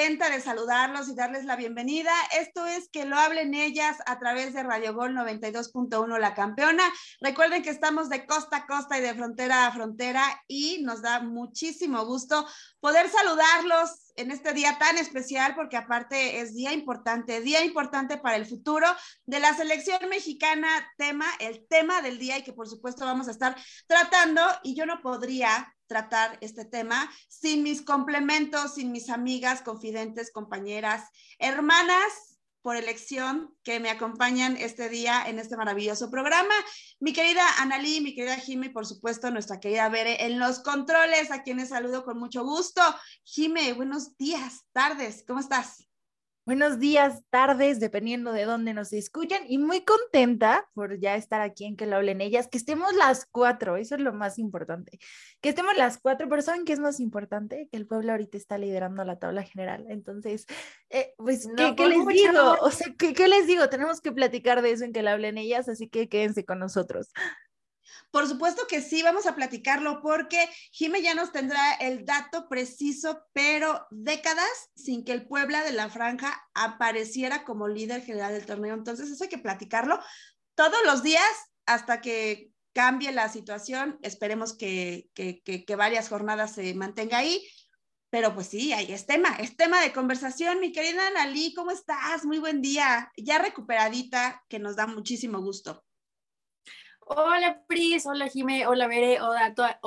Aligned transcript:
contenta 0.00 0.30
de 0.30 0.40
saludarlos 0.40 1.10
y 1.10 1.14
darles 1.14 1.44
la 1.44 1.56
bienvenida. 1.56 2.10
Esto 2.38 2.64
es 2.64 2.88
que 2.88 3.04
lo 3.04 3.18
hablen 3.18 3.52
ellas 3.52 3.98
a 4.06 4.18
través 4.18 4.54
de 4.54 4.62
Radio 4.62 4.94
Gol 4.94 5.14
92.1 5.14 6.18
La 6.18 6.32
Campeona. 6.32 6.84
Recuerden 7.20 7.62
que 7.62 7.68
estamos 7.68 8.08
de 8.08 8.24
costa 8.24 8.56
a 8.56 8.66
costa 8.66 8.96
y 8.96 9.02
de 9.02 9.12
frontera 9.12 9.66
a 9.66 9.72
frontera 9.72 10.22
y 10.48 10.80
nos 10.84 11.02
da 11.02 11.20
muchísimo 11.20 12.06
gusto 12.06 12.46
poder 12.80 13.10
saludarlos 13.10 14.10
en 14.16 14.30
este 14.30 14.54
día 14.54 14.78
tan 14.78 14.96
especial 14.96 15.54
porque 15.54 15.76
aparte 15.76 16.40
es 16.40 16.54
día 16.54 16.72
importante, 16.72 17.42
día 17.42 17.62
importante 17.62 18.16
para 18.16 18.36
el 18.36 18.46
futuro 18.46 18.86
de 19.26 19.38
la 19.38 19.52
selección 19.52 20.08
mexicana, 20.08 20.66
tema, 20.96 21.26
el 21.40 21.66
tema 21.68 22.00
del 22.00 22.18
día 22.18 22.38
y 22.38 22.42
que 22.42 22.54
por 22.54 22.70
supuesto 22.70 23.04
vamos 23.04 23.28
a 23.28 23.32
estar 23.32 23.54
tratando 23.86 24.40
y 24.62 24.74
yo 24.74 24.86
no 24.86 25.02
podría 25.02 25.74
tratar 25.90 26.38
este 26.40 26.64
tema 26.64 27.10
sin 27.28 27.64
mis 27.64 27.82
complementos, 27.82 28.74
sin 28.74 28.92
mis 28.92 29.10
amigas, 29.10 29.60
confidentes, 29.60 30.30
compañeras, 30.30 31.08
hermanas 31.40 32.38
por 32.62 32.76
elección 32.76 33.52
que 33.64 33.80
me 33.80 33.90
acompañan 33.90 34.56
este 34.56 34.88
día 34.88 35.24
en 35.26 35.40
este 35.40 35.56
maravilloso 35.56 36.08
programa. 36.08 36.54
Mi 37.00 37.12
querida 37.12 37.42
Analí, 37.58 38.00
mi 38.00 38.14
querida 38.14 38.36
Jime, 38.36 38.70
por 38.70 38.86
supuesto, 38.86 39.32
nuestra 39.32 39.58
querida 39.58 39.88
Bere 39.88 40.26
en 40.26 40.38
los 40.38 40.60
controles, 40.60 41.32
a 41.32 41.42
quienes 41.42 41.70
saludo 41.70 42.04
con 42.04 42.18
mucho 42.18 42.44
gusto. 42.44 42.82
Jime, 43.24 43.72
buenos 43.72 44.16
días, 44.16 44.66
tardes, 44.72 45.24
¿cómo 45.26 45.40
estás? 45.40 45.89
Buenos 46.50 46.80
días, 46.80 47.22
tardes, 47.30 47.78
dependiendo 47.78 48.32
de 48.32 48.44
dónde 48.44 48.74
nos 48.74 48.92
escuchen, 48.92 49.44
y 49.46 49.58
muy 49.58 49.84
contenta 49.84 50.68
por 50.74 50.98
ya 50.98 51.14
estar 51.14 51.40
aquí 51.42 51.64
en 51.64 51.76
que 51.76 51.86
lo 51.86 51.94
hablen 51.94 52.20
ellas, 52.20 52.48
que 52.48 52.58
estemos 52.58 52.92
las 52.96 53.24
cuatro, 53.24 53.76
eso 53.76 53.94
es 53.94 54.00
lo 54.00 54.12
más 54.12 54.36
importante, 54.36 54.98
que 55.40 55.50
estemos 55.50 55.76
las 55.76 55.98
cuatro, 55.98 56.28
pero 56.28 56.42
¿saben 56.42 56.64
qué 56.64 56.72
es 56.72 56.80
más 56.80 56.98
importante? 56.98 57.68
Que 57.70 57.76
el 57.76 57.86
pueblo 57.86 58.10
ahorita 58.10 58.36
está 58.36 58.58
liderando 58.58 59.04
la 59.04 59.20
tabla 59.20 59.44
general, 59.44 59.86
entonces, 59.90 60.46
eh, 60.88 61.14
pues, 61.18 61.46
¿qué, 61.56 61.76
¿qué 61.76 61.86
les 61.86 62.04
digo? 62.04 62.56
O 62.62 62.72
sea, 62.72 62.92
¿qué, 62.98 63.12
¿qué 63.12 63.28
les 63.28 63.46
digo? 63.46 63.68
Tenemos 63.68 64.00
que 64.00 64.10
platicar 64.10 64.60
de 64.60 64.72
eso 64.72 64.84
en 64.84 64.92
que 64.92 65.04
lo 65.04 65.10
hablen 65.10 65.38
ellas, 65.38 65.68
así 65.68 65.88
que 65.88 66.08
quédense 66.08 66.44
con 66.44 66.58
nosotros. 66.58 67.12
Por 68.10 68.26
supuesto 68.26 68.66
que 68.68 68.82
sí, 68.82 69.02
vamos 69.02 69.26
a 69.26 69.34
platicarlo 69.34 70.00
porque 70.02 70.48
Jime 70.72 71.02
ya 71.02 71.14
nos 71.14 71.32
tendrá 71.32 71.74
el 71.74 72.04
dato 72.04 72.48
preciso, 72.48 73.22
pero 73.32 73.86
décadas 73.90 74.70
sin 74.74 75.04
que 75.04 75.12
el 75.12 75.26
Puebla 75.26 75.62
de 75.64 75.72
la 75.72 75.88
Franja 75.90 76.42
apareciera 76.54 77.44
como 77.44 77.68
líder 77.68 78.02
general 78.02 78.32
del 78.32 78.46
torneo. 78.46 78.74
Entonces, 78.74 79.10
eso 79.10 79.24
hay 79.24 79.30
que 79.30 79.38
platicarlo 79.38 80.00
todos 80.54 80.78
los 80.84 81.02
días 81.02 81.22
hasta 81.66 82.00
que 82.00 82.50
cambie 82.72 83.12
la 83.12 83.28
situación. 83.28 83.98
Esperemos 84.02 84.56
que, 84.56 85.08
que, 85.14 85.42
que, 85.42 85.76
varias 85.76 86.08
jornadas 86.08 86.54
se 86.54 86.74
mantenga 86.74 87.18
ahí. 87.18 87.46
Pero 88.10 88.34
pues 88.34 88.48
sí, 88.48 88.72
ahí 88.72 88.92
es 88.92 89.06
tema, 89.06 89.36
es 89.36 89.56
tema 89.56 89.80
de 89.80 89.92
conversación. 89.92 90.58
Mi 90.58 90.72
querida 90.72 91.06
Analí, 91.06 91.54
¿cómo 91.54 91.70
estás? 91.70 92.24
Muy 92.24 92.40
buen 92.40 92.60
día. 92.60 93.10
Ya 93.16 93.38
recuperadita, 93.38 94.42
que 94.48 94.58
nos 94.58 94.74
da 94.74 94.88
muchísimo 94.88 95.40
gusto. 95.40 95.84
Hola 97.12 97.60
Pris, 97.66 98.06
hola 98.06 98.28
Jime, 98.28 98.68
hola 98.68 98.86
Bere, 98.86 99.20
hola 99.20 99.46
a 99.46 99.54
toda, 99.54 99.80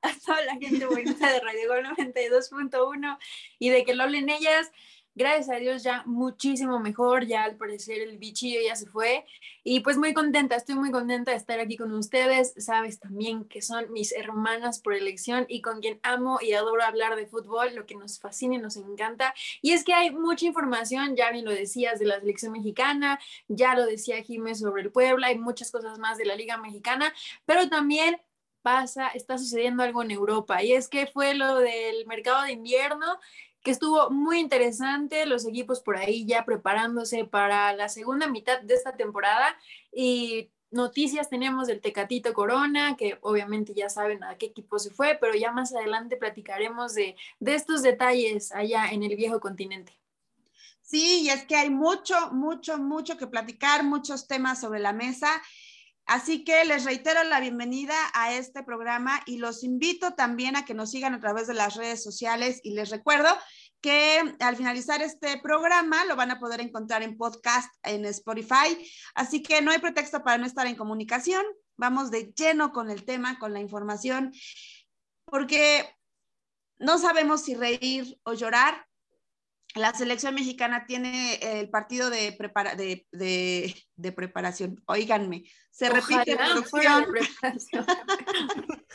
a 0.00 0.14
toda 0.24 0.44
la 0.44 0.56
gente 0.58 0.86
bonita 0.86 1.32
de 1.32 1.40
Radio 1.40 1.68
Gol 1.68 1.84
92.1 1.86 3.18
y 3.58 3.70
de 3.70 3.84
que 3.84 3.96
lo 3.96 4.04
hablen 4.04 4.28
ellas 4.28 4.70
gracias 5.18 5.50
a 5.50 5.58
Dios 5.58 5.82
ya 5.82 6.04
muchísimo 6.06 6.78
mejor, 6.78 7.26
ya 7.26 7.42
al 7.42 7.56
parecer 7.56 8.00
el 8.00 8.16
bichillo 8.16 8.60
ya 8.64 8.76
se 8.76 8.86
fue. 8.86 9.26
Y 9.64 9.80
pues 9.80 9.98
muy 9.98 10.14
contenta, 10.14 10.54
estoy 10.56 10.76
muy 10.76 10.90
contenta 10.90 11.32
de 11.32 11.36
estar 11.36 11.58
aquí 11.60 11.76
con 11.76 11.92
ustedes, 11.92 12.54
sabes 12.56 13.00
también 13.00 13.44
que 13.44 13.60
son 13.60 13.92
mis 13.92 14.12
hermanas 14.12 14.78
por 14.80 14.94
elección 14.94 15.44
y 15.48 15.60
con 15.60 15.80
quien 15.80 15.98
amo 16.04 16.38
y 16.40 16.52
adoro 16.52 16.82
hablar 16.82 17.16
de 17.16 17.26
fútbol, 17.26 17.74
lo 17.74 17.84
que 17.84 17.96
nos 17.96 18.20
fascina 18.20 18.54
y 18.54 18.58
nos 18.58 18.76
encanta. 18.76 19.34
Y 19.60 19.72
es 19.72 19.84
que 19.84 19.92
hay 19.92 20.10
mucha 20.10 20.46
información, 20.46 21.16
ya 21.16 21.30
bien 21.32 21.44
lo 21.44 21.50
decías 21.50 21.98
de 21.98 22.06
la 22.06 22.20
selección 22.20 22.52
mexicana, 22.52 23.18
ya 23.48 23.74
lo 23.74 23.84
decía 23.84 24.22
Jiménez 24.22 24.60
sobre 24.60 24.82
el 24.82 24.92
Puebla, 24.92 25.26
hay 25.26 25.38
muchas 25.38 25.70
cosas 25.72 25.98
más 25.98 26.16
de 26.16 26.24
la 26.24 26.36
Liga 26.36 26.56
Mexicana, 26.56 27.12
pero 27.44 27.68
también 27.68 28.18
pasa, 28.62 29.08
está 29.08 29.38
sucediendo 29.38 29.82
algo 29.82 30.02
en 30.02 30.10
Europa 30.10 30.62
y 30.62 30.72
es 30.72 30.88
que 30.88 31.06
fue 31.06 31.34
lo 31.34 31.56
del 31.56 32.06
mercado 32.06 32.42
de 32.42 32.52
invierno 32.52 33.18
que 33.62 33.70
estuvo 33.70 34.10
muy 34.10 34.38
interesante, 34.38 35.26
los 35.26 35.46
equipos 35.46 35.80
por 35.80 35.96
ahí 35.96 36.24
ya 36.26 36.44
preparándose 36.44 37.24
para 37.24 37.72
la 37.72 37.88
segunda 37.88 38.28
mitad 38.28 38.60
de 38.60 38.74
esta 38.74 38.96
temporada 38.96 39.56
y 39.92 40.50
noticias 40.70 41.28
tenemos 41.28 41.66
del 41.66 41.80
Tecatito 41.80 42.34
Corona, 42.34 42.96
que 42.96 43.18
obviamente 43.22 43.74
ya 43.74 43.88
saben 43.88 44.22
a 44.22 44.36
qué 44.36 44.46
equipo 44.46 44.78
se 44.78 44.90
fue, 44.90 45.16
pero 45.20 45.34
ya 45.34 45.52
más 45.52 45.74
adelante 45.74 46.16
platicaremos 46.16 46.94
de, 46.94 47.16
de 47.40 47.54
estos 47.54 47.82
detalles 47.82 48.52
allá 48.52 48.88
en 48.90 49.02
el 49.02 49.16
viejo 49.16 49.40
continente. 49.40 49.98
Sí, 50.82 51.22
y 51.24 51.28
es 51.28 51.44
que 51.44 51.56
hay 51.56 51.68
mucho, 51.68 52.30
mucho, 52.32 52.78
mucho 52.78 53.18
que 53.18 53.26
platicar, 53.26 53.84
muchos 53.84 54.26
temas 54.26 54.60
sobre 54.60 54.80
la 54.80 54.94
mesa. 54.94 55.28
Así 56.08 56.42
que 56.42 56.64
les 56.64 56.86
reitero 56.86 57.22
la 57.24 57.38
bienvenida 57.38 57.94
a 58.14 58.32
este 58.32 58.62
programa 58.62 59.20
y 59.26 59.36
los 59.36 59.62
invito 59.62 60.14
también 60.14 60.56
a 60.56 60.64
que 60.64 60.72
nos 60.72 60.90
sigan 60.90 61.12
a 61.12 61.20
través 61.20 61.46
de 61.46 61.52
las 61.52 61.76
redes 61.76 62.02
sociales 62.02 62.60
y 62.62 62.72
les 62.72 62.88
recuerdo 62.88 63.28
que 63.82 64.34
al 64.40 64.56
finalizar 64.56 65.02
este 65.02 65.38
programa 65.38 66.06
lo 66.06 66.16
van 66.16 66.30
a 66.30 66.40
poder 66.40 66.62
encontrar 66.62 67.02
en 67.02 67.18
podcast 67.18 67.70
en 67.82 68.06
Spotify. 68.06 68.90
Así 69.14 69.42
que 69.42 69.60
no 69.60 69.70
hay 69.70 69.80
pretexto 69.80 70.24
para 70.24 70.38
no 70.38 70.46
estar 70.46 70.66
en 70.66 70.76
comunicación. 70.76 71.44
Vamos 71.76 72.10
de 72.10 72.32
lleno 72.34 72.72
con 72.72 72.88
el 72.88 73.04
tema, 73.04 73.38
con 73.38 73.52
la 73.52 73.60
información, 73.60 74.32
porque 75.26 75.94
no 76.78 76.96
sabemos 76.96 77.42
si 77.42 77.54
reír 77.54 78.18
o 78.22 78.32
llorar 78.32 78.87
la 79.78 79.94
selección 79.94 80.34
mexicana 80.34 80.86
tiene 80.86 81.34
el 81.60 81.70
partido 81.70 82.10
de, 82.10 82.36
de, 83.12 84.12
preparación. 84.12 84.82
Óiganme, 84.86 85.44
se 85.70 85.88
repite 85.88 86.36
producción. 86.36 87.06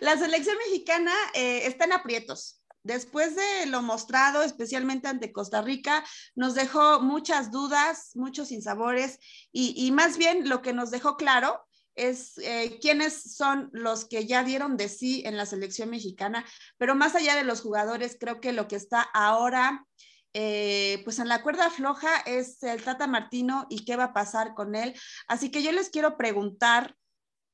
la 0.00 0.16
selección 0.18 0.56
mexicana 0.58 1.12
eh, 1.34 1.66
está 1.66 1.84
en 1.84 1.92
aprietos. 1.92 2.60
Después 2.82 3.34
de 3.34 3.66
lo 3.66 3.80
mostrado, 3.80 4.42
especialmente 4.42 5.08
ante 5.08 5.32
Costa 5.32 5.62
Rica, 5.62 6.04
nos 6.34 6.54
dejó 6.54 7.00
muchas 7.00 7.50
dudas, 7.50 8.10
muchos 8.14 8.48
sinsabores 8.48 9.18
y, 9.52 9.74
y 9.76 9.90
más 9.90 10.18
bien 10.18 10.48
lo 10.50 10.60
que 10.60 10.74
nos 10.74 10.90
dejó 10.90 11.16
claro 11.16 11.64
es 11.94 12.38
eh, 12.38 12.78
quiénes 12.80 13.36
son 13.36 13.70
los 13.72 14.04
que 14.04 14.26
ya 14.26 14.42
dieron 14.42 14.76
de 14.76 14.88
sí 14.88 15.22
en 15.24 15.36
la 15.36 15.46
selección 15.46 15.90
mexicana, 15.90 16.44
pero 16.76 16.94
más 16.94 17.14
allá 17.14 17.36
de 17.36 17.44
los 17.44 17.60
jugadores, 17.60 18.16
creo 18.18 18.40
que 18.40 18.52
lo 18.52 18.68
que 18.68 18.76
está 18.76 19.02
ahora 19.02 19.86
eh, 20.34 21.00
pues 21.04 21.20
en 21.20 21.28
la 21.28 21.42
cuerda 21.42 21.70
floja 21.70 22.16
es 22.26 22.60
el 22.64 22.82
Tata 22.82 23.06
Martino 23.06 23.66
y 23.70 23.84
qué 23.84 23.94
va 23.94 24.04
a 24.04 24.12
pasar 24.12 24.54
con 24.54 24.74
él. 24.74 24.94
Así 25.28 25.50
que 25.50 25.62
yo 25.62 25.70
les 25.70 25.90
quiero 25.90 26.16
preguntar, 26.16 26.96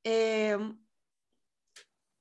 eh, 0.05 0.56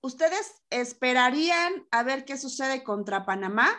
¿ustedes 0.04 0.62
esperarían 0.70 1.88
a 1.92 2.04
ver 2.04 2.26
qué 2.26 2.38
sucede 2.38 2.84
contra 2.84 3.26
Panamá 3.26 3.70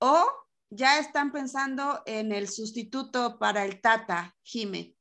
o 0.00 0.26
ya 0.70 0.98
están 0.98 1.30
pensando 1.30 2.02
en 2.04 2.32
el 2.32 2.48
sustituto 2.48 3.38
para 3.38 3.64
el 3.64 3.80
Tata, 3.80 4.36
Jime? 4.42 4.96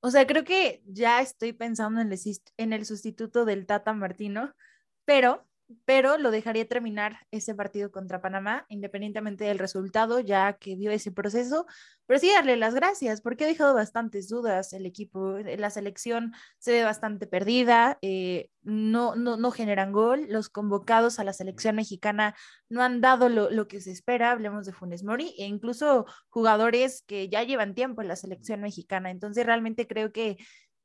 O 0.00 0.10
sea, 0.10 0.26
creo 0.26 0.44
que 0.44 0.82
ya 0.84 1.20
estoy 1.20 1.52
pensando 1.52 2.00
en 2.00 2.12
el, 2.12 2.20
en 2.56 2.72
el 2.72 2.86
sustituto 2.86 3.44
del 3.44 3.66
Tata 3.66 3.92
Martino, 3.92 4.52
pero 5.04 5.47
pero 5.84 6.16
lo 6.16 6.30
dejaría 6.30 6.66
terminar 6.66 7.18
ese 7.30 7.54
partido 7.54 7.90
contra 7.90 8.20
Panamá, 8.20 8.64
independientemente 8.68 9.44
del 9.44 9.58
resultado, 9.58 10.20
ya 10.20 10.54
que 10.54 10.76
dio 10.76 10.90
ese 10.90 11.12
proceso. 11.12 11.66
Pero 12.06 12.20
sí 12.20 12.30
darle 12.32 12.56
las 12.56 12.74
gracias, 12.74 13.20
porque 13.20 13.44
ha 13.44 13.46
dejado 13.46 13.74
bastantes 13.74 14.28
dudas 14.28 14.72
el 14.72 14.86
equipo. 14.86 15.36
Eh, 15.36 15.58
la 15.58 15.70
selección 15.70 16.32
se 16.58 16.72
ve 16.72 16.84
bastante 16.84 17.26
perdida, 17.26 17.98
eh, 18.00 18.50
no, 18.62 19.14
no, 19.14 19.36
no 19.36 19.50
generan 19.50 19.92
gol. 19.92 20.26
Los 20.28 20.48
convocados 20.48 21.18
a 21.18 21.24
la 21.24 21.32
selección 21.34 21.76
mexicana 21.76 22.34
no 22.70 22.82
han 22.82 23.00
dado 23.00 23.28
lo, 23.28 23.50
lo 23.50 23.68
que 23.68 23.80
se 23.80 23.90
espera. 23.90 24.30
Hablemos 24.30 24.64
de 24.66 24.72
Funes 24.72 25.04
Mori 25.04 25.34
e 25.38 25.46
incluso 25.46 26.06
jugadores 26.28 27.02
que 27.06 27.28
ya 27.28 27.42
llevan 27.42 27.74
tiempo 27.74 28.00
en 28.00 28.08
la 28.08 28.16
selección 28.16 28.60
mexicana. 28.62 29.10
Entonces, 29.10 29.44
realmente 29.44 29.86
creo 29.86 30.12
que 30.12 30.38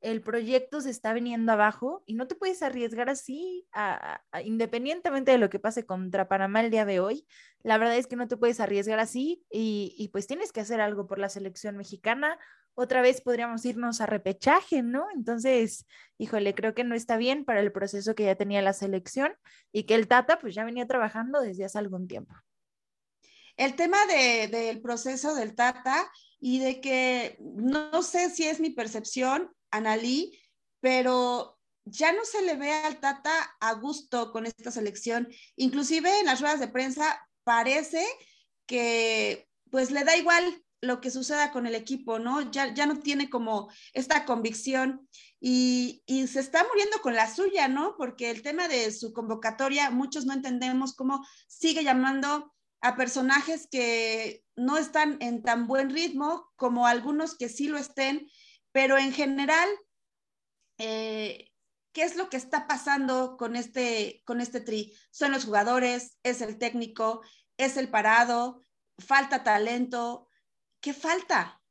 el 0.04 0.20
proyecto 0.20 0.82
se 0.82 0.90
está 0.90 1.14
viniendo 1.14 1.50
abajo 1.50 2.02
y 2.04 2.12
no 2.12 2.26
te 2.26 2.34
puedes 2.34 2.62
arriesgar 2.62 3.08
así, 3.08 3.66
independientemente 4.44 5.32
de 5.32 5.38
lo 5.38 5.48
que 5.48 5.58
pase 5.58 5.86
contra 5.86 6.28
Panamá 6.28 6.60
el 6.60 6.70
día 6.70 6.84
de 6.84 7.00
hoy. 7.00 7.26
La 7.62 7.78
verdad 7.78 7.96
es 7.96 8.06
que 8.06 8.14
no 8.14 8.28
te 8.28 8.36
puedes 8.36 8.60
arriesgar 8.60 8.98
así 8.98 9.46
y, 9.50 10.10
pues 10.12 10.26
tienes 10.26 10.52
que 10.52 10.60
hacer 10.60 10.82
algo 10.82 11.06
por 11.06 11.18
la 11.18 11.30
selección 11.30 11.78
mexicana. 11.78 12.38
Otra 12.74 13.00
vez 13.00 13.22
podríamos 13.22 13.64
irnos 13.64 14.02
a 14.02 14.06
repechaje, 14.06 14.82
¿no? 14.82 15.06
Entonces, 15.14 15.86
híjole, 16.18 16.54
creo 16.54 16.74
que 16.74 16.84
no 16.84 16.94
está 16.94 17.16
bien 17.16 17.46
para 17.46 17.60
el 17.60 17.72
proceso 17.72 18.14
que 18.14 18.24
ya 18.24 18.34
tenía 18.34 18.60
la 18.60 18.74
selección 18.74 19.32
y 19.72 19.84
que 19.84 19.94
el 19.94 20.06
Tata 20.06 20.38
pues 20.38 20.54
ya 20.54 20.64
venía 20.64 20.86
trabajando 20.86 21.40
desde 21.40 21.64
hace 21.64 21.78
algún 21.78 22.08
tiempo. 22.08 22.34
El 23.56 23.74
tema 23.74 24.04
de, 24.04 24.48
del 24.48 24.82
proceso 24.82 25.34
del 25.34 25.54
Tata 25.54 26.10
y 26.40 26.58
de 26.58 26.82
que 26.82 27.38
no 27.40 28.02
sé 28.02 28.28
si 28.28 28.44
es 28.44 28.60
mi 28.60 28.68
percepción, 28.68 29.50
Analí, 29.74 30.38
pero 30.80 31.58
ya 31.84 32.12
no 32.12 32.24
se 32.24 32.42
le 32.42 32.56
ve 32.56 32.72
al 32.72 33.00
Tata 33.00 33.56
a 33.60 33.72
gusto 33.74 34.32
con 34.32 34.46
esta 34.46 34.70
selección. 34.70 35.28
Inclusive 35.56 36.20
en 36.20 36.26
las 36.26 36.40
ruedas 36.40 36.60
de 36.60 36.68
prensa 36.68 37.28
parece 37.44 38.04
que 38.66 39.48
pues 39.70 39.90
le 39.90 40.04
da 40.04 40.16
igual 40.16 40.62
lo 40.80 41.00
que 41.00 41.10
suceda 41.10 41.50
con 41.50 41.66
el 41.66 41.74
equipo, 41.74 42.18
¿no? 42.18 42.50
Ya, 42.50 42.72
ya 42.74 42.86
no 42.86 43.00
tiene 43.00 43.30
como 43.30 43.70
esta 43.92 44.24
convicción 44.24 45.08
y, 45.40 46.02
y, 46.06 46.26
se 46.26 46.40
está 46.40 46.64
muriendo 46.68 47.00
con 47.00 47.14
la 47.14 47.32
suya, 47.34 47.68
¿no? 47.68 47.96
Porque 47.96 48.30
el 48.30 48.42
tema 48.42 48.68
de 48.68 48.92
su 48.92 49.12
convocatoria, 49.12 49.90
muchos 49.90 50.26
no 50.26 50.32
entendemos 50.32 50.94
cómo 50.94 51.26
sigue 51.48 51.84
llamando 51.84 52.54
a 52.80 52.96
personajes 52.96 53.66
que 53.70 54.44
no 54.56 54.76
están 54.76 55.16
en 55.20 55.42
tan 55.42 55.66
buen 55.66 55.90
ritmo 55.90 56.52
como 56.56 56.86
algunos 56.86 57.34
que 57.36 57.48
sí 57.48 57.66
lo 57.66 57.78
estén, 57.78 58.28
pero 58.74 58.98
en 58.98 59.12
general, 59.12 59.68
eh, 60.78 61.52
¿qué 61.92 62.02
es 62.02 62.16
lo 62.16 62.28
que 62.28 62.36
está 62.36 62.66
pasando 62.66 63.36
con 63.36 63.54
este, 63.54 64.20
con 64.26 64.40
este 64.40 64.60
tri? 64.60 64.92
Son 65.12 65.30
los 65.30 65.44
jugadores, 65.44 66.18
es 66.24 66.40
el 66.40 66.58
técnico, 66.58 67.22
es 67.56 67.76
el 67.76 67.88
parado, 67.88 68.62
falta 68.98 69.44
talento, 69.44 70.28
¿qué 70.80 70.92
falta? 70.92 71.62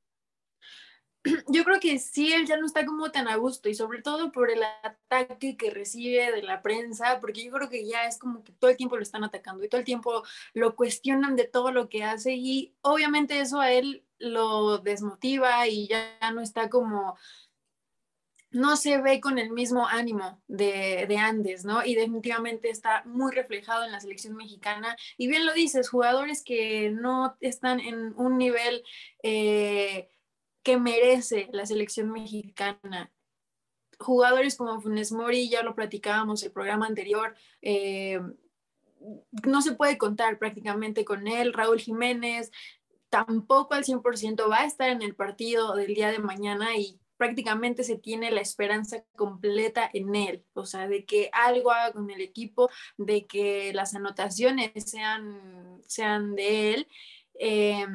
Yo 1.50 1.66
creo 1.66 1.82
que 1.82 2.00
sí, 2.00 2.32
él 2.32 2.46
ya 2.48 2.56
no 2.56 2.66
está 2.66 2.86
como 2.86 3.12
tan 3.12 3.28
a 3.28 3.36
gusto 3.36 3.68
y 3.68 3.76
sobre 3.76 4.02
todo 4.02 4.32
por 4.32 4.50
el 4.50 4.64
ataque 4.64 5.58
que 5.58 5.72
recibe 5.72 6.32
de 6.32 6.42
la 6.42 6.62
prensa, 6.62 7.20
porque 7.20 7.44
yo 7.44 7.52
creo 7.52 7.70
que 7.70 7.86
ya 7.86 8.06
es 8.08 8.18
como 8.18 8.46
que 8.46 8.54
todo 8.54 8.72
el 8.72 8.78
tiempo 8.78 8.96
lo 8.96 9.04
están 9.04 9.26
atacando 9.26 9.66
y 9.66 9.68
todo 9.68 9.80
el 9.80 9.86
tiempo 9.86 10.24
lo 10.54 10.78
cuestionan 10.78 11.36
de 11.36 11.50
todo 11.50 11.74
lo 11.74 11.90
que 11.90 12.06
hace 12.06 12.34
y 12.34 12.78
obviamente 12.82 13.42
eso 13.42 13.60
a 13.60 13.74
él 13.74 14.06
lo 14.24 14.78
desmotiva 14.80 15.68
y 15.68 15.88
ya 15.88 16.18
no 16.34 16.42
está 16.42 16.70
como 16.70 17.18
no 18.54 18.78
se 18.78 19.00
ve 19.00 19.20
con 19.20 19.40
el 19.40 19.50
mismo 19.50 19.88
ánimo 19.88 20.42
de, 20.48 21.08
de, 21.08 21.58
¿no? 21.66 21.84
Y 21.84 21.96
definitivamente 21.96 22.70
está 22.70 23.04
muy 23.06 23.32
reflejado 23.32 23.84
en 23.84 23.92
la 23.92 24.00
selección 24.00 24.36
mexicana. 24.36 24.96
Y 25.18 25.28
bien 25.28 25.46
lo 25.46 25.54
dices, 25.54 25.90
jugadores 25.90 26.44
que 26.44 26.92
no 26.92 27.36
están 27.42 27.80
en 27.80 28.14
un 28.16 28.38
nivel 28.38 28.84
eh, 29.24 30.08
que 30.62 30.78
merece 30.78 31.50
la 31.52 31.66
selección 31.66 32.12
mexicana. 32.12 33.12
Jugadores 34.00 34.56
como 34.56 34.80
Funes 34.82 35.12
Mori, 35.12 35.50
ya 35.50 35.64
lo 35.64 35.74
platicábamos 35.74 36.44
el 36.44 36.52
programa 36.52 36.86
anterior, 36.86 37.36
eh, 37.62 38.22
no 39.46 39.62
se 39.62 39.74
puede 39.74 39.98
contar 39.98 40.38
prácticamente 40.38 41.04
con 41.04 41.28
él. 41.28 41.54
Raúl 41.54 41.80
Jiménez 41.80 42.52
tampoco 43.14 43.76
al 43.76 43.84
100% 43.84 44.50
va 44.50 44.62
a 44.62 44.66
estar 44.66 44.90
en 44.90 45.04
el 45.04 45.14
partido 45.14 45.76
del 45.76 45.94
día 45.94 46.10
de 46.10 46.18
mañana 46.18 46.76
y 46.76 47.00
prácticamente 47.16 47.84
se 47.84 47.96
tiene 47.96 48.32
la 48.32 48.42
esperanza 48.42 49.04
completa 49.16 49.88
en 49.94 50.16
él, 50.16 50.44
o 50.54 50.66
sea, 50.66 50.88
de 50.88 51.06
que 51.06 51.30
algo 51.32 51.70
haga 51.70 51.94
con 51.94 52.10
el 52.10 52.22
equipo, 52.22 52.72
de 52.98 53.28
que 53.28 53.72
las 53.72 53.94
anotaciones 53.94 54.72
sean, 54.90 55.80
sean 55.86 56.34
de 56.34 56.74
él. 56.74 56.88
Eh, 57.36 57.86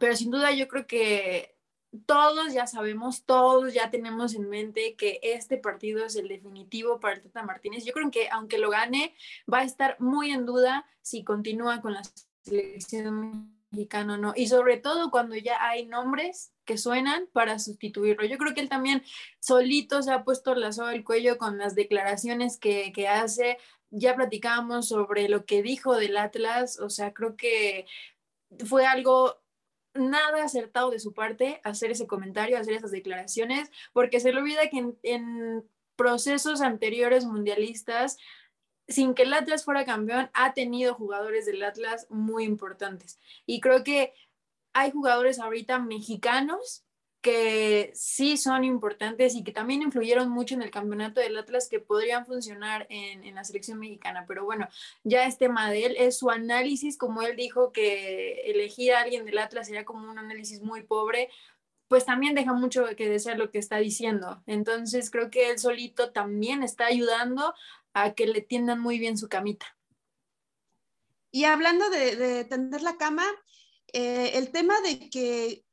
pero 0.00 0.16
sin 0.16 0.32
duda 0.32 0.50
yo 0.50 0.66
creo 0.66 0.88
que 0.88 1.56
todos 2.04 2.52
ya 2.52 2.66
sabemos, 2.66 3.24
todos 3.24 3.72
ya 3.72 3.92
tenemos 3.92 4.34
en 4.34 4.48
mente 4.48 4.96
que 4.96 5.20
este 5.22 5.58
partido 5.58 6.04
es 6.06 6.16
el 6.16 6.26
definitivo 6.26 6.98
para 6.98 7.14
el 7.14 7.22
Tata 7.22 7.44
Martínez. 7.44 7.84
Yo 7.84 7.92
creo 7.92 8.10
que 8.10 8.28
aunque 8.30 8.58
lo 8.58 8.68
gane, 8.70 9.14
va 9.50 9.60
a 9.60 9.64
estar 9.64 9.96
muy 10.00 10.32
en 10.32 10.44
duda 10.44 10.86
si 11.02 11.22
continúa 11.22 11.80
con 11.80 11.92
la 11.92 12.02
selección 12.42 13.54
mexicana 13.74 14.14
o 14.14 14.16
no. 14.16 14.32
Y 14.36 14.48
sobre 14.48 14.76
todo 14.76 15.10
cuando 15.10 15.36
ya 15.36 15.56
hay 15.60 15.86
nombres 15.86 16.52
que 16.64 16.78
suenan 16.78 17.28
para 17.32 17.58
sustituirlo. 17.58 18.24
Yo 18.24 18.38
creo 18.38 18.54
que 18.54 18.60
él 18.60 18.68
también 18.68 19.02
solito 19.40 20.02
se 20.02 20.12
ha 20.12 20.24
puesto 20.24 20.54
la 20.54 20.72
soga 20.72 20.90
al 20.90 21.04
cuello 21.04 21.38
con 21.38 21.58
las 21.58 21.74
declaraciones 21.74 22.58
que, 22.58 22.92
que 22.92 23.08
hace. 23.08 23.58
Ya 23.90 24.14
platicábamos 24.14 24.88
sobre 24.88 25.28
lo 25.28 25.44
que 25.44 25.62
dijo 25.62 25.96
del 25.96 26.16
Atlas, 26.16 26.80
o 26.80 26.90
sea, 26.90 27.12
creo 27.12 27.36
que 27.36 27.86
fue 28.66 28.86
algo 28.86 29.36
nada 29.94 30.42
acertado 30.42 30.90
de 30.90 30.98
su 30.98 31.12
parte 31.12 31.60
hacer 31.64 31.90
ese 31.90 32.06
comentario, 32.06 32.58
hacer 32.58 32.74
esas 32.74 32.90
declaraciones, 32.90 33.70
porque 33.92 34.20
se 34.20 34.32
le 34.32 34.38
olvida 34.38 34.68
que 34.68 34.78
en, 34.78 34.98
en 35.02 35.64
procesos 35.96 36.60
anteriores 36.60 37.24
mundialistas 37.24 38.16
sin 38.88 39.14
que 39.14 39.22
el 39.22 39.32
Atlas 39.32 39.64
fuera 39.64 39.84
campeón, 39.84 40.30
ha 40.34 40.52
tenido 40.52 40.94
jugadores 40.94 41.46
del 41.46 41.62
Atlas 41.62 42.06
muy 42.10 42.44
importantes. 42.44 43.18
Y 43.46 43.60
creo 43.60 43.84
que 43.84 44.12
hay 44.72 44.90
jugadores 44.90 45.38
ahorita 45.38 45.78
mexicanos 45.78 46.84
que 47.24 47.90
sí 47.94 48.36
son 48.36 48.64
importantes 48.64 49.34
y 49.34 49.42
que 49.42 49.50
también 49.50 49.80
influyeron 49.80 50.28
mucho 50.28 50.54
en 50.54 50.60
el 50.60 50.70
campeonato 50.70 51.22
del 51.22 51.38
Atlas 51.38 51.70
que 51.70 51.80
podrían 51.80 52.26
funcionar 52.26 52.86
en, 52.90 53.34
la 53.34 53.44
selección 53.44 53.78
mexicana. 53.78 54.26
Pero 54.28 54.44
bueno, 54.44 54.68
ya 55.04 55.24
es 55.26 55.38
tema 55.38 55.70
de 55.70 55.94
es 56.00 56.18
su 56.18 56.28
análisis, 56.28 56.98
como 56.98 57.22
él 57.22 57.34
dijo 57.34 57.72
que 57.72 58.42
elegir 58.44 58.92
a 58.92 59.00
alguien 59.00 59.24
del 59.24 59.38
Atlas 59.38 59.68
sería 59.68 59.86
como 59.86 60.10
un 60.10 60.18
análisis 60.18 60.60
muy 60.60 60.82
pobre, 60.82 61.30
pues 61.88 62.04
también 62.04 62.34
deja 62.34 62.52
mucho 62.52 62.84
que 62.94 63.08
desear 63.08 63.38
lo 63.38 63.50
que 63.50 63.58
está 63.58 63.78
diciendo. 63.78 64.42
Entonces 64.46 65.10
creo 65.10 65.30
que 65.30 65.48
él 65.48 65.58
solito 65.58 66.12
también 66.12 66.62
está 66.62 66.84
ayudando 66.84 67.54
a 67.94 68.12
que 68.14 68.26
le 68.26 68.42
tiendan 68.42 68.80
muy 68.80 68.98
bien 68.98 69.16
su 69.16 69.28
camita. 69.28 69.66
Y 71.30 71.44
hablando 71.44 71.88
de, 71.90 72.16
de 72.16 72.44
tender 72.44 72.82
la 72.82 72.96
cama, 72.96 73.24
eh, 73.92 74.38
el 74.38 74.50
tema 74.50 74.80
de 74.80 75.08
que 75.08 75.64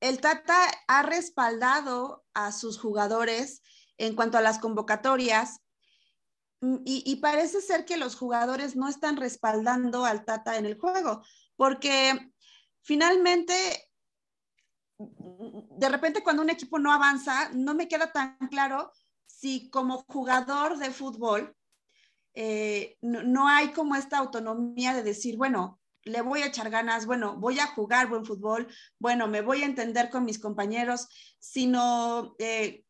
el 0.00 0.20
Tata 0.20 0.58
ha 0.88 1.02
respaldado 1.04 2.24
a 2.34 2.50
sus 2.50 2.76
jugadores 2.76 3.62
en 3.98 4.16
cuanto 4.16 4.36
a 4.36 4.40
las 4.40 4.58
convocatorias 4.58 5.60
mm, 6.60 6.78
y, 6.84 7.16
parece 7.16 7.60
ser 7.60 7.84
que 7.84 7.96
los 7.96 8.16
jugadores 8.16 8.74
no 8.74 8.88
están 8.88 9.16
respaldando 9.16 10.04
al 10.04 10.24
Tata 10.24 10.56
en 10.58 10.66
el 10.66 10.76
juego, 10.76 11.22
porque 11.54 12.32
finalmente, 12.82 13.54
de 14.98 15.88
repente 15.88 16.24
cuando 16.24 16.42
un 16.42 16.50
equipo 16.50 16.80
no 16.80 16.92
avanza, 16.92 17.50
no 17.50 17.74
me 17.74 17.86
queda 17.86 18.10
tan 18.10 18.36
claro 18.50 18.90
si 19.26 19.70
como 19.70 20.04
jugador 20.08 20.78
de 20.78 20.90
fútbol 20.90 21.54
eh, 22.34 22.96
no 23.02 23.48
hay 23.48 23.72
como 23.72 23.94
esta 23.94 24.18
autonomía 24.18 24.94
de 24.94 25.02
decir, 25.02 25.36
bueno, 25.36 25.80
le 26.04 26.20
voy 26.22 26.42
a 26.42 26.46
echar 26.46 26.70
ganas, 26.70 27.06
bueno, 27.06 27.36
voy 27.36 27.60
a 27.60 27.66
jugar 27.66 28.08
buen 28.08 28.24
fútbol, 28.24 28.68
bueno, 28.98 29.28
me 29.28 29.40
voy 29.40 29.62
a 29.62 29.66
entender 29.66 30.10
con 30.10 30.24
mis 30.24 30.38
compañeros, 30.38 31.08
sino 31.38 32.34
eh, 32.38 32.84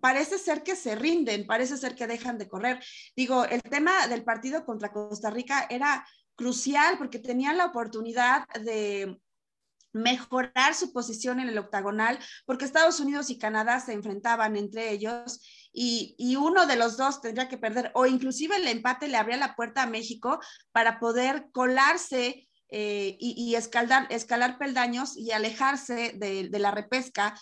parece 0.00 0.38
ser 0.38 0.62
que 0.62 0.76
se 0.76 0.94
rinden, 0.94 1.46
parece 1.46 1.76
ser 1.76 1.94
que 1.94 2.06
dejan 2.06 2.38
de 2.38 2.48
correr. 2.48 2.82
Digo, 3.16 3.44
el 3.44 3.62
tema 3.62 4.06
del 4.08 4.24
partido 4.24 4.64
contra 4.64 4.92
Costa 4.92 5.30
Rica 5.30 5.66
era 5.70 6.06
crucial 6.34 6.98
porque 6.98 7.18
tenían 7.18 7.56
la 7.56 7.66
oportunidad 7.66 8.46
de 8.60 9.18
mejorar 9.92 10.74
su 10.74 10.92
posición 10.92 11.40
en 11.40 11.48
el 11.48 11.58
octagonal, 11.58 12.18
porque 12.46 12.64
Estados 12.64 12.98
Unidos 13.00 13.28
y 13.30 13.38
Canadá 13.38 13.78
se 13.80 13.92
enfrentaban 13.92 14.56
entre 14.56 14.90
ellos 14.90 15.40
y, 15.72 16.36
uno 16.36 16.66
de 16.66 16.76
los 16.76 16.96
dos 16.96 17.20
tendría 17.20 17.48
que 17.48 17.58
perder, 17.58 17.90
o 17.94 18.06
inclusive 18.06 18.56
el 18.56 18.68
empate 18.68 19.08
le 19.08 19.16
abría 19.16 19.36
la 19.36 19.54
puerta 19.54 19.82
a 19.82 19.86
México 19.86 20.40
para 20.72 20.98
poder 20.98 21.46
colarse 21.52 22.48
eh, 22.68 23.16
y, 23.18 23.34
y 23.36 23.54
escalar, 23.54 24.06
escalar 24.10 24.58
peldaños 24.58 25.16
y 25.16 25.32
alejarse 25.32 26.12
de, 26.16 26.48
de 26.48 26.58
la 26.58 26.70
repesca 26.70 27.34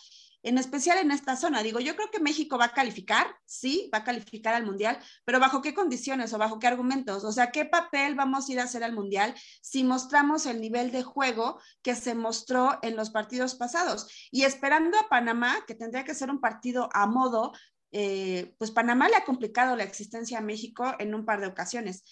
en 0.42 0.58
especial 0.58 0.98
en 0.98 1.10
esta 1.10 1.36
zona. 1.36 1.62
Digo, 1.62 1.80
yo 1.80 1.96
creo 1.96 2.10
que 2.10 2.20
México 2.20 2.56
va 2.58 2.66
a 2.66 2.72
calificar, 2.72 3.26
sí, 3.44 3.90
va 3.92 3.98
a 3.98 4.04
calificar 4.04 4.54
al 4.54 4.64
Mundial, 4.64 4.98
pero 5.24 5.40
¿bajo 5.40 5.60
qué 5.60 5.74
condiciones 5.74 6.32
o 6.32 6.38
bajo 6.38 6.58
qué 6.58 6.66
argumentos? 6.66 7.24
O 7.24 7.32
sea, 7.32 7.50
¿qué 7.50 7.64
papel 7.64 8.14
vamos 8.14 8.48
a 8.48 8.52
ir 8.52 8.60
a 8.60 8.64
hacer 8.64 8.82
al 8.84 8.94
Mundial 8.94 9.34
si 9.60 9.84
mostramos 9.84 10.46
el 10.46 10.60
nivel 10.60 10.90
de 10.92 11.02
juego 11.02 11.60
que 11.82 11.94
se 11.94 12.14
mostró 12.14 12.78
en 12.82 12.96
los 12.96 13.10
partidos 13.10 13.54
pasados? 13.54 14.28
Y 14.30 14.44
esperando 14.44 14.98
a 14.98 15.08
Panamá, 15.08 15.58
que 15.66 15.74
tendría 15.74 16.04
que 16.04 16.14
ser 16.14 16.30
un 16.30 16.40
partido 16.40 16.88
a 16.92 17.06
modo, 17.06 17.52
eh, 17.92 18.54
pues 18.58 18.70
Panamá 18.70 19.08
le 19.08 19.16
ha 19.16 19.24
complicado 19.24 19.76
la 19.76 19.84
existencia 19.84 20.38
a 20.38 20.42
México 20.42 20.94
en 20.98 21.14
un 21.14 21.24
par 21.24 21.40
de 21.40 21.46
ocasiones. 21.46 22.04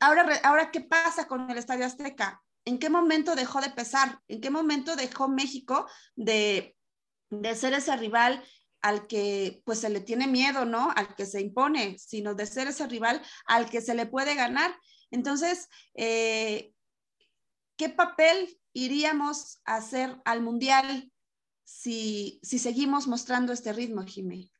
Ahora, 0.00 0.40
ahora, 0.44 0.70
¿qué 0.70 0.80
pasa 0.80 1.26
con 1.26 1.50
el 1.50 1.58
Estadio 1.58 1.86
Azteca? 1.86 2.42
¿En 2.64 2.78
qué 2.78 2.88
momento 2.88 3.34
dejó 3.34 3.60
de 3.60 3.70
pesar? 3.70 4.20
¿En 4.28 4.40
qué 4.40 4.50
momento 4.50 4.94
dejó 4.94 5.28
México 5.28 5.88
de 6.14 6.76
de 7.32 7.54
ser 7.56 7.72
ese 7.72 7.96
rival 7.96 8.44
al 8.82 9.06
que 9.06 9.62
pues 9.64 9.80
se 9.80 9.88
le 9.88 10.00
tiene 10.00 10.26
miedo, 10.26 10.64
¿no? 10.64 10.90
Al 10.94 11.14
que 11.14 11.24
se 11.24 11.40
impone, 11.40 11.96
sino 11.98 12.34
de 12.34 12.46
ser 12.46 12.68
ese 12.68 12.86
rival 12.86 13.22
al 13.46 13.70
que 13.70 13.80
se 13.80 13.94
le 13.94 14.06
puede 14.06 14.34
ganar. 14.34 14.76
Entonces, 15.10 15.68
eh, 15.94 16.72
¿qué 17.76 17.88
papel 17.88 18.60
iríamos 18.72 19.60
a 19.64 19.76
hacer 19.76 20.20
al 20.24 20.42
Mundial 20.42 21.10
si, 21.64 22.40
si 22.42 22.58
seguimos 22.58 23.06
mostrando 23.06 23.52
este 23.52 23.72
ritmo, 23.72 24.02
Jimé? 24.02 24.51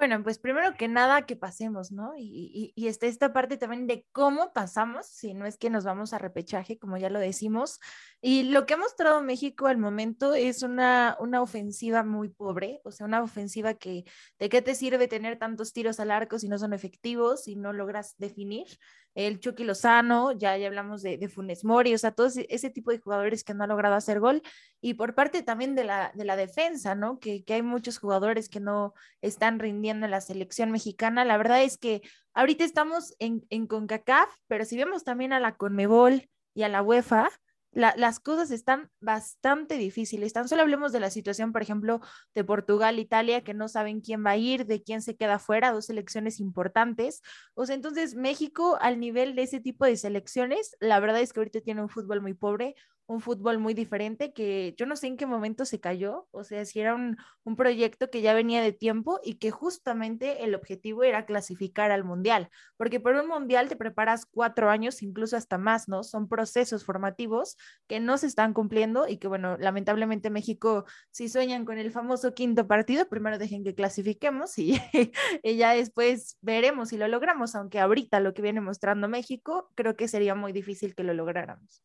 Bueno, 0.00 0.22
pues 0.22 0.38
primero 0.38 0.72
que 0.78 0.88
nada 0.88 1.26
que 1.26 1.36
pasemos, 1.36 1.92
¿no? 1.92 2.14
Y, 2.16 2.72
y, 2.74 2.86
está 2.86 3.06
esta 3.06 3.34
parte 3.34 3.58
también 3.58 3.86
de 3.86 4.06
cómo 4.12 4.50
pasamos, 4.54 5.04
si 5.04 5.34
no 5.34 5.44
es 5.44 5.58
que 5.58 5.68
nos 5.68 5.84
vamos 5.84 6.14
a 6.14 6.18
repechaje, 6.18 6.78
como 6.78 6.96
ya 6.96 7.10
lo 7.10 7.18
decimos. 7.18 7.78
Y 8.22 8.44
lo 8.44 8.64
que 8.64 8.72
ha 8.72 8.76
mostrado 8.78 9.20
México 9.20 9.66
al 9.66 9.76
momento 9.76 10.32
es 10.32 10.62
una, 10.62 11.18
una 11.20 11.42
ofensiva 11.42 12.02
muy 12.02 12.30
pobre, 12.30 12.80
o 12.82 12.92
sea, 12.92 13.04
una 13.04 13.22
ofensiva 13.22 13.74
que, 13.74 14.04
¿de 14.38 14.48
qué 14.48 14.62
te 14.62 14.74
sirve 14.74 15.06
tener 15.06 15.38
tantos 15.38 15.74
tiros 15.74 16.00
al 16.00 16.12
arco 16.12 16.38
si 16.38 16.48
no 16.48 16.58
son 16.58 16.72
efectivos, 16.72 17.44
si 17.44 17.56
no 17.56 17.74
logras 17.74 18.14
definir? 18.16 18.68
El 19.14 19.40
Chucky 19.40 19.64
Lozano, 19.64 20.32
ya, 20.32 20.56
ya 20.56 20.68
hablamos 20.68 21.02
de, 21.02 21.18
de, 21.18 21.28
Funes 21.28 21.64
Mori, 21.64 21.94
o 21.94 21.98
sea, 21.98 22.12
todo 22.12 22.28
ese, 22.28 22.70
tipo 22.70 22.90
de 22.90 22.98
jugadores 22.98 23.44
que 23.44 23.54
no 23.54 23.64
ha 23.64 23.66
logrado 23.66 23.94
hacer 23.94 24.20
gol, 24.20 24.42
y 24.80 24.94
por 24.94 25.14
parte 25.14 25.42
también 25.42 25.74
de 25.74 25.84
la, 25.84 26.12
de 26.14 26.24
la 26.24 26.36
defensa, 26.36 26.94
¿no? 26.94 27.18
Que, 27.18 27.44
que 27.44 27.54
hay 27.54 27.62
muchos 27.62 27.98
jugadores 27.98 28.48
que 28.48 28.60
no 28.60 28.94
están 29.20 29.58
rindiendo 29.58 30.06
en 30.06 30.12
la 30.12 30.20
selección 30.20 30.70
mexicana. 30.70 31.24
La 31.24 31.36
verdad 31.36 31.62
es 31.62 31.76
que 31.76 32.02
ahorita 32.34 32.64
estamos 32.64 33.14
en, 33.18 33.44
en 33.50 33.66
CONCACAF, 33.66 34.32
pero 34.46 34.64
si 34.64 34.76
vemos 34.76 35.04
también 35.04 35.32
a 35.32 35.40
la 35.40 35.56
CONMEBOL 35.56 36.28
y 36.54 36.62
a 36.62 36.68
la 36.68 36.82
UEFA, 36.82 37.28
las 37.72 38.20
cosas 38.20 38.50
están 38.50 38.90
bastante 39.00 39.76
difíciles. 39.76 40.32
Tan 40.32 40.48
solo 40.48 40.62
hablemos 40.62 40.92
de 40.92 41.00
la 41.00 41.10
situación, 41.10 41.52
por 41.52 41.62
ejemplo, 41.62 42.00
de 42.34 42.44
Portugal, 42.44 42.98
Italia, 42.98 43.44
que 43.44 43.54
no 43.54 43.68
saben 43.68 44.00
quién 44.00 44.24
va 44.24 44.30
a 44.30 44.36
ir, 44.36 44.66
de 44.66 44.82
quién 44.82 45.02
se 45.02 45.16
queda 45.16 45.38
fuera, 45.38 45.72
dos 45.72 45.86
selecciones 45.86 46.40
importantes. 46.40 47.22
O 47.54 47.66
sea, 47.66 47.74
entonces 47.74 48.14
México 48.14 48.76
al 48.80 48.98
nivel 48.98 49.34
de 49.36 49.42
ese 49.42 49.60
tipo 49.60 49.84
de 49.84 49.96
selecciones, 49.96 50.76
la 50.80 50.98
verdad 51.00 51.20
es 51.20 51.32
que 51.32 51.40
ahorita 51.40 51.60
tiene 51.60 51.82
un 51.82 51.88
fútbol 51.88 52.20
muy 52.20 52.34
pobre, 52.34 52.74
un 53.10 53.20
fútbol 53.20 53.58
muy 53.58 53.74
diferente 53.74 54.32
que 54.32 54.72
yo 54.76 54.86
no 54.86 54.94
sé 54.94 55.08
en 55.08 55.16
qué 55.16 55.26
momento 55.26 55.64
se 55.64 55.80
cayó, 55.80 56.28
o 56.30 56.44
sea, 56.44 56.64
si 56.64 56.78
era 56.78 56.94
un, 56.94 57.16
un, 57.42 57.56
proyecto 57.56 58.08
que 58.08 58.22
ya 58.22 58.34
venía 58.34 58.62
de 58.62 58.72
tiempo 58.72 59.18
y 59.24 59.34
que 59.34 59.50
justamente 59.50 60.44
el 60.44 60.54
objetivo 60.54 61.02
era 61.02 61.26
clasificar 61.26 61.90
al 61.90 62.04
mundial, 62.04 62.50
porque 62.76 63.00
por 63.00 63.16
un 63.16 63.26
mundial 63.26 63.68
te 63.68 63.74
preparas 63.74 64.26
cuatro 64.26 64.70
años, 64.70 65.02
incluso 65.02 65.36
hasta 65.36 65.58
más, 65.58 65.88
¿no? 65.88 66.04
Son 66.04 66.28
procesos 66.28 66.84
formativos 66.84 67.56
que 67.88 67.98
no 67.98 68.16
se 68.16 68.28
están 68.28 68.52
cumpliendo 68.52 69.08
y 69.08 69.16
que, 69.16 69.26
bueno, 69.26 69.56
lamentablemente 69.58 70.30
México, 70.30 70.84
si 71.10 71.28
sueñan 71.28 71.64
con 71.64 71.78
el 71.78 71.90
famoso 71.90 72.32
quinto 72.32 72.68
partido, 72.68 73.08
primero 73.08 73.38
dejen 73.38 73.64
que 73.64 73.74
clasifiquemos 73.74 74.56
y, 74.56 74.80
y 75.42 75.56
ya 75.56 75.72
después 75.74 76.38
veremos 76.42 76.90
si 76.90 76.96
lo 76.96 77.08
logramos, 77.08 77.56
aunque 77.56 77.80
ahorita 77.80 78.20
lo 78.20 78.34
que 78.34 78.42
viene 78.42 78.60
mostrando 78.60 79.08
México, 79.08 79.68
creo 79.74 79.96
que 79.96 80.06
sería 80.06 80.36
muy 80.36 80.52
difícil 80.52 80.94
que 80.94 81.02
lo 81.02 81.12
lográramos. 81.12 81.82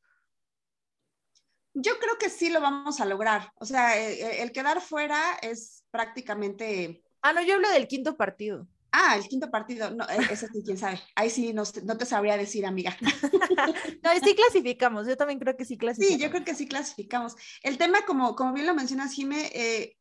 Yo 1.75 1.99
creo 1.99 2.17
que 2.17 2.29
sí 2.29 2.49
lo 2.49 2.61
vamos 2.61 3.01
a 3.01 3.05
lograr. 3.05 3.51
O 3.55 3.65
sea, 3.65 3.97
e, 3.97 4.13
e, 4.13 4.41
el, 4.41 4.51
quedar 4.51 4.81
fuera 4.81 5.19
es 5.41 5.83
prácticamente... 5.91 7.03
Ah, 7.21 7.33
no, 7.33 7.41
yo 7.43 7.55
hablo 7.55 7.69
del 7.69 7.87
quinto 7.87 8.15
partido. 8.15 8.67
Ah, 8.91 9.17
el 9.17 9.27
quinto 9.27 9.51
partido. 9.51 9.91
No, 9.91 10.05
e, 10.05 10.17
ese 10.31 10.47
sí, 10.47 10.63
quién 10.63 10.77
sabe. 10.77 11.01
Ahí 11.15 11.29
sí 11.29 11.51
no, 11.51 11.63
no 11.83 11.97
te 11.97 12.05
sabría 12.05 12.37
decir, 12.37 12.65
amiga. 12.65 12.95
no, 14.03 14.09
sí 14.23 14.35
clasificamos. 14.35 15.05
Yo 15.05 15.17
también 15.17 15.37
creo 15.37 15.57
que 15.57 15.65
sí 15.65 15.77
clasificamos. 15.77 16.17
Sí, 16.17 16.23
yo 16.23 16.31
creo 16.31 16.45
que 16.45 16.55
sí 16.55 16.65
clasificamos. 16.65 17.35
El 17.61 17.77
tema, 17.77 18.05
como, 18.05 18.35
como 18.35 18.53
bien 18.53 18.67
lo 18.67 18.73
mencionas, 18.73 19.11
Jime, 19.11 19.51
eh, 19.53 19.97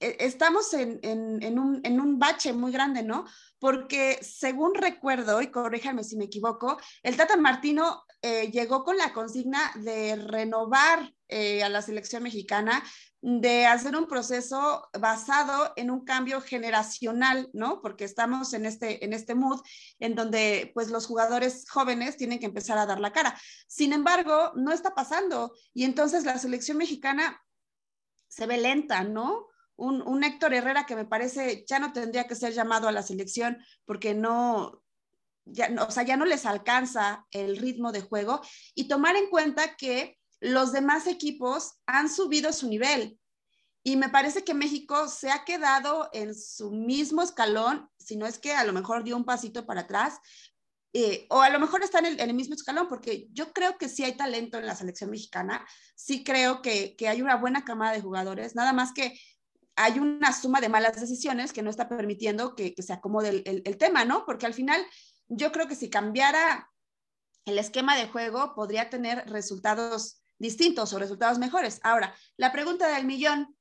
estamos 0.00 0.74
en, 0.74 0.98
en, 1.02 1.42
en, 1.42 1.58
un, 1.58 1.80
en, 1.84 2.00
un, 2.00 2.18
bache 2.18 2.52
muy 2.52 2.72
grande, 2.72 3.02
¿no? 3.02 3.26
Porque 3.58 4.18
según 4.22 4.74
recuerdo, 4.74 5.40
y 5.42 5.50
corríjame 5.50 6.04
si 6.04 6.16
me 6.16 6.24
equivoco, 6.24 6.78
el 7.02 7.16
Tata 7.16 7.36
Martino 7.36 8.04
eh, 8.22 8.50
llegó 8.50 8.82
con 8.82 8.96
la 8.96 9.12
consigna 9.12 9.72
de 9.76 10.16
renovar 10.16 11.14
eh, 11.28 11.62
a 11.62 11.68
la 11.68 11.82
selección 11.82 12.22
mexicana, 12.22 12.82
de 13.20 13.66
hacer 13.66 13.96
un 13.96 14.06
proceso 14.06 14.88
basado 14.98 15.72
en 15.76 15.90
un 15.90 16.04
cambio 16.04 16.40
generacional, 16.40 17.48
¿no? 17.52 17.80
Porque 17.80 18.04
estamos 18.04 18.54
en 18.54 18.64
este, 18.64 19.04
en 19.04 19.12
este 19.12 19.34
mood 19.34 19.60
en 19.98 20.14
donde 20.14 20.70
pues 20.74 20.88
los 20.90 21.06
jugadores 21.06 21.68
jóvenes 21.68 22.16
tienen 22.16 22.38
que 22.38 22.46
empezar 22.46 22.78
a 22.78 22.86
dar 22.86 23.00
la 23.00 23.12
cara. 23.12 23.38
Sin 23.66 23.92
embargo, 23.92 24.52
no 24.54 24.72
está 24.72 24.94
pasando 24.94 25.52
y 25.74 25.84
entonces 25.84 26.24
la 26.24 26.38
selección 26.38 26.76
mexicana 26.78 27.40
se 28.28 28.46
ve 28.46 28.58
lenta, 28.58 29.02
¿no? 29.02 29.46
Un, 29.76 30.02
un, 30.02 30.24
Héctor 30.24 30.54
Herrera 30.54 30.86
que 30.86 30.96
me 30.96 31.04
parece 31.04 31.64
ya 31.68 31.78
no 31.78 31.92
tendría 31.92 32.26
que 32.26 32.34
ser 32.34 32.52
llamado 32.52 32.88
a 32.88 32.92
la 32.92 33.02
selección 33.02 33.58
porque 33.84 34.12
no, 34.12 34.82
ya, 35.50 35.70
o 35.86 35.90
sea, 35.90 36.02
ya 36.02 36.16
no 36.16 36.24
les 36.24 36.46
alcanza 36.46 37.26
el 37.30 37.56
ritmo 37.56 37.92
de 37.92 38.02
juego 38.02 38.40
y 38.74 38.88
tomar 38.88 39.16
en 39.16 39.28
cuenta 39.30 39.76
que 39.76 40.18
los 40.40 40.72
demás 40.72 41.06
equipos 41.06 41.80
han 41.86 42.08
subido 42.08 42.52
su 42.52 42.68
nivel. 42.68 43.18
Y 43.82 43.96
me 43.96 44.08
parece 44.08 44.44
que 44.44 44.54
México 44.54 45.08
se 45.08 45.30
ha 45.30 45.44
quedado 45.44 46.10
en 46.12 46.34
su 46.34 46.70
mismo 46.70 47.22
escalón, 47.22 47.88
si 47.98 48.16
no 48.16 48.26
es 48.26 48.38
que 48.38 48.52
a 48.52 48.64
lo 48.64 48.72
mejor 48.72 49.04
dio 49.04 49.16
un 49.16 49.24
pasito 49.24 49.66
para 49.66 49.82
atrás, 49.82 50.18
eh, 50.92 51.26
o 51.30 51.40
a 51.40 51.50
lo 51.50 51.60
mejor 51.60 51.82
está 51.82 51.98
en 52.00 52.18
el, 52.18 52.34
mismo 52.34 52.54
escalón, 52.54 52.88
porque 52.88 53.28
yo 53.32 53.52
creo 53.52 53.78
que 53.78 53.88
sí 53.88 54.04
hay 54.04 54.16
talento 54.16 54.58
en 54.58 54.66
la 54.66 54.74
selección 54.74 55.10
mexicana, 55.10 55.66
sí 55.94 56.24
creo 56.24 56.60
que, 56.60 56.96
hay 57.08 57.22
una 57.22 57.36
buena 57.36 57.64
camada 57.64 57.92
de 57.92 58.00
jugadores, 58.00 58.54
nada 58.54 58.72
más 58.72 58.92
que 58.92 59.18
hay 59.76 59.98
una 59.98 60.32
suma 60.32 60.60
de 60.60 60.68
malas 60.68 61.00
decisiones 61.00 61.52
que 61.52 61.62
no 61.62 61.70
está 61.70 61.88
permitiendo 61.88 62.56
que, 62.56 62.74
se 62.78 62.92
acomode 62.92 63.28
el, 63.28 63.62
el, 63.64 63.78
tema, 63.78 64.04
¿no? 64.04 64.24
Porque 64.26 64.46
al 64.46 64.54
final 64.54 64.84
yo 65.28 65.52
creo 65.52 65.68
que 65.68 65.76
si 65.76 65.90
cambiara 65.90 66.70
el 67.44 67.58
esquema 67.58 67.96
de 67.96 68.08
juego, 68.08 68.54
podría 68.54 68.90
tener 68.90 69.28
resultados 69.28 70.20
distintos 70.38 70.92
o 70.92 70.98
resultados 70.98 71.38
mejores. 71.38 71.80
Ahora, 71.82 72.14
la 72.36 72.52
pregunta 72.52 72.88
del 72.88 73.06
millón, 73.06 73.56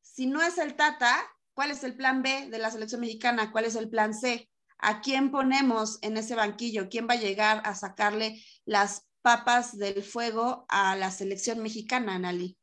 si 0.00 0.26
no 0.26 0.42
es 0.42 0.58
el 0.58 0.74
Tata, 0.74 1.16
¿cuál 1.54 1.70
es 1.70 1.84
el 1.84 1.96
plan 1.96 2.22
B 2.22 2.48
de 2.50 2.58
la 2.58 2.70
selección 2.70 3.00
mexicana? 3.00 3.52
¿Cuál 3.52 3.64
es 3.64 3.76
el 3.76 3.88
plan 3.88 4.14
C? 4.14 4.50
¿A 4.78 5.00
quién 5.00 5.30
ponemos 5.30 5.98
en 6.02 6.16
ese 6.16 6.34
banquillo? 6.34 6.88
¿Quién 6.88 7.06
va 7.08 7.14
a 7.14 7.20
llegar 7.20 7.62
a 7.64 7.74
sacarle 7.74 8.42
las 8.64 9.06
papas 9.22 9.76
del 9.76 10.02
fuego 10.02 10.64
a 10.68 10.96
la 10.96 11.10
selección 11.10 11.60
mexicana, 11.60 12.18
Nali? 12.18 12.56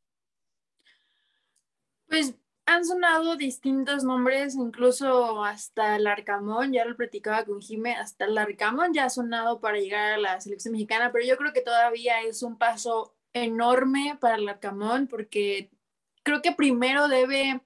Pues 2.08 2.36
han 2.68 2.84
sonado 2.84 3.38
distintos 3.38 4.04
nombres, 4.04 4.56
incluso 4.56 5.44
hasta 5.44 5.96
el 5.96 6.06
Arcamón, 6.06 6.74
ya 6.74 6.84
lo 6.84 6.98
platicaba 6.98 7.46
con 7.46 7.62
Jime, 7.62 7.96
hasta 7.96 8.26
el 8.26 8.38
Arcamón 8.38 8.94
ya 8.94 9.06
ha 9.06 9.10
sonado 9.10 9.62
para 9.62 9.80
llegar 9.80 10.14
a 10.14 10.18
la 10.18 10.42
selección 10.42 10.74
mexicana, 10.74 11.14
pero 11.14 11.26
yo 11.26 11.38
creo 11.38 11.54
que 11.54 11.62
todavía 11.62 12.22
es 12.24 12.44
un 12.44 12.58
paso 12.58 13.16
enorme 13.32 14.18
para 14.20 14.36
el 14.36 14.50
Arcamón 14.50 15.08
porque 15.08 15.72
creo 16.24 16.42
que 16.42 16.52
primero 16.52 17.08
debe 17.08 17.62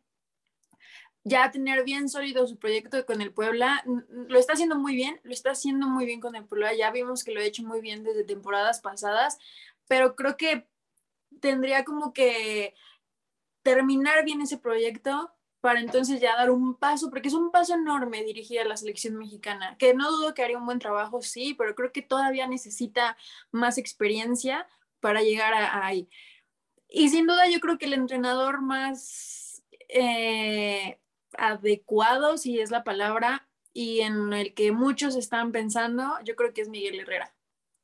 ya 1.24 1.50
tener 1.50 1.84
bien 1.84 2.08
sólido 2.08 2.46
su 2.46 2.60
proyecto 2.60 3.04
con 3.08 3.22
el 3.22 3.34
Puebla. 3.34 3.84
Lo 4.28 4.38
está 4.38 4.54
haciendo 4.54 4.76
muy 4.76 4.94
bien, 4.94 5.20
lo 5.24 5.34
está 5.34 5.52
haciendo 5.52 5.88
muy 5.88 6.06
bien 6.06 6.22
con 6.22 6.36
el 6.36 6.46
Puebla, 6.46 6.76
ya 6.76 6.92
vimos 6.92 7.24
que 7.24 7.32
lo 7.32 7.40
ha 7.40 7.44
hecho 7.44 7.64
muy 7.64 7.82
bien 7.82 8.04
desde 8.04 8.24
temporadas 8.24 8.82
pasadas, 8.82 9.40
pero 9.88 10.16
creo 10.16 10.38
que 10.38 10.68
tendría 11.40 11.86
como 11.86 12.14
que 12.14 12.76
terminar 13.64 14.24
bien 14.26 14.42
ese 14.42 14.58
proyecto 14.58 15.32
para 15.62 15.80
entonces 15.80 16.20
ya 16.20 16.36
dar 16.36 16.50
un 16.50 16.76
paso, 16.76 17.10
porque 17.10 17.28
es 17.28 17.36
un 17.36 17.52
paso 17.52 17.76
enorme 17.76 18.24
dirigir 18.24 18.60
a 18.60 18.66
la 18.66 18.78
selección 18.78 19.16
mexicana, 19.16 19.78
que 19.78 19.94
no 19.94 20.12
dudo 20.12 20.34
que 20.34 20.44
haría 20.44 20.58
un 20.58 20.66
buen 20.66 20.80
trabajo, 20.80 21.22
sí, 21.22 21.54
pero 21.54 21.76
creo 21.76 21.92
que 21.92 22.02
todavía 22.02 22.48
necesita 22.48 23.16
más 23.52 23.78
experiencia 23.78 24.68
para 25.00 25.22
llegar 25.22 25.54
a, 25.54 25.86
ahí. 25.86 26.10
Y 26.90 27.10
sin 27.10 27.28
duda 27.28 27.48
yo 27.48 27.60
creo 27.60 27.78
que 27.78 27.86
el 27.86 27.94
entrenador 27.94 28.62
más 28.62 29.64
eh, 29.90 31.00
adecuado, 31.38 32.38
si 32.38 32.60
es 32.60 32.72
la 32.72 32.84
palabra, 32.84 33.48
y 33.74 34.02
en 34.02 34.34
el 34.34 34.54
que 34.54 34.72
muchos 34.72 35.16
están 35.16 35.52
pensando, 35.52 36.18
yo 36.26 36.36
creo 36.36 36.54
que 36.54 36.62
es 36.62 36.70
Miguel 36.70 37.00
Herrera 37.00 37.34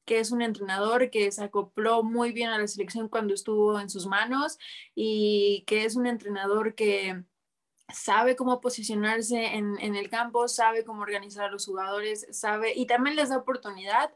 que 0.07 0.19
es 0.19 0.31
un 0.31 0.41
entrenador 0.41 1.11
que 1.11 1.29
se 1.33 1.43
acopló 1.43 2.01
muy 2.01 2.31
bien 2.31 2.49
a 2.49 2.57
la 2.57 2.67
selección 2.67 3.09
cuando 3.09 3.33
estuvo 3.33 3.77
en 3.77 3.89
sus 3.89 4.07
manos 4.07 4.57
y 4.95 5.65
que 5.67 5.83
es 5.83 5.97
un 5.97 6.07
entrenador 6.07 6.75
que 6.75 7.25
sabe 7.93 8.37
cómo 8.37 8.61
posicionarse 8.61 9.55
en, 9.55 9.77
el 9.95 10.09
campo, 10.09 10.47
sabe 10.47 10.85
cómo 10.85 11.01
organizar 11.01 11.45
a 11.45 11.51
los 11.51 11.65
jugadores, 11.65 12.25
sabe 12.31 12.73
y 12.73 12.87
también 12.87 13.17
les 13.17 13.29
da 13.29 13.37
oportunidad 13.37 14.13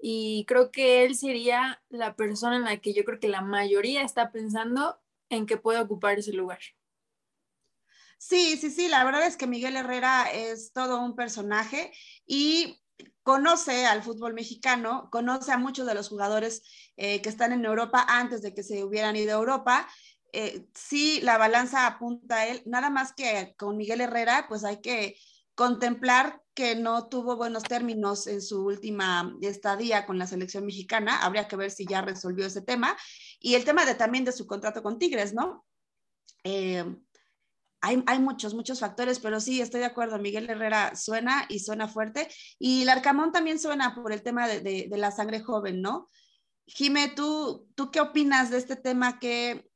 y 0.00 0.46
creo 0.48 0.70
que 0.70 1.04
él 1.04 1.14
sería 1.14 1.82
la 1.90 2.16
persona 2.16 2.56
en 2.56 2.64
la 2.64 2.78
que 2.78 2.94
yo 2.94 3.04
creo 3.04 3.20
que 3.20 3.28
la 3.28 3.42
mayoría 3.42 4.02
está 4.02 4.32
pensando 4.32 4.98
en 5.28 5.44
que 5.44 5.58
puede 5.58 5.78
ocupar 5.80 6.18
ese 6.18 6.32
lugar. 6.32 6.60
Sí, 8.16 8.56
sí, 8.56 8.70
sí, 8.70 8.88
la 8.88 9.04
verdad 9.04 9.26
es 9.26 9.36
que 9.36 9.46
Miguel 9.46 9.76
Herrera 9.76 10.30
es 10.32 10.72
todo 10.72 11.02
un 11.02 11.14
personaje 11.14 11.92
y 12.26 12.80
conoce 13.24 13.86
al 13.86 14.02
fútbol 14.02 14.34
mexicano, 14.34 15.08
conoce 15.10 15.50
a 15.50 15.58
muchos 15.58 15.86
de 15.86 15.94
los 15.94 16.08
jugadores 16.08 16.62
eh, 16.96 17.20
que 17.22 17.30
están 17.30 17.52
en 17.52 17.64
Europa 17.64 18.04
antes 18.06 18.42
de 18.42 18.54
que 18.54 18.62
se 18.62 18.84
hubieran 18.84 19.16
ido 19.16 19.32
a 19.32 19.40
Europa. 19.40 19.88
Eh, 20.32 20.66
sí, 20.74 21.20
la 21.22 21.38
balanza 21.38 21.86
apunta 21.86 22.36
a 22.36 22.46
él, 22.46 22.62
nada 22.66 22.90
más 22.90 23.14
que 23.14 23.54
con 23.58 23.76
Miguel 23.76 24.02
Herrera, 24.02 24.44
pues 24.48 24.62
hay 24.62 24.80
que 24.80 25.16
contemplar 25.54 26.42
que 26.52 26.76
no 26.76 27.08
tuvo 27.08 27.36
buenos 27.36 27.62
términos 27.62 28.26
en 28.26 28.42
su 28.42 28.64
última 28.64 29.34
estadía 29.40 30.04
con 30.04 30.18
la 30.18 30.26
selección 30.26 30.66
mexicana. 30.66 31.22
Habría 31.22 31.48
que 31.48 31.56
ver 31.56 31.70
si 31.70 31.86
ya 31.86 32.02
resolvió 32.02 32.46
ese 32.46 32.60
tema. 32.60 32.96
Y 33.40 33.54
el 33.54 33.64
tema 33.64 33.86
de, 33.86 33.94
también 33.94 34.24
de 34.24 34.32
su 34.32 34.46
contrato 34.46 34.82
con 34.82 34.98
Tigres, 34.98 35.32
¿no? 35.32 35.64
Eh, 36.44 36.84
hay, 37.84 38.02
hay, 38.06 38.18
muchos, 38.18 38.54
muchos 38.54 38.80
factores, 38.80 39.20
pero 39.20 39.40
sí, 39.40 39.60
estoy 39.60 39.80
de 39.80 39.86
acuerdo, 39.86 40.18
Miguel 40.18 40.48
Herrera 40.48 40.96
suena 40.96 41.44
y 41.50 41.58
suena 41.58 41.86
fuerte, 41.86 42.28
y 42.58 42.84
Larcamón 42.84 43.30
también 43.30 43.58
suena 43.58 43.94
por 43.94 44.10
el 44.12 44.22
tema 44.22 44.48
de, 44.48 44.60
de, 44.60 44.86
de 44.88 44.96
la 44.96 45.10
sangre 45.10 45.40
joven, 45.40 45.82
¿no? 45.82 46.08
Jime, 46.66 47.08
¿tú, 47.14 47.68
¿tú 47.74 47.90
qué 47.90 48.00
opinas 48.00 48.50
de 48.50 48.56
este 48.56 48.76
tema 48.76 49.18
que 49.18 49.68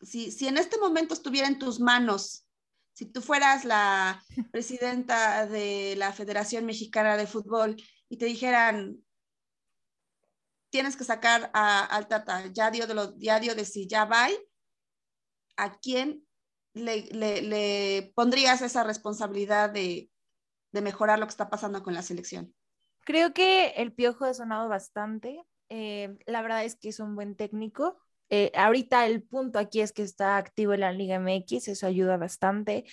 si, 0.00 0.30
si 0.30 0.46
en 0.46 0.58
este 0.58 0.78
momento 0.78 1.12
estuviera 1.12 1.48
en 1.48 1.58
tus 1.58 1.80
manos, 1.80 2.46
si 2.92 3.06
tú 3.06 3.20
fueras 3.20 3.64
la 3.64 4.22
presidenta 4.52 5.46
de 5.46 5.94
la 5.96 6.12
Federación 6.12 6.66
Mexicana 6.66 7.16
de 7.16 7.26
Fútbol 7.26 7.76
y 8.08 8.16
te 8.16 8.26
dijeran, 8.26 8.98
tienes 10.70 10.96
que 10.96 11.04
sacar 11.04 11.50
a, 11.52 11.84
al 11.84 12.06
Tata, 12.06 12.46
ya 12.52 12.70
dio 12.70 12.86
de, 12.86 12.94
lo, 12.94 13.18
ya 13.18 13.40
dio 13.40 13.54
de 13.54 13.64
si 13.64 13.88
ya 13.88 14.04
va, 14.04 14.28
¿a 15.56 15.78
quién 15.78 16.25
le, 16.76 18.12
pondrías 18.14 18.62
esa 18.62 18.84
responsabilidad 18.84 19.70
de, 19.70 20.10
de 20.72 20.82
mejorar 20.82 21.18
lo 21.18 21.26
que 21.26 21.30
está 21.30 21.48
pasando 21.50 21.82
con 21.82 21.94
la 21.94 22.02
selección? 22.02 22.54
Creo 23.04 23.32
que 23.32 23.68
el 23.76 23.92
Piojo 23.92 24.24
ha 24.24 24.34
sonado 24.34 24.68
bastante. 24.68 25.42
Eh, 25.68 26.16
la 26.26 26.42
verdad 26.42 26.64
es 26.64 26.76
que 26.76 26.88
es 26.88 27.00
un 27.00 27.14
buen 27.14 27.36
técnico. 27.36 27.96
Eh, 28.28 28.50
ahorita 28.56 29.06
el 29.06 29.22
punto 29.22 29.58
aquí 29.58 29.80
es 29.80 29.92
que 29.92 30.02
está 30.02 30.36
activo 30.36 30.74
en 30.74 30.80
la 30.80 30.92
Liga 30.92 31.20
MX, 31.20 31.68
eso 31.68 31.86
ayuda 31.86 32.16
bastante. 32.16 32.84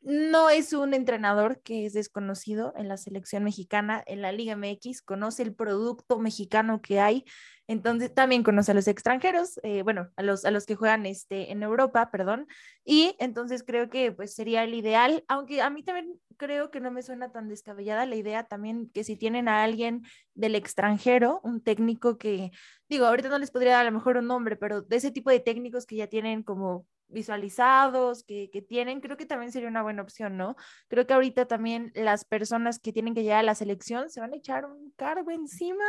No 0.00 0.50
es 0.50 0.72
un 0.72 0.94
entrenador 0.94 1.60
que 1.62 1.84
es 1.86 1.92
desconocido 1.94 2.72
en 2.76 2.86
la 2.86 2.96
selección 2.96 3.42
mexicana, 3.42 4.04
en 4.06 4.22
la 4.22 4.30
Liga 4.30 4.54
MX, 4.56 5.02
conoce 5.02 5.42
el 5.42 5.54
producto 5.54 6.20
mexicano 6.20 6.80
que 6.80 7.00
hay, 7.00 7.24
entonces 7.68 8.14
también 8.14 8.42
conoce 8.42 8.70
a 8.72 8.74
los 8.74 8.88
extranjeros, 8.88 9.58
eh, 9.62 9.82
bueno, 9.82 10.08
a 10.16 10.22
los, 10.22 10.44
a 10.44 10.50
los 10.50 10.66
que 10.66 10.76
juegan 10.76 11.04
este, 11.06 11.50
en 11.50 11.62
Europa, 11.62 12.10
perdón, 12.10 12.46
y 12.84 13.16
entonces 13.18 13.64
creo 13.64 13.90
que 13.90 14.12
pues 14.12 14.34
sería 14.34 14.64
el 14.64 14.74
ideal, 14.74 15.24
aunque 15.28 15.62
a 15.62 15.70
mí 15.70 15.82
también 15.82 16.20
creo 16.36 16.70
que 16.70 16.80
no 16.80 16.90
me 16.90 17.02
suena 17.02 17.32
tan 17.32 17.48
descabellada 17.48 18.06
la 18.06 18.16
idea 18.16 18.44
también 18.44 18.90
que 18.92 19.04
si 19.04 19.16
tienen 19.16 19.48
a 19.48 19.64
alguien 19.64 20.02
del 20.34 20.54
extranjero, 20.54 21.40
un 21.42 21.62
técnico 21.62 22.18
que, 22.18 22.52
digo, 22.88 23.06
ahorita 23.06 23.28
no 23.28 23.38
les 23.38 23.50
podría 23.50 23.72
dar 23.72 23.82
a 23.82 23.90
lo 23.90 23.96
mejor 23.96 24.16
un 24.16 24.26
nombre, 24.26 24.56
pero 24.56 24.82
de 24.82 24.96
ese 24.96 25.10
tipo 25.10 25.30
de 25.30 25.40
técnicos 25.40 25.86
que 25.86 25.96
ya 25.96 26.06
tienen 26.06 26.42
como 26.42 26.86
visualizados, 27.08 28.24
que, 28.24 28.50
que, 28.52 28.62
tienen, 28.62 29.00
creo 29.00 29.16
que 29.16 29.26
también 29.26 29.52
sería 29.52 29.68
una 29.68 29.82
buena 29.82 30.02
opción, 30.02 30.36
¿no? 30.36 30.56
Creo 30.88 31.06
que 31.06 31.14
ahorita 31.14 31.46
también 31.46 31.92
las 31.94 32.24
personas 32.24 32.80
que 32.80 32.92
tienen 32.92 33.14
que 33.14 33.22
llegar 33.22 33.40
a 33.40 33.44
la 33.44 33.54
selección 33.54 34.10
se 34.10 34.20
van 34.20 34.32
a 34.32 34.36
echar 34.36 34.66
un 34.66 34.92
cargo 34.96 35.30
encima 35.30 35.84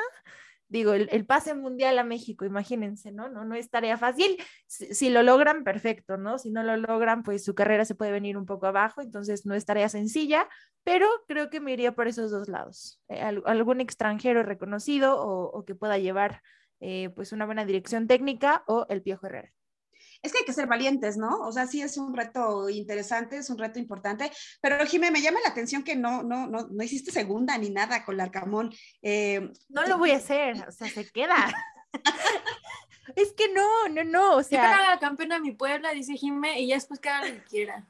digo, 0.69 0.93
el, 0.93 1.09
el, 1.11 1.25
pase 1.25 1.53
mundial 1.53 1.97
a 1.99 2.03
México, 2.03 2.45
imagínense, 2.45 3.11
¿no? 3.11 3.29
No, 3.29 3.45
no 3.45 3.55
es 3.55 3.69
tarea 3.69 3.97
fácil. 3.97 4.37
Si, 4.67 5.09
lo 5.09 5.23
logran, 5.23 5.63
perfecto, 5.63 6.17
¿no? 6.17 6.37
Si 6.37 6.51
no 6.51 6.63
lo 6.63 6.77
logran, 6.77 7.23
pues 7.23 7.43
su 7.43 7.55
carrera 7.55 7.85
se 7.85 7.95
puede 7.95 8.11
venir 8.11 8.37
un 8.37 8.45
poco 8.45 8.67
abajo, 8.67 9.01
entonces 9.01 9.45
no 9.45 9.55
es 9.55 9.65
tarea 9.65 9.89
sencilla, 9.89 10.47
pero 10.83 11.07
creo 11.27 11.49
que 11.49 11.59
me 11.59 11.73
iría 11.73 11.93
por 11.93 12.07
esos 12.07 12.31
dos 12.31 12.47
lados. 12.47 13.01
Eh, 13.09 13.21
algún 13.21 13.81
extranjero 13.81 14.43
reconocido 14.43 15.19
o, 15.21 15.49
o 15.51 15.65
que 15.65 15.75
pueda 15.75 15.97
llevar 15.97 16.41
eh, 16.79 17.09
pues 17.15 17.31
una 17.31 17.45
buena 17.45 17.65
dirección 17.65 18.07
técnica 18.07 18.63
o 18.67 18.85
el 18.89 19.01
Piojo 19.01 19.27
Herrera 19.27 19.53
es 20.21 20.31
que 20.31 20.39
hay 20.39 20.45
que 20.45 20.53
ser 20.53 20.67
valientes, 20.67 21.17
¿no? 21.17 21.39
O 21.41 21.51
sea, 21.51 21.67
sí 21.67 21.81
es 21.81 21.97
un 21.97 22.15
reto 22.15 22.69
interesante, 22.69 23.37
es 23.37 23.49
un 23.49 23.57
reto 23.57 23.79
importante, 23.79 24.31
pero 24.61 24.85
Jimé, 24.85 25.11
me 25.11 25.21
llama 25.21 25.39
la 25.43 25.49
atención 25.49 25.83
que 25.83 25.95
no, 25.95 26.23
no, 26.23 26.47
no, 26.47 26.67
no 26.69 26.83
hiciste 26.83 27.11
segunda 27.11 27.57
ni 27.57 27.69
nada 27.69 28.03
con 28.05 28.17
Larcamón. 28.17 28.73
Eh, 29.01 29.49
no 29.69 29.85
lo 29.85 29.97
voy 29.97 30.11
a 30.11 30.17
hacer, 30.17 30.55
o 30.67 30.71
sea, 30.71 30.89
se 30.89 31.09
queda. 31.11 31.53
es 33.15 33.33
que 33.33 33.51
no, 33.53 33.87
no, 33.89 34.03
no, 34.03 34.35
o 34.37 34.43
sea. 34.43 34.71
Yo 34.71 34.91
la 34.91 34.99
campeona 34.99 35.39
mi 35.39 35.51
Puebla, 35.51 35.91
dice 35.91 36.15
Jimé, 36.15 36.61
y 36.61 36.67
ya 36.67 36.75
después 36.75 36.99
que 36.99 37.09
haga 37.09 37.27
lo 37.27 37.33
que 37.35 37.43
quiera. 37.43 37.87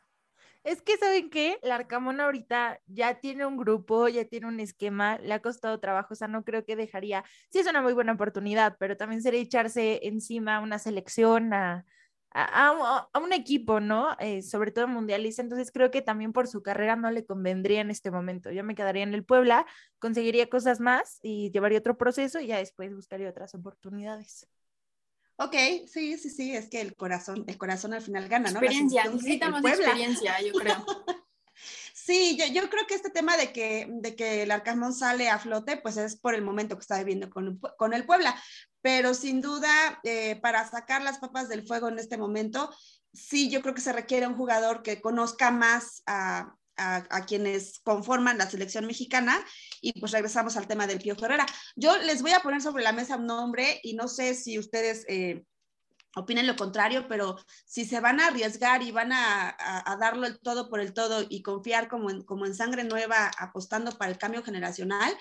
Es 0.63 0.81
que, 0.81 0.97
¿saben 0.97 1.29
qué? 1.29 1.59
La 1.63 1.75
Arcamón 1.75 2.19
ahorita 2.19 2.81
ya 2.87 3.21
tiene 3.21 3.45
un 3.45 3.55
grupo, 3.55 4.09
ya 4.09 4.25
tiene 4.25 4.47
un 4.47 4.59
esquema, 4.59 5.17
le 5.19 5.33
ha 5.33 5.41
costado 5.41 5.79
trabajo, 5.79 6.13
o 6.13 6.17
sea, 6.17 6.27
no 6.27 6.43
creo 6.43 6.65
que 6.65 6.75
dejaría, 6.75 7.23
sí 7.49 7.59
es 7.59 7.67
una 7.67 7.81
muy 7.81 7.93
buena 7.93 8.11
oportunidad, 8.11 8.75
pero 8.77 8.97
también 8.97 9.21
sería 9.21 9.39
echarse 9.39 10.01
encima 10.03 10.59
una 10.59 10.77
selección 10.77 11.53
a, 11.53 11.85
a, 12.39 13.07
a, 13.11 13.19
un 13.19 13.33
equipo, 13.33 13.79
¿no? 13.79 14.15
Eh, 14.19 14.43
sobre 14.43 14.71
todo 14.71 14.87
mundialista, 14.87 15.41
entonces 15.41 15.71
creo 15.71 15.89
que 15.89 16.03
también 16.03 16.33
por 16.33 16.47
su 16.47 16.61
carrera 16.61 16.95
no 16.95 17.09
le 17.09 17.25
convendría 17.25 17.81
en 17.81 17.89
este 17.89 18.11
momento. 18.11 18.51
Yo 18.51 18.63
me 18.63 18.75
quedaría 18.75 19.03
en 19.03 19.13
el 19.13 19.25
Puebla, 19.25 19.65
conseguiría 19.99 20.49
cosas 20.49 20.79
más 20.79 21.19
y 21.23 21.51
llevaría 21.51 21.79
otro 21.79 21.97
proceso 21.97 22.39
y 22.39 22.47
ya 22.47 22.57
después 22.57 22.93
buscaría 22.93 23.29
otras 23.29 23.55
oportunidades. 23.55 24.47
Ok, 25.37 25.55
sí, 25.87 26.17
sí, 26.17 26.29
sí, 26.29 26.55
es 26.55 26.69
que 26.69 26.81
el 26.81 26.95
corazón, 26.95 27.43
el 27.47 27.57
corazón 27.57 27.93
al 27.93 28.01
final 28.01 28.27
gana, 28.27 28.51
¿no? 28.51 28.59
Experiencia, 28.59 29.05
necesitamos 29.05 29.63
experiencia, 29.63 30.41
yo 30.41 30.53
creo. 30.53 30.85
Sí, 31.93 32.37
yo, 32.53 32.69
creo 32.69 32.87
que 32.87 32.95
este 32.95 33.09
tema 33.09 33.37
de 33.37 33.51
que, 33.51 33.87
de 33.89 34.15
que 34.15 34.43
el 34.43 34.51
Arcamón 34.51 34.93
sale 34.93 35.29
a 35.29 35.39
flote, 35.39 35.77
pues 35.77 35.97
es 35.97 36.15
por 36.15 36.35
el 36.35 36.41
momento 36.41 36.75
que 36.75 36.81
está 36.81 36.97
viviendo 36.99 37.29
con, 37.29 37.59
con 37.77 37.93
el 37.93 38.05
Puebla. 38.05 38.35
Pero 38.81 39.13
sin 39.13 39.41
duda, 39.41 39.99
eh, 40.03 40.37
para 40.41 40.69
sacar 40.69 41.01
las 41.01 41.19
papas 41.19 41.49
del 41.49 41.67
fuego 41.67 41.89
en 41.89 41.99
este 41.99 42.17
momento, 42.17 42.73
sí, 43.13 43.49
yo 43.49 43.61
creo 43.61 43.73
que 43.73 43.81
se 43.81 43.93
requiere 43.93 44.27
un 44.27 44.37
jugador 44.37 44.83
que 44.83 45.01
conozca 45.01 45.51
más 45.51 46.03
a, 46.05 46.53
a, 46.77 47.05
a, 47.09 47.25
quienes 47.25 47.79
conforman 47.79 48.37
la 48.37 48.49
selección 48.49 48.85
mexicana 48.85 49.43
y 49.81 49.99
pues 49.99 50.11
regresamos 50.11 50.55
al 50.55 50.67
tema 50.67 50.87
del 50.87 50.99
Pío 50.99 51.15
Herrera. 51.19 51.45
Yo 51.75 51.97
les 51.97 52.21
voy 52.21 52.31
a 52.31 52.39
poner 52.39 52.61
sobre 52.61 52.83
la 52.83 52.93
mesa 52.93 53.17
un 53.17 53.25
nombre 53.25 53.79
y 53.83 53.95
no 53.95 54.07
sé 54.07 54.35
si 54.35 54.59
ustedes 54.59 55.03
eh, 55.09 55.43
opinen 56.17 56.47
lo 56.47 56.55
contrario, 56.55 57.07
pero 57.07 57.37
si 57.65 57.85
se 57.85 57.99
van 57.99 58.19
a 58.19 58.27
arriesgar 58.27 58.81
y 58.81 58.91
van 58.91 59.11
a, 59.11 59.49
a, 59.49 59.91
a, 59.91 59.97
darlo 59.97 60.25
el 60.25 60.39
todo 60.39 60.69
por 60.69 60.79
el 60.79 60.93
todo 60.93 61.25
y 61.29 61.41
confiar 61.41 61.87
como 61.87 62.09
en, 62.09 62.23
como 62.23 62.45
en 62.45 62.55
sangre 62.55 62.83
nueva, 62.83 63.31
apostando 63.37 63.91
para 63.91 64.11
el 64.11 64.17
cambio 64.17 64.43
generacional, 64.43 65.15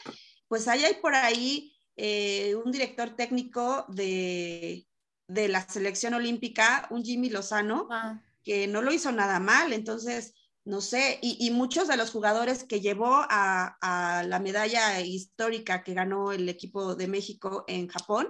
pues 0.48 0.68
ahí 0.68 0.84
hay 0.84 0.94
por 0.94 1.14
ahí 1.14 1.76
eh, 1.96 2.54
un 2.54 2.72
director 2.72 3.10
técnico 3.10 3.84
de, 3.88 4.86
de, 5.28 5.48
la 5.48 5.68
selección 5.68 6.14
olímpica, 6.14 6.86
un 6.90 7.04
Jimmy 7.04 7.30
Lozano, 7.30 7.88
ah. 7.90 8.20
que 8.42 8.66
no 8.66 8.80
lo 8.80 8.92
hizo 8.92 9.12
nada 9.12 9.38
mal, 9.38 9.72
entonces, 9.72 10.34
no 10.64 10.80
sé, 10.80 11.18
y, 11.22 11.36
y 11.46 11.50
muchos 11.50 11.88
de 11.88 11.96
los 11.96 12.10
jugadores 12.10 12.64
que 12.64 12.80
llevó 12.80 13.24
a, 13.28 13.76
a 13.80 14.22
la 14.24 14.38
medalla 14.40 15.00
histórica 15.00 15.82
que 15.82 15.94
ganó 15.94 16.32
el 16.32 16.48
equipo 16.48 16.94
de 16.94 17.08
México 17.08 17.64
en 17.66 17.88
Japón, 17.88 18.28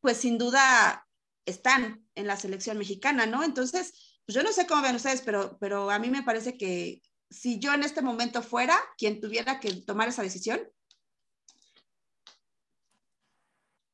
pues 0.00 0.18
sin 0.18 0.38
duda 0.38 1.05
están 1.46 2.06
en 2.14 2.26
la 2.26 2.36
selección 2.36 2.76
mexicana, 2.76 3.26
¿no? 3.26 3.42
Entonces, 3.42 4.20
pues 4.26 4.34
yo 4.34 4.42
no 4.42 4.52
sé 4.52 4.66
cómo 4.66 4.82
ven 4.82 4.96
ustedes, 4.96 5.22
pero, 5.22 5.56
pero 5.58 5.90
a 5.90 5.98
mí 5.98 6.10
me 6.10 6.22
parece 6.22 6.58
que 6.58 7.00
si 7.30 7.58
yo 7.58 7.72
en 7.72 7.82
este 7.82 8.02
momento 8.02 8.42
fuera 8.42 8.78
quien 8.98 9.20
tuviera 9.20 9.60
que 9.60 9.72
tomar 9.82 10.08
esa 10.08 10.22
decisión, 10.22 10.60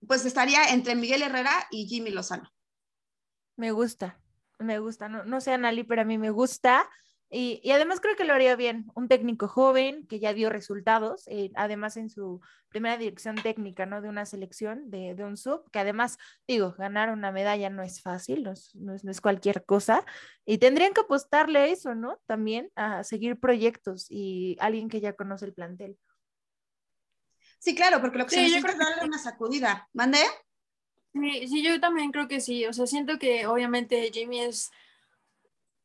pues 0.07 0.25
estaría 0.25 0.71
entre 0.71 0.95
Miguel 0.95 1.23
Herrera 1.23 1.69
y 1.71 1.87
Jimmy 1.87 2.11
Lozano. 2.11 2.51
Me 3.57 3.71
gusta, 3.71 4.21
me 4.59 4.79
gusta, 4.79 5.09
no, 5.09 5.25
no 5.25 5.41
sé, 5.41 5.53
Anali, 5.53 5.85
pero 5.85 6.03
a 6.03 6.05
mí 6.05 6.19
me 6.19 6.31
gusta. 6.31 6.88
Y, 7.35 7.61
y, 7.64 7.71
además 7.71 8.01
creo 8.01 8.14
que 8.14 8.25
lo 8.25 8.35
haría 8.35 8.57
bien, 8.57 8.85
un 8.95 9.09
técnico 9.09 9.49
joven 9.49 10.07
que 10.07 10.21
ya 10.21 10.35
dio 10.35 10.51
resultados, 10.51 11.27
eh, 11.29 11.51
además 11.55 11.97
en 11.97 12.11
su 12.11 12.42
primera 12.68 12.99
dirección 12.99 13.37
técnica, 13.37 13.87
¿no? 13.87 14.03
De 14.03 14.11
una 14.11 14.27
selección, 14.27 14.90
de, 14.90 15.14
de, 15.14 15.25
un 15.25 15.38
sub, 15.38 15.71
que 15.71 15.79
además, 15.79 16.18
digo, 16.47 16.75
ganar 16.77 17.11
una 17.11 17.33
medalla 17.33 17.71
no 17.71 17.83
es 17.83 18.03
fácil, 18.03 18.42
no 18.42 18.53
es, 18.53 18.75
no 18.75 18.95
es, 18.95 19.03
no 19.03 19.11
es 19.11 19.23
cualquier 19.23 19.64
cosa, 19.64 20.05
y 20.45 20.59
tendrían 20.59 20.92
que 20.92 21.01
apostarle 21.01 21.61
a 21.61 21.66
eso, 21.68 21.95
¿no? 21.95 22.21
También 22.27 22.71
a 22.77 23.03
seguir 23.03 23.40
proyectos 23.40 24.09
y 24.11 24.59
alguien 24.61 24.90
que 24.90 25.01
ya 25.01 25.14
conoce 25.14 25.47
el 25.47 25.55
plantel. 25.55 25.97
Sí, 27.59 27.75
claro, 27.75 28.03
porque 28.03 28.18
lo 28.18 28.27
que 28.27 28.37
sí, 28.37 28.51
se 28.51 28.59
es 28.59 28.62
darle 28.62 29.01
que... 29.01 29.07
una 29.07 29.18
sacudida. 29.18 29.88
¿Mande? 29.95 30.18
Sí, 31.14 31.49
sí, 31.49 31.62
yo 31.62 31.81
también 31.81 32.12
creo 32.12 32.29
que 32.29 32.40
sí, 32.40 32.66
o 32.66 32.75
sea, 32.75 32.87
siento 32.87 33.18
que 33.18 33.47
obviamente 33.47 34.11
Jimmy 34.12 34.40
es 34.40 34.71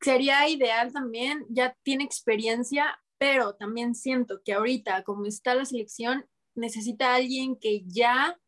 sería 0.01 0.47
ideal 0.47 0.91
también, 0.93 1.45
ya 1.49 1.75
tiene 1.83 2.03
experiencia, 2.03 2.99
pero 3.17 3.55
también 3.55 3.95
siento 3.95 4.41
que 4.43 4.53
ahorita, 4.53 5.03
como 5.03 5.25
está 5.25 5.55
la 5.55 5.65
selección, 5.65 6.25
necesita 6.55 7.15
alguien 7.15 7.57
que 7.57 7.83
ya 7.86 8.39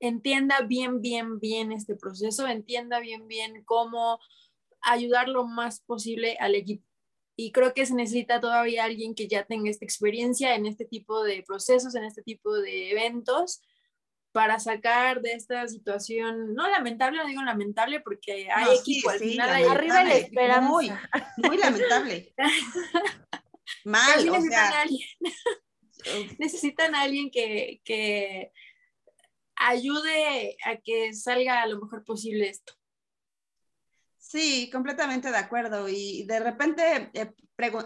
entienda 0.00 0.62
bien, 0.62 1.00
bien, 1.00 1.38
bien 1.38 1.72
este 1.72 1.94
proceso, 1.94 2.46
entienda 2.48 3.00
bien, 3.00 3.28
bien 3.28 3.62
cómo 3.64 4.18
ayudar 4.80 5.28
lo 5.28 5.46
más 5.46 5.80
posible 5.80 6.36
al 6.40 6.54
equipo. 6.54 6.84
Y 7.36 7.52
creo 7.52 7.72
que 7.74 7.86
se 7.86 7.94
necesita 7.94 8.40
todavía 8.40 8.84
alguien 8.84 9.14
que 9.14 9.28
ya 9.28 9.44
tenga 9.44 9.70
esta 9.70 9.84
experiencia 9.84 10.54
en 10.54 10.66
este 10.66 10.84
tipo 10.84 11.22
de 11.22 11.42
procesos, 11.42 11.94
en 11.94 12.04
este 12.04 12.22
tipo 12.22 12.54
de 12.54 12.90
eventos, 12.90 13.62
para 14.32 14.60
sacar 14.60 15.20
de 15.20 15.32
esta 15.32 15.66
situación, 15.66 16.54
no 16.54 16.68
lamentable, 16.68 17.18
no 17.18 17.26
digo 17.26 17.42
lamentable 17.42 18.00
porque 18.00 18.50
hay 18.50 18.64
no, 18.64 18.72
equipo, 18.72 19.10
sí, 19.10 19.14
al 19.14 19.18
sí, 19.18 19.30
final 19.30 19.50
hay 19.50 19.64
arriba 19.64 20.04
la 20.04 20.16
esperanza. 20.16 20.68
Muy, 20.68 20.92
muy 21.36 21.58
lamentable. 21.58 22.34
Mal, 23.84 24.28
o 24.28 24.32
necesitan 24.32 24.50
sea. 24.50 24.80
Alguien, 24.80 25.08
necesitan 26.38 26.94
a 26.94 27.02
alguien 27.02 27.30
que, 27.30 27.80
que 27.84 28.52
ayude 29.56 30.56
a 30.64 30.76
que 30.76 31.12
salga 31.12 31.66
lo 31.66 31.80
mejor 31.80 32.04
posible 32.04 32.48
esto. 32.48 32.72
Sí, 34.30 34.70
completamente 34.70 35.30
de 35.30 35.36
acuerdo. 35.36 35.88
Y 35.88 36.24
de 36.24 36.38
repente 36.38 37.10
eh, 37.14 37.32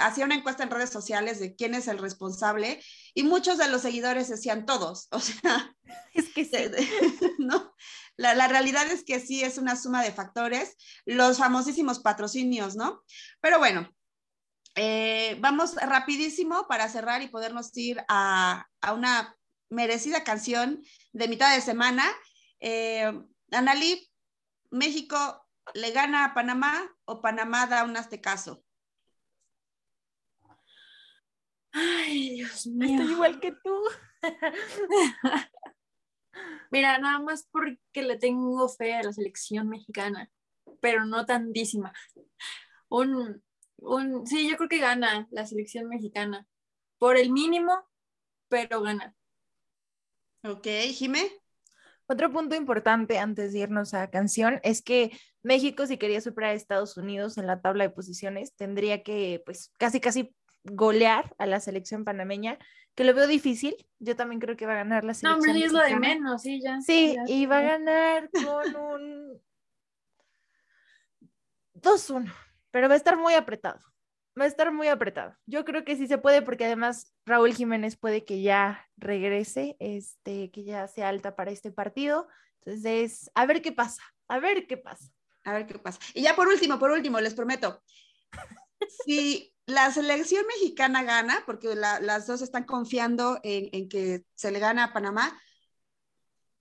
hacía 0.00 0.24
una 0.24 0.34
encuesta 0.34 0.62
en 0.62 0.70
redes 0.70 0.90
sociales 0.90 1.40
de 1.40 1.54
quién 1.54 1.74
es 1.74 1.88
el 1.88 1.98
responsable 1.98 2.82
y 3.14 3.22
muchos 3.22 3.58
de 3.58 3.68
los 3.68 3.82
seguidores 3.82 4.28
decían 4.28 4.66
todos. 4.66 5.08
O 5.12 5.20
sea, 5.20 5.74
es 6.12 6.28
que 6.32 6.44
sí. 6.44 6.56
¿no? 7.38 7.74
La, 8.16 8.34
la, 8.34 8.48
realidad 8.48 8.87
es 8.88 9.04
que 9.04 9.20
sí 9.20 9.42
es 9.42 9.58
una 9.58 9.76
suma 9.76 10.02
de 10.02 10.12
factores, 10.12 10.76
los 11.04 11.38
famosísimos 11.38 11.98
patrocinios, 11.98 12.76
¿no? 12.76 13.02
Pero 13.40 13.58
bueno, 13.58 13.88
eh, 14.76 15.37
vamos 15.40 15.76
rapidísimo 15.76 16.66
para 16.66 16.88
cerrar 16.88 17.22
y 17.22 17.28
podernos 17.28 17.76
ir 17.76 18.04
a, 18.08 18.66
a 18.80 18.92
una 18.92 19.37
merecida 19.70 20.24
canción 20.24 20.82
de 21.12 21.28
mitad 21.28 21.54
de 21.54 21.60
semana. 21.60 22.04
Eh, 22.60 23.12
Analí, 23.52 24.10
México 24.70 25.46
le 25.74 25.92
gana 25.92 26.24
a 26.24 26.34
Panamá 26.34 26.90
o 27.04 27.20
Panamá 27.20 27.66
da 27.66 27.84
un 27.84 27.96
aztecaso. 27.96 28.63
Ay, 31.74 32.37
Dios 32.37 32.66
mío. 32.68 33.00
Estoy 33.00 33.12
igual 33.12 33.40
que 33.40 33.52
tú. 33.52 33.82
Mira, 36.70 36.98
nada 36.98 37.18
más 37.18 37.48
porque 37.50 38.02
le 38.02 38.16
tengo 38.16 38.68
fe 38.68 38.94
a 38.94 39.02
la 39.02 39.12
selección 39.12 39.68
mexicana, 39.68 40.30
pero 40.80 41.04
no 41.04 41.26
tantísima. 41.26 41.92
Un, 42.88 43.42
un, 43.78 44.26
sí, 44.26 44.48
yo 44.48 44.56
creo 44.56 44.68
que 44.68 44.78
gana 44.78 45.26
la 45.30 45.46
selección 45.46 45.88
mexicana. 45.88 46.46
Por 46.98 47.16
el 47.16 47.32
mínimo, 47.32 47.72
pero 48.48 48.80
gana. 48.80 49.14
Ok, 50.44 50.66
Jimé. 50.92 51.28
Otro 52.06 52.30
punto 52.30 52.54
importante 52.54 53.18
antes 53.18 53.52
de 53.52 53.60
irnos 53.60 53.94
a 53.94 54.10
canción 54.10 54.60
es 54.62 54.82
que 54.82 55.10
México, 55.42 55.87
si 55.87 55.96
quería 55.96 56.20
superar 56.20 56.50
a 56.50 56.54
Estados 56.54 56.96
Unidos 56.96 57.37
en 57.38 57.46
la 57.46 57.62
tabla 57.62 57.84
de 57.84 57.90
posiciones, 57.90 58.54
tendría 58.54 59.02
que, 59.02 59.42
pues, 59.44 59.72
casi, 59.78 60.00
casi 60.00 60.34
golear 60.64 61.35
a 61.38 61.46
la 61.46 61.61
selección 61.61 62.05
panameña, 62.05 62.59
que 62.94 63.05
lo 63.05 63.14
veo 63.14 63.27
difícil. 63.27 63.77
Yo 63.98 64.16
también 64.16 64.40
creo 64.40 64.57
que 64.57 64.66
va 64.66 64.72
a 64.72 64.77
ganar 64.77 65.05
la 65.05 65.14
selección. 65.14 65.46
No, 65.46 65.53
hombre, 65.53 65.64
es 65.64 65.72
lo 65.72 65.81
de 65.81 65.96
menos, 65.96 66.42
sí, 66.42 66.61
ya. 66.62 66.81
Sí, 66.81 67.16
y 67.27 67.46
va 67.46 67.59
a 67.59 67.62
ganar 67.62 68.31
con 68.31 68.77
un 68.77 69.42
2-1, 71.74 72.33
pero 72.70 72.88
va 72.88 72.94
a 72.94 72.98
estar 72.98 73.16
muy 73.16 73.35
apretado 73.35 73.81
va 74.38 74.44
a 74.44 74.48
estar 74.48 74.72
muy 74.72 74.88
apretado. 74.88 75.37
Yo 75.46 75.64
creo 75.64 75.85
que 75.85 75.96
sí 75.96 76.07
se 76.07 76.18
puede 76.18 76.42
porque 76.42 76.64
además 76.64 77.14
Raúl 77.24 77.55
Jiménez 77.55 77.96
puede 77.96 78.24
que 78.24 78.42
ya 78.42 78.88
regrese, 78.96 79.77
este, 79.79 80.50
que 80.50 80.64
ya 80.64 80.88
sea 80.88 81.09
alta 81.09 81.37
para 81.37 81.50
este 81.50 81.70
partido. 81.70 82.29
Entonces, 82.64 83.31
a 83.35 83.46
ver 83.46 83.62
qué 83.62 83.72
pasa, 83.72 84.03
a 84.29 84.38
ver 84.38 84.66
qué 84.66 84.77
pasa. 84.77 85.12
A 85.44 85.53
ver 85.53 85.66
qué 85.66 85.79
pasa. 85.79 86.00
Y 86.14 86.22
ya 86.22 86.35
por 86.35 86.48
último, 86.48 86.79
por 86.79 86.90
último, 86.90 87.20
les 87.20 87.35
prometo, 87.35 87.83
si 89.05 89.53
la 89.66 89.90
selección 89.90 90.46
mexicana 90.46 91.03
gana, 91.03 91.42
porque 91.46 91.74
las 91.74 92.27
dos 92.27 92.42
están 92.42 92.64
confiando 92.64 93.40
en, 93.42 93.68
en 93.72 93.88
que 93.88 94.24
se 94.35 94.50
le 94.50 94.59
gana 94.59 94.85
a 94.85 94.92
Panamá, 94.92 95.40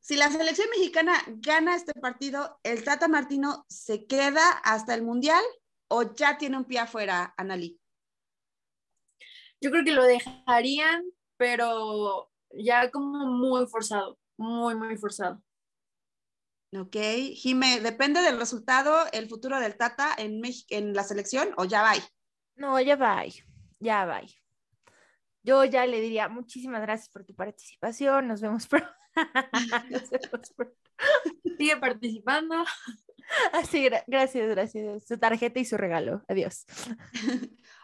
si 0.04 0.18
la 0.18 0.30
selección 0.30 0.70
mexicana 0.70 1.14
gana 1.38 1.78
este 1.78 1.94
partido, 1.94 2.60
el 2.64 2.84
Tata 2.84 3.08
Martino 3.08 3.66
se 3.70 4.06
queda 4.06 4.50
hasta 4.66 4.94
el 4.96 5.02
Mundial 5.02 5.42
o 5.88 6.14
ya 6.14 6.38
tiene 6.38 6.58
un 6.58 6.66
pie 6.66 6.80
afuera, 6.80 7.34
Analí? 7.38 7.80
Yo 9.62 9.72
creo 9.72 9.86
que 9.86 9.94
lo 9.94 10.04
dejarían, 10.04 11.06
pero 11.38 12.30
ya 12.52 12.92
como 12.92 13.28
muy 13.28 13.66
forzado, 13.68 14.20
muy, 14.36 14.76
muy 14.76 14.98
forzado. 14.98 15.42
Ok, 16.78 16.98
Jime, 17.36 17.80
¿depende 17.80 18.22
del 18.22 18.38
resultado 18.38 19.06
el 19.14 19.30
futuro 19.30 19.58
del 19.62 19.78
Tata 19.78 20.14
en, 20.18 20.42
en 20.68 20.94
la 20.94 21.04
selección 21.04 21.54
o 21.56 21.64
ya 21.64 21.82
va? 21.82 21.94
No, 22.56 22.80
ya 22.80 22.96
va, 22.96 23.24
ya 23.80 24.06
va. 24.06 24.22
Yo 25.44 25.66
ya 25.66 25.86
le 25.86 26.00
diría 26.00 26.30
muchísimas 26.30 26.82
gracias 26.82 27.10
por 27.10 27.26
tu 27.26 27.36
participación, 27.36 28.28
nos 28.28 28.42
vemos 28.42 28.68
pronto. 28.68 28.94
Sigue 31.58 31.78
participando. 31.78 32.64
Así, 33.52 33.90
gracias, 34.08 34.50
gracias. 34.50 35.08
Su 35.08 35.18
tarjeta 35.18 35.60
y 35.60 35.66
su 35.66 35.78
regalo. 35.78 36.24
Adiós. 36.28 36.66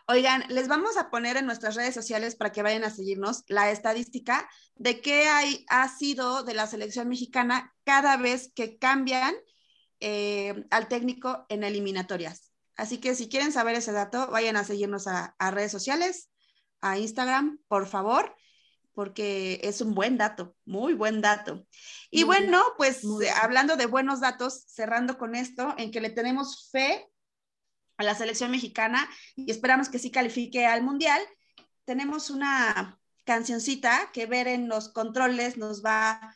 Oigan, 0.08 0.43
les 0.49 0.67
vamos 0.67 0.97
a 0.97 1.10
poner 1.10 1.38
en 1.38 1.45
nuestras 1.45 1.75
redes 1.75 1.93
sociales 1.93 2.36
para 2.36 2.51
que 2.51 2.63
vayan 2.63 2.84
a 2.84 2.89
seguirnos 2.89 3.43
la 3.47 3.71
estadística 3.71 4.49
de 4.75 5.01
qué 5.01 5.23
hay, 5.23 5.65
ha 5.69 5.88
sido 5.88 6.43
de 6.43 6.53
la 6.53 6.67
selección 6.67 7.08
mexicana 7.08 7.73
cada 7.84 8.17
vez 8.17 8.51
que 8.53 8.77
cambian 8.77 9.36
eh, 9.99 10.65
al 10.71 10.88
técnico 10.88 11.45
en 11.49 11.63
eliminatorias. 11.63 12.48
Así 12.79 12.97
que 12.99 13.15
si 13.15 13.29
quieren 13.29 13.51
saber 13.51 13.75
ese 13.75 13.91
dato, 13.91 14.27
vayan 14.31 14.55
a 14.55 14.63
seguirnos 14.63 15.07
a 15.07 15.51
redes 15.51 15.71
sociales, 15.71 16.29
a 16.81 16.97
Instagram, 16.97 17.59
por 17.67 17.87
favor 17.87 18.35
porque 18.99 19.61
es 19.63 19.79
un 19.79 19.95
buen 19.95 20.17
dato, 20.17 20.57
muy 20.65 20.93
buen 20.93 21.21
dato. 21.21 21.65
Y 22.11 22.23
bueno, 22.23 22.61
pues 22.75 23.01
hablando 23.41 23.77
de 23.77 23.85
buenos 23.85 24.19
datos, 24.19 24.65
cerrando 24.67 25.17
con 25.17 25.35
esto, 25.35 25.73
en 25.77 25.91
que 25.91 26.01
le 26.01 26.09
tenemos 26.09 26.69
fe 26.69 27.07
a 27.95 28.03
la 28.03 28.13
selección 28.13 28.51
mexicana 28.51 29.09
y 29.37 29.49
esperamos 29.51 29.87
que 29.87 29.99
sí 29.99 30.11
califique 30.11 30.65
al 30.65 30.83
Mundial, 30.83 31.21
tenemos 31.85 32.29
una 32.29 32.99
cancioncita 33.23 34.09
que 34.11 34.25
ver 34.25 34.49
en 34.49 34.67
los 34.67 34.89
controles 34.89 35.55
nos 35.55 35.81
va 35.81 36.35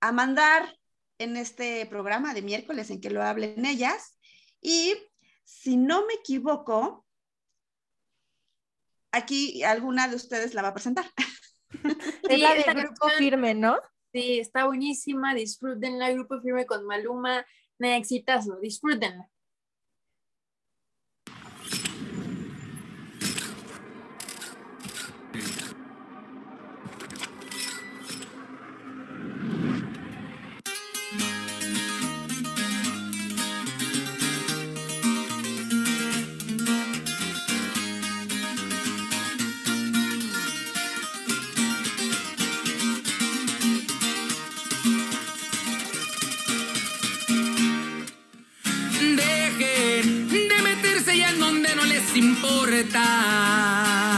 a 0.00 0.12
mandar 0.12 0.78
en 1.16 1.38
este 1.38 1.86
programa 1.86 2.34
de 2.34 2.42
miércoles 2.42 2.90
en 2.90 3.00
que 3.00 3.08
lo 3.08 3.22
hablen 3.22 3.64
ellas. 3.64 4.18
Y 4.60 4.96
si 5.46 5.76
no 5.76 6.04
me 6.06 6.14
equivoco, 6.14 7.06
aquí 9.12 9.62
alguna 9.62 10.08
de 10.08 10.16
ustedes 10.16 10.54
la 10.54 10.62
va 10.62 10.68
a 10.68 10.74
presentar. 10.74 11.06
es 12.28 12.40
la 12.40 12.54
de 12.54 12.64
Grupo 12.82 13.08
Firme, 13.10 13.54
¿no? 13.54 13.78
Sí, 14.12 14.40
está 14.40 14.66
buenísima, 14.66 15.34
disfrútenla, 15.34 16.10
Grupo 16.10 16.40
Firme 16.40 16.66
con 16.66 16.84
Maluma, 16.84 17.46
exitazo, 51.66 52.94
disfrútenla. 52.94 53.02
Piensen 53.76 54.15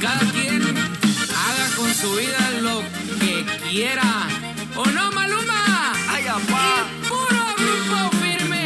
cada 0.00 0.20
quien 0.32 0.62
haga 0.62 1.66
con 1.76 1.92
su 1.94 2.14
vida 2.16 2.50
lo 2.62 2.82
que 3.20 3.44
quiera. 3.68 4.26
¿O 4.74 4.86
no, 4.86 5.12
Maluma? 5.12 5.92
Ay, 6.08 6.26
apá. 6.26 6.86
Y 7.02 7.06
puro 7.06 7.54
grupo 7.58 8.10
firme. 8.22 8.64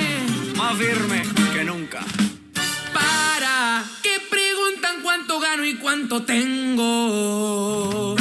Más 0.57 0.79
firme 0.79 1.23
que 1.53 1.65
nunca. 1.65 2.01
Para 2.93 3.85
que 4.03 4.21
preguntan 4.31 5.03
cuánto 5.03 5.41
gano 5.41 5.65
y 5.65 5.75
cuánto 5.75 6.23
tengo. 6.23 8.14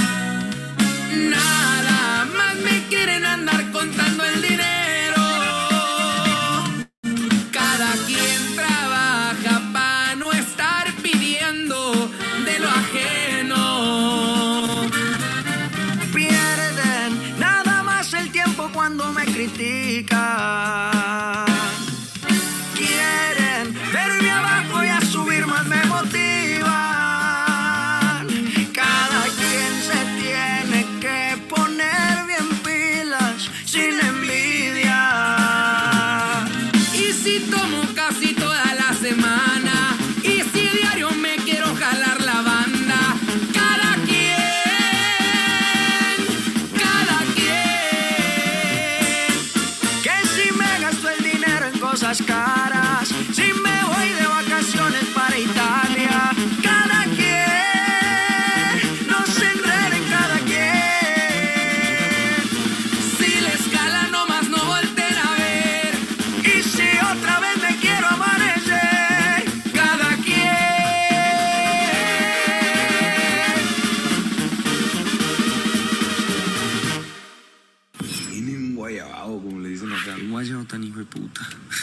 Puta. 81.13 81.41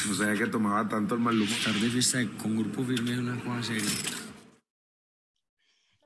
No 0.08 0.14
sabía 0.14 0.38
que 0.38 0.50
tomaba 0.50 0.88
tanto 0.88 1.14
el 1.14 1.20
Maluma. 1.20 1.50
Estar 1.50 1.74
de 1.74 1.88
fiesta 1.88 2.18
con 2.42 2.56
grupo 2.56 2.84
firme 2.84 3.12
es 3.12 3.18
una 3.18 3.42
cosa 3.42 3.62
seria. 3.62 3.90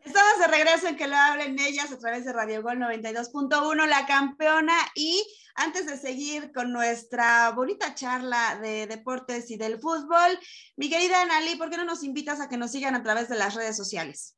Estamos 0.04 0.38
de 0.38 0.46
regreso 0.48 0.88
en 0.88 0.96
que 0.96 1.08
lo 1.08 1.16
hablen 1.16 1.58
ellas 1.58 1.90
a 1.90 1.98
través 1.98 2.26
de 2.26 2.32
Radio 2.32 2.62
Gol 2.62 2.78
92.1, 2.78 3.86
la 3.86 4.06
campeona. 4.06 4.76
Y 4.94 5.24
antes 5.54 5.86
de 5.86 5.96
seguir 5.96 6.52
con 6.52 6.72
nuestra 6.72 7.50
bonita 7.52 7.94
charla 7.94 8.58
de 8.60 8.86
deportes 8.86 9.50
y 9.50 9.56
del 9.56 9.78
fútbol, 9.80 10.38
mi 10.76 10.90
querida 10.90 11.22
Anali, 11.22 11.56
¿por 11.56 11.70
qué 11.70 11.78
no 11.78 11.84
nos 11.84 12.04
invitas 12.04 12.40
a 12.40 12.48
que 12.48 12.58
nos 12.58 12.72
sigan 12.72 12.94
a 12.94 13.02
través 13.02 13.28
de 13.28 13.36
las 13.36 13.54
redes 13.54 13.76
sociales? 13.76 14.36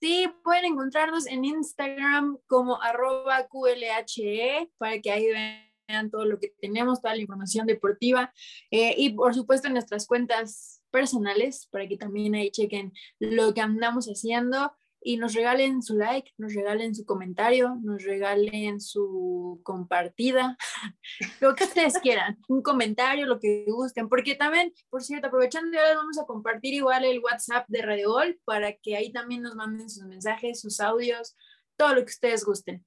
Sí, 0.00 0.32
pueden 0.44 0.66
encontrarnos 0.66 1.26
en 1.26 1.44
Instagram 1.44 2.38
como 2.46 2.80
arroba 2.80 3.48
QLHE 3.48 4.70
para 4.78 5.00
que 5.00 5.10
ahí 5.10 5.26
vean 5.26 5.67
todo 6.10 6.24
lo 6.24 6.38
que 6.38 6.52
tenemos, 6.60 7.00
toda 7.00 7.14
la 7.14 7.22
información 7.22 7.66
deportiva 7.66 8.32
eh, 8.70 8.94
y 8.96 9.10
por 9.10 9.34
supuesto 9.34 9.68
nuestras 9.70 10.06
cuentas 10.06 10.82
personales 10.90 11.68
para 11.70 11.86
que 11.88 11.96
también 11.96 12.34
ahí 12.34 12.50
chequen 12.50 12.92
lo 13.18 13.54
que 13.54 13.60
andamos 13.60 14.06
haciendo 14.06 14.72
y 15.00 15.16
nos 15.16 15.34
regalen 15.34 15.82
su 15.82 15.96
like, 15.96 16.32
nos 16.38 16.54
regalen 16.54 16.94
su 16.94 17.04
comentario, 17.04 17.76
nos 17.82 18.02
regalen 18.02 18.80
su 18.80 19.60
compartida, 19.62 20.56
lo 21.40 21.54
que 21.54 21.64
ustedes 21.64 21.98
quieran, 21.98 22.38
un 22.48 22.62
comentario, 22.62 23.26
lo 23.26 23.38
que 23.38 23.64
gusten, 23.68 24.08
porque 24.08 24.34
también, 24.34 24.72
por 24.90 25.02
cierto, 25.02 25.28
aprovechando, 25.28 25.70
les 25.70 25.96
vamos 25.96 26.18
a 26.18 26.26
compartir 26.26 26.74
igual 26.74 27.04
el 27.04 27.20
WhatsApp 27.20 27.64
de 27.68 27.82
Radio 27.82 28.10
Gol 28.10 28.40
para 28.44 28.72
que 28.74 28.96
ahí 28.96 29.12
también 29.12 29.42
nos 29.42 29.54
manden 29.54 29.88
sus 29.88 30.04
mensajes, 30.04 30.60
sus 30.60 30.80
audios, 30.80 31.36
todo 31.76 31.94
lo 31.94 32.04
que 32.04 32.10
ustedes 32.10 32.44
gusten. 32.44 32.84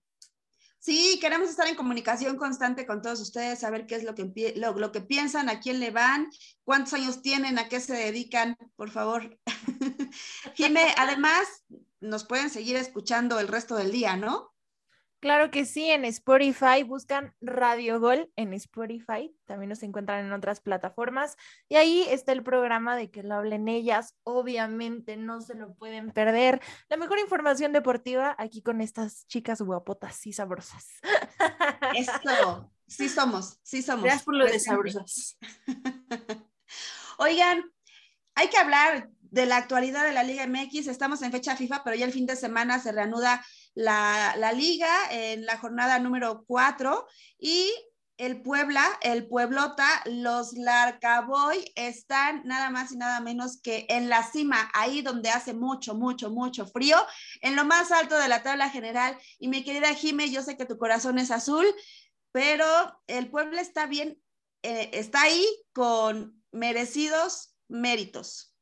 Sí, 0.82 1.20
queremos 1.22 1.48
estar 1.48 1.67
en 1.67 1.76
comunicación 1.76 2.38
constante 2.38 2.88
con 2.88 3.04
todos 3.04 3.20
ustedes, 3.22 3.60
saber 3.60 3.86
qué 3.86 3.94
es 3.94 4.04
lo 4.04 4.15
que, 4.15 4.54
lo, 4.56 4.74
lo 4.74 4.91
que 4.91 5.02
piensan, 5.02 5.48
a 5.48 5.60
quién 5.60 5.80
le 5.80 5.91
van, 5.91 6.28
cuántos 6.63 6.94
años 6.94 7.22
tienen, 7.22 7.60
a 7.60 7.70
qué 7.70 7.80
se 7.80 7.94
dedican, 7.94 8.58
por 8.76 8.89
favor. 8.89 9.38
Jime, 10.56 10.82
además, 10.98 11.48
nos 12.00 12.26
pueden 12.26 12.50
seguir 12.50 12.78
escuchando 12.78 13.39
el 13.39 13.48
resto 13.48 13.76
del 13.76 13.91
día, 13.91 14.17
¿no? 14.17 14.51
Claro 15.22 15.52
que 15.52 15.66
sí, 15.66 15.86
en 15.86 16.04
Spotify 16.06 16.82
buscan 16.84 17.36
Radio 17.42 18.00
Gol 18.00 18.32
en 18.36 18.54
Spotify, 18.56 19.32
también 19.46 19.70
nos 19.70 19.84
encuentran 19.84 20.26
en 20.26 20.34
otras 20.34 20.62
plataformas 20.62 21.38
y 21.70 21.76
ahí 21.76 22.04
está 22.10 22.32
el 22.32 22.42
programa 22.42 22.96
de 22.96 23.12
que 23.12 23.22
lo 23.22 23.36
hablen 23.36 23.68
ellas, 23.68 24.16
obviamente 24.24 25.18
no 25.18 25.40
se 25.40 25.54
lo 25.54 25.76
pueden 25.76 26.10
perder. 26.10 26.60
La 26.90 26.98
mejor 26.98 27.20
información 27.20 27.72
deportiva 27.72 28.36
aquí 28.40 28.64
con 28.64 28.82
estas 28.82 29.28
chicas 29.28 29.62
guapotas 29.62 30.26
y 30.26 30.34
sabrosas. 30.34 30.88
Eso, 31.96 32.72
sí 32.88 33.08
somos, 33.10 33.60
sí 33.62 33.84
somos. 33.84 34.06
Gracias 34.06 34.24
por 34.24 34.36
lo 34.36 34.46
de 34.46 34.60
sabrosas. 34.60 35.38
Oigan, 37.20 37.72
hay 38.34 38.48
que 38.48 38.58
hablar 38.58 39.12
de 39.20 39.46
la 39.46 39.58
actualidad 39.58 40.04
de 40.04 40.14
la 40.14 40.24
Liga 40.24 40.48
MX. 40.48 40.88
Estamos 40.88 41.22
en 41.22 41.32
fecha 41.32 41.56
FIFA, 41.56 41.84
pero 41.84 41.96
ya 41.96 42.06
el 42.06 42.12
fin 42.12 42.26
de 42.26 42.36
semana 42.36 42.80
se 42.80 42.92
reanuda 42.92 43.46
la, 43.74 44.36
la 44.38 44.52
liga 44.54 44.92
en 45.10 45.46
la 45.46 45.58
jornada 45.58 46.00
número 46.00 46.44
4 46.48 47.08
y 47.40 47.72
el 48.22 48.44
Puebla, 48.44 48.86
el 49.02 49.28
Pueblota, 49.28 49.88
los 50.06 50.54
Larcaboy 50.54 51.72
están 51.76 52.44
nada 52.46 52.70
más 52.70 52.92
y 52.92 52.98
nada 52.98 53.20
menos 53.20 53.60
que 53.60 53.88
en 53.90 54.10
la 54.10 54.22
cima, 54.22 54.70
ahí 54.76 55.02
donde 55.02 55.32
hace 55.32 55.56
mucho, 55.56 55.96
mucho, 55.96 56.30
mucho 56.30 56.68
frío, 56.68 56.98
en 57.42 57.56
lo 57.56 57.66
más 57.66 57.92
alto 57.92 58.20
de 58.20 58.28
la 58.28 58.44
tabla 58.44 58.70
general. 58.70 59.18
Y 59.40 59.48
mi 59.48 59.64
querida 59.64 59.96
Jime, 59.96 60.30
yo 60.30 60.44
sé 60.44 60.56
que 60.56 60.68
tu 60.68 60.78
corazón 60.78 61.18
es 61.18 61.32
azul, 61.32 61.66
pero 62.32 62.66
el 63.08 63.32
Puebla 63.32 63.60
está 63.60 63.88
bien, 63.88 64.22
eh, 64.62 64.92
está 64.94 65.24
ahí 65.24 65.44
con 65.74 66.44
merecidos 66.52 67.56
méritos. 67.70 68.56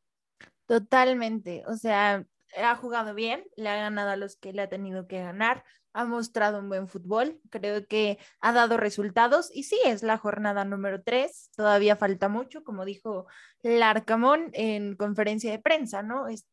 Totalmente, 0.67 1.65
o 1.67 1.75
sea, 1.75 2.25
ha 2.57 2.75
jugado 2.75 3.13
bien, 3.13 3.43
le 3.55 3.69
ha 3.69 3.75
ganado 3.75 4.11
a 4.11 4.15
los 4.15 4.35
que 4.35 4.53
le 4.53 4.61
ha 4.61 4.69
tenido 4.69 5.07
que 5.07 5.21
ganar, 5.21 5.63
ha 5.93 6.05
mostrado 6.05 6.59
un 6.59 6.69
buen 6.69 6.87
fútbol, 6.87 7.39
creo 7.49 7.85
que 7.87 8.19
ha 8.41 8.53
dado 8.53 8.77
resultados 8.77 9.49
y 9.53 9.63
sí, 9.63 9.79
es 9.85 10.03
la 10.03 10.17
jornada 10.17 10.63
número 10.65 11.01
3, 11.01 11.51
todavía 11.55 11.95
falta 11.95 12.29
mucho, 12.29 12.63
como 12.63 12.85
dijo 12.85 13.27
Larcamón 13.63 14.49
en 14.53 14.95
conferencia 14.95 15.51
de 15.51 15.59
prensa, 15.59 16.03
¿no? 16.03 16.27
Es, 16.27 16.45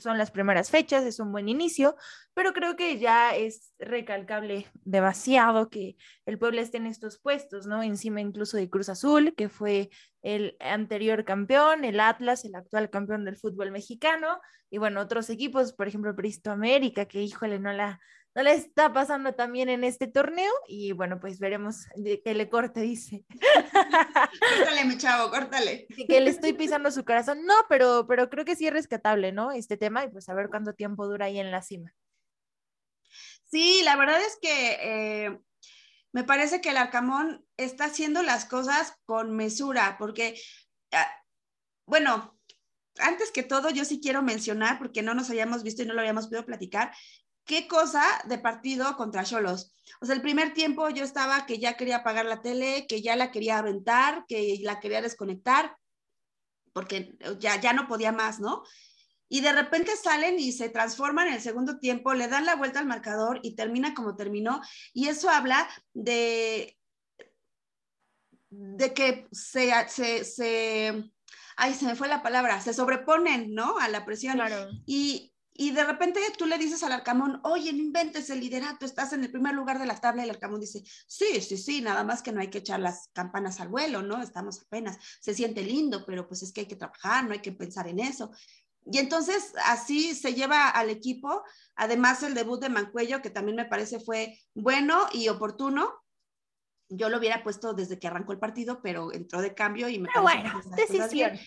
son 0.00 0.18
las 0.18 0.30
primeras 0.30 0.70
fechas, 0.70 1.04
es 1.04 1.20
un 1.20 1.32
buen 1.32 1.48
inicio, 1.48 1.96
pero 2.34 2.52
creo 2.52 2.76
que 2.76 2.98
ya 2.98 3.36
es 3.36 3.72
recalcable 3.78 4.66
demasiado 4.84 5.70
que 5.70 5.96
el 6.26 6.38
pueblo 6.38 6.60
esté 6.60 6.78
en 6.78 6.86
estos 6.86 7.18
puestos, 7.18 7.66
¿no? 7.66 7.82
Encima 7.82 8.20
incluso 8.20 8.56
de 8.56 8.70
Cruz 8.70 8.88
Azul, 8.88 9.34
que 9.36 9.48
fue 9.48 9.90
el 10.22 10.56
anterior 10.60 11.24
campeón, 11.24 11.84
el 11.84 12.00
Atlas, 12.00 12.44
el 12.44 12.54
actual 12.54 12.90
campeón 12.90 13.24
del 13.24 13.36
fútbol 13.36 13.70
mexicano, 13.70 14.40
y 14.70 14.78
bueno, 14.78 15.00
otros 15.00 15.30
equipos, 15.30 15.72
por 15.72 15.88
ejemplo, 15.88 16.14
Pristo 16.14 16.50
América, 16.50 17.06
que 17.06 17.22
híjole, 17.22 17.58
no 17.58 17.72
la, 17.72 18.00
no 18.38 18.44
le 18.44 18.52
está 18.52 18.92
pasando 18.92 19.34
también 19.34 19.68
en 19.68 19.82
este 19.82 20.06
torneo, 20.06 20.52
y 20.68 20.92
bueno, 20.92 21.18
pues 21.18 21.40
veremos 21.40 21.88
de 21.96 22.22
que 22.22 22.34
le 22.34 22.48
corte, 22.48 22.82
dice. 22.82 23.24
córtale, 23.32 24.84
mi 24.84 24.96
chavo, 24.96 25.28
córtale. 25.28 25.88
que 26.08 26.20
le 26.20 26.30
estoy 26.30 26.52
pisando 26.52 26.92
su 26.92 27.04
corazón. 27.04 27.44
No, 27.44 27.54
pero, 27.68 28.06
pero 28.06 28.30
creo 28.30 28.44
que 28.44 28.54
sí 28.54 28.68
es 28.68 28.72
rescatable, 28.72 29.32
¿no? 29.32 29.50
Este 29.50 29.76
tema, 29.76 30.04
y 30.04 30.08
pues 30.10 30.28
a 30.28 30.34
ver 30.34 30.50
cuánto 30.50 30.72
tiempo 30.72 31.08
dura 31.08 31.26
ahí 31.26 31.40
en 31.40 31.50
la 31.50 31.62
cima. 31.62 31.92
Sí, 33.50 33.80
la 33.82 33.96
verdad 33.96 34.20
es 34.20 34.38
que 34.40 34.78
eh, 34.82 35.38
me 36.12 36.22
parece 36.22 36.60
que 36.60 36.70
el 36.70 36.76
Arcamón 36.76 37.44
está 37.56 37.86
haciendo 37.86 38.22
las 38.22 38.44
cosas 38.44 38.94
con 39.04 39.34
mesura, 39.34 39.96
porque, 39.98 40.40
ah, 40.92 41.10
bueno, 41.86 42.38
antes 43.00 43.32
que 43.32 43.42
todo, 43.42 43.70
yo 43.70 43.84
sí 43.84 44.00
quiero 44.00 44.22
mencionar, 44.22 44.78
porque 44.78 45.02
no 45.02 45.14
nos 45.14 45.28
habíamos 45.28 45.64
visto 45.64 45.82
y 45.82 45.86
no 45.86 45.94
lo 45.94 46.00
habíamos 46.02 46.28
podido 46.28 46.46
platicar, 46.46 46.92
qué 47.48 47.66
cosa 47.66 48.04
de 48.26 48.38
partido 48.38 48.96
contra 48.96 49.24
Cholos. 49.24 49.74
O 50.00 50.06
sea, 50.06 50.14
el 50.14 50.22
primer 50.22 50.52
tiempo 50.52 50.88
yo 50.90 51.02
estaba 51.02 51.46
que 51.46 51.58
ya 51.58 51.76
quería 51.76 51.96
apagar 51.96 52.26
la 52.26 52.42
tele, 52.42 52.86
que 52.86 53.02
ya 53.02 53.16
la 53.16 53.32
quería 53.32 53.60
rentar, 53.62 54.24
que 54.28 54.58
la 54.62 54.78
quería 54.78 55.02
desconectar, 55.02 55.76
porque 56.72 57.16
ya, 57.40 57.60
ya 57.60 57.72
no 57.72 57.88
podía 57.88 58.12
más, 58.12 58.38
¿no? 58.38 58.62
y 59.30 59.42
de 59.42 59.52
repente 59.52 59.94
salen 59.96 60.38
y 60.38 60.52
se 60.52 60.70
transforman 60.70 61.28
en 61.28 61.34
el 61.34 61.40
segundo 61.40 61.78
tiempo, 61.78 62.14
le 62.14 62.28
dan 62.28 62.46
la 62.46 62.56
vuelta 62.56 62.78
al 62.78 62.86
marcador 62.86 63.40
y 63.42 63.54
termina 63.54 63.92
como 63.92 64.16
terminó. 64.16 64.62
Y 64.94 65.08
eso 65.08 65.28
habla 65.28 65.68
de, 65.92 66.78
de 68.48 68.94
que 68.94 69.28
se, 69.30 69.70
se, 69.88 70.24
se, 70.24 71.12
ay, 71.56 71.74
se 71.74 71.84
me 71.84 71.94
fue 71.94 72.08
la 72.08 72.22
palabra, 72.22 72.60
se 72.62 72.72
sobreponen, 72.72 73.52
¿no? 73.52 73.78
A 73.78 73.88
la 73.88 74.06
presión. 74.06 74.36
Claro. 74.36 74.70
Y, 74.86 75.34
y 75.60 75.72
de 75.72 75.82
repente 75.82 76.20
tú 76.38 76.46
le 76.46 76.56
dices 76.56 76.84
al 76.84 76.92
Arcamón, 76.92 77.40
oye, 77.42 77.72
no 77.72 77.80
inventes 77.80 78.30
el 78.30 78.38
liderato, 78.38 78.86
estás 78.86 79.12
en 79.12 79.24
el 79.24 79.30
primer 79.32 79.56
lugar 79.56 79.80
de 79.80 79.86
la 79.86 80.00
tabla. 80.00 80.22
Y 80.22 80.24
el 80.26 80.30
Arcamón 80.30 80.60
dice, 80.60 80.84
sí, 81.08 81.40
sí, 81.40 81.56
sí, 81.56 81.80
nada 81.80 82.04
más 82.04 82.22
que 82.22 82.30
no 82.30 82.40
hay 82.40 82.46
que 82.46 82.58
echar 82.58 82.78
las 82.78 83.08
campanas 83.12 83.58
al 83.58 83.66
vuelo, 83.66 84.00
¿no? 84.00 84.22
Estamos 84.22 84.62
apenas, 84.62 84.98
se 85.20 85.34
siente 85.34 85.62
lindo, 85.62 86.06
pero 86.06 86.28
pues 86.28 86.44
es 86.44 86.52
que 86.52 86.60
hay 86.60 86.68
que 86.68 86.76
trabajar, 86.76 87.24
no 87.24 87.32
hay 87.32 87.40
que 87.40 87.50
pensar 87.50 87.88
en 87.88 87.98
eso. 87.98 88.30
Y 88.86 88.98
entonces 88.98 89.52
así 89.64 90.14
se 90.14 90.32
lleva 90.32 90.68
al 90.68 90.90
equipo, 90.90 91.42
además 91.74 92.22
el 92.22 92.34
debut 92.34 92.60
de 92.60 92.68
Mancuello, 92.68 93.20
que 93.20 93.30
también 93.30 93.56
me 93.56 93.64
parece 93.64 93.98
fue 93.98 94.38
bueno 94.54 95.08
y 95.12 95.26
oportuno. 95.26 95.92
Yo 96.88 97.08
lo 97.08 97.18
hubiera 97.18 97.42
puesto 97.42 97.74
desde 97.74 97.98
que 97.98 98.06
arrancó 98.06 98.30
el 98.30 98.38
partido, 98.38 98.80
pero 98.80 99.12
entró 99.12 99.42
de 99.42 99.54
cambio 99.54 99.88
y 99.88 99.98
me 99.98 100.06
Pero 100.06 100.22
bueno, 100.22 100.52
bien. 101.10 101.40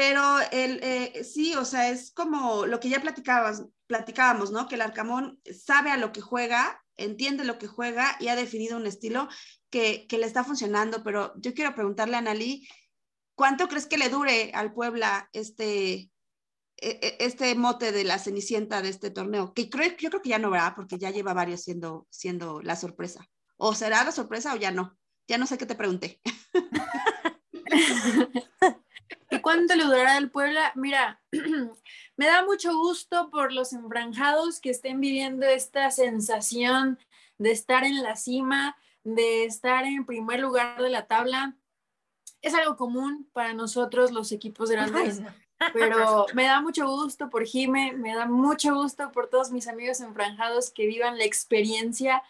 Pero 0.00 0.38
el, 0.50 0.80
eh, 0.82 1.24
sí, 1.24 1.54
o 1.56 1.66
sea, 1.66 1.90
es 1.90 2.10
como 2.10 2.64
lo 2.64 2.80
que 2.80 2.88
ya 2.88 3.02
platicabas, 3.02 3.66
platicábamos, 3.86 4.50
¿no? 4.50 4.66
Que 4.66 4.76
el 4.76 4.80
Arcamón 4.80 5.38
sabe 5.44 5.90
a 5.90 5.98
lo 5.98 6.10
que 6.10 6.22
juega, 6.22 6.82
entiende 6.96 7.44
lo 7.44 7.58
que 7.58 7.66
juega 7.66 8.16
y 8.18 8.28
ha 8.28 8.34
definido 8.34 8.78
un 8.78 8.86
estilo 8.86 9.28
que, 9.68 10.06
que 10.08 10.16
le 10.16 10.24
está 10.24 10.42
funcionando. 10.42 11.02
Pero 11.04 11.34
yo 11.36 11.52
quiero 11.52 11.74
preguntarle 11.74 12.16
a 12.16 12.20
Analí, 12.20 12.66
¿cuánto 13.34 13.68
crees 13.68 13.84
que 13.84 13.98
le 13.98 14.08
dure 14.08 14.52
al 14.54 14.72
Puebla 14.72 15.28
este, 15.34 15.92
e- 15.96 16.10
e- 16.78 17.16
este 17.20 17.54
mote 17.54 17.92
de 17.92 18.04
la 18.04 18.18
cenicienta 18.18 18.80
de 18.80 18.88
este 18.88 19.10
torneo? 19.10 19.52
Que 19.52 19.68
creo, 19.68 19.94
yo 19.98 20.08
creo 20.08 20.22
que 20.22 20.30
ya 20.30 20.38
no 20.38 20.48
verá, 20.48 20.74
porque 20.74 20.96
ya 20.96 21.10
lleva 21.10 21.34
varios 21.34 21.60
siendo, 21.60 22.06
siendo 22.08 22.62
la 22.62 22.74
sorpresa. 22.76 23.28
¿O 23.58 23.74
será 23.74 24.02
la 24.02 24.12
sorpresa 24.12 24.54
o 24.54 24.56
ya 24.56 24.70
no? 24.70 24.96
Ya 25.28 25.36
no 25.36 25.46
sé 25.46 25.58
qué 25.58 25.66
te 25.66 25.74
pregunté. 25.74 26.22
¿Y 29.30 29.40
cuánto 29.40 29.74
le 29.76 29.84
durará 29.84 30.18
el 30.18 30.30
Puebla? 30.30 30.72
Mira, 30.74 31.20
me 32.16 32.26
da 32.26 32.44
mucho 32.44 32.76
gusto 32.76 33.30
por 33.30 33.52
los 33.52 33.72
enfranjados 33.72 34.60
que 34.60 34.70
estén 34.70 35.00
viviendo 35.00 35.46
esta 35.46 35.90
sensación 35.90 36.98
de 37.38 37.52
estar 37.52 37.84
en 37.84 38.02
la 38.02 38.16
cima, 38.16 38.76
de 39.04 39.44
estar 39.44 39.84
en 39.84 40.04
primer 40.04 40.40
lugar 40.40 40.82
de 40.82 40.90
la 40.90 41.06
tabla. 41.06 41.56
Es 42.42 42.54
algo 42.54 42.76
común 42.76 43.28
para 43.32 43.54
nosotros 43.54 44.10
los 44.10 44.32
equipos 44.32 44.70
grandes, 44.70 45.22
pero 45.72 46.26
me 46.34 46.44
da 46.44 46.60
mucho 46.60 46.88
gusto 46.88 47.30
por 47.30 47.46
Jime, 47.46 47.92
me 47.92 48.14
da 48.14 48.26
mucho 48.26 48.74
gusto 48.74 49.12
por 49.12 49.28
todos 49.28 49.52
mis 49.52 49.68
amigos 49.68 50.00
enfranjados 50.00 50.70
que 50.70 50.86
vivan 50.86 51.18
la 51.18 51.24
experiencia. 51.24 52.22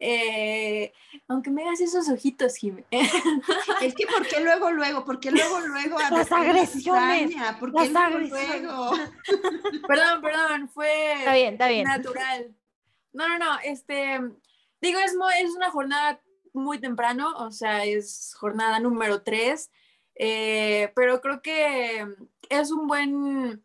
Eh, 0.00 0.92
aunque 1.28 1.50
me 1.50 1.62
hagas 1.62 1.80
esos 1.80 2.08
ojitos, 2.08 2.56
Jime. 2.56 2.84
Es 3.82 3.94
que, 3.94 4.06
¿por 4.06 4.26
qué 4.26 4.40
luego, 4.40 4.70
luego? 4.70 5.04
¿Por 5.04 5.20
qué 5.20 5.30
luego, 5.30 5.60
luego? 5.60 5.98
a 5.98 6.10
Las 6.10 6.32
agresiones, 6.32 7.30
cizaña? 7.30 7.58
¿Por 7.58 7.72
las 7.72 7.90
luego, 7.90 8.06
agresiones. 8.06 8.62
luego? 8.62 8.90
perdón, 9.86 10.20
perdón, 10.22 10.68
fue 10.68 11.12
Está 11.18 11.34
bien, 11.34 11.52
está 11.54 11.68
bien. 11.68 11.84
natural. 11.84 12.54
No, 13.12 13.28
no, 13.28 13.38
no, 13.38 13.58
este, 13.62 14.20
digo, 14.80 14.98
es, 14.98 15.14
es 15.40 15.54
una 15.54 15.70
jornada 15.70 16.20
muy 16.52 16.80
temprano, 16.80 17.32
o 17.38 17.50
sea, 17.50 17.84
es 17.84 18.34
jornada 18.38 18.80
número 18.80 19.22
3, 19.22 19.70
pero 20.94 21.20
creo 21.20 21.42
que 21.42 22.06
es 22.48 22.70
un 22.72 22.86
buen, 22.86 23.64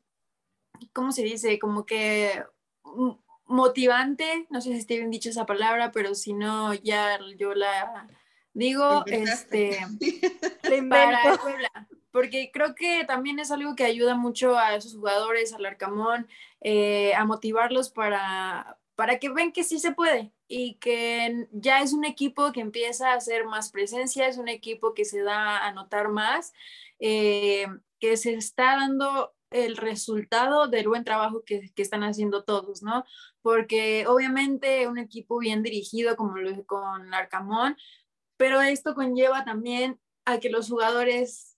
¿cómo 0.94 1.12
se 1.12 1.24
dice? 1.24 1.58
Como 1.60 1.86
que 1.86 2.44
mm, 2.84 3.12
motivante, 3.50 4.48
no 4.50 4.62
sé 4.62 4.70
si 4.70 4.78
esté 4.78 4.98
bien 4.98 5.10
dicho 5.10 5.30
esa 5.30 5.46
palabra, 5.46 5.92
pero 5.92 6.14
si 6.16 6.34
no, 6.34 6.74
ya 6.76 7.20
yo 7.38 7.56
la 7.56 8.08
digo, 8.54 9.04
este, 9.08 9.80
para 10.90 11.38
Puebla, 11.38 11.88
porque 12.12 12.52
creo 12.54 12.76
que 12.76 13.04
también 13.06 13.40
es 13.40 13.52
algo 13.52 13.76
que 13.76 13.84
ayuda 13.84 14.16
mucho 14.16 14.58
a 14.58 14.76
esos 14.76 14.94
jugadores, 14.94 15.54
al 15.54 15.66
Arcamón, 15.66 16.28
eh, 16.62 17.14
a 17.16 17.26
motivarlos 17.26 17.90
para, 17.90 18.78
para 18.96 19.18
que 19.18 19.30
ven 19.30 19.52
que 19.52 19.64
sí 19.64 19.80
se 19.80 19.94
puede 19.94 20.32
y 20.48 20.76
que 20.76 21.48
ya 21.52 21.82
es 21.82 21.94
un 21.94 22.06
equipo 22.06 22.52
que 22.52 22.62
empieza 22.62 23.12
a 23.12 23.16
hacer 23.16 23.46
más 23.46 23.72
presencia, 23.72 24.28
es 24.28 24.38
un 24.38 24.48
equipo 24.48 24.94
que 24.94 25.06
se 25.06 25.24
da 25.24 25.66
a 25.66 25.72
notar 25.74 26.10
más, 26.10 26.54
eh, 27.00 27.66
que 28.00 28.16
se 28.16 28.36
está 28.36 28.76
dando 28.76 29.34
el 29.52 29.78
resultado 29.78 30.68
del 30.68 30.88
buen 30.88 31.04
trabajo 31.04 31.44
que, 31.44 31.72
que, 31.74 31.82
están 31.82 32.04
haciendo 32.04 32.44
todos, 32.44 32.84
¿no? 32.84 33.06
Porque 33.50 34.06
obviamente 34.06 34.88
un 34.88 35.00
equipo 35.00 35.40
bien 35.40 35.64
dirigido 35.64 36.16
como 36.16 36.38
lo 36.38 36.64
con 36.68 37.12
Arcamón, 37.16 37.76
pero 38.38 38.62
esto 38.62 38.94
conlleva 38.94 39.44
también 39.44 40.00
a 40.24 40.40
que 40.40 40.52
los 40.52 40.70
jugadores 40.70 41.58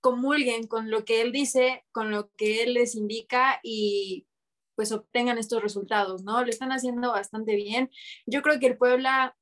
comulguen 0.00 0.66
con 0.66 0.90
lo 0.90 1.04
que 1.04 1.20
él 1.20 1.32
dice, 1.32 1.84
con 1.92 2.10
lo 2.10 2.30
que 2.38 2.62
él 2.62 2.72
les 2.72 2.94
indica 2.94 3.60
y 3.62 4.26
pues 4.74 4.90
obtengan 4.90 5.36
estos 5.36 5.62
resultados, 5.62 6.22
¿no? 6.22 6.42
Lo 6.42 6.48
están 6.48 6.72
haciendo 6.72 7.10
bastante 7.10 7.56
bien. 7.56 7.90
Yo 8.24 8.40
creo 8.40 8.58
que 8.58 8.68
el 8.68 8.78
Puebla 8.78 9.36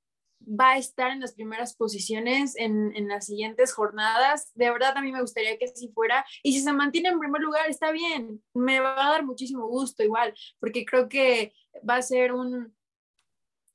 va 0.47 0.73
a 0.73 0.79
estar 0.79 1.11
en 1.11 1.21
las 1.21 1.35
primeras 1.35 1.75
posiciones 1.77 2.57
en, 2.57 2.95
en, 2.97 3.09
las 3.09 3.27
siguientes 3.27 3.73
jornadas. 3.73 4.51
De 4.55 4.71
verdad, 4.71 4.97
a 4.97 5.03
mí 5.03 5.13
me 5.13 5.21
gustaría 5.21 5.57
que 5.59 5.67
así 5.67 5.89
fuera. 5.93 6.25
Y 6.43 6.53
si 6.53 6.61
se 6.61 6.73
mantiene 6.73 7.09
en 7.09 7.19
primer 7.19 7.41
lugar, 7.41 7.69
está 7.69 7.91
bien. 7.91 8.43
Me 8.55 8.81
va 8.81 9.07
a 9.07 9.11
dar 9.11 9.25
muchísimo 9.25 9.67
gusto 9.67 10.03
igual, 10.03 10.35
porque 10.61 10.85
creo 10.85 11.09
que 11.09 11.53
va 11.89 11.97
a 11.97 12.03
ser 12.03 12.33
un, 12.33 12.75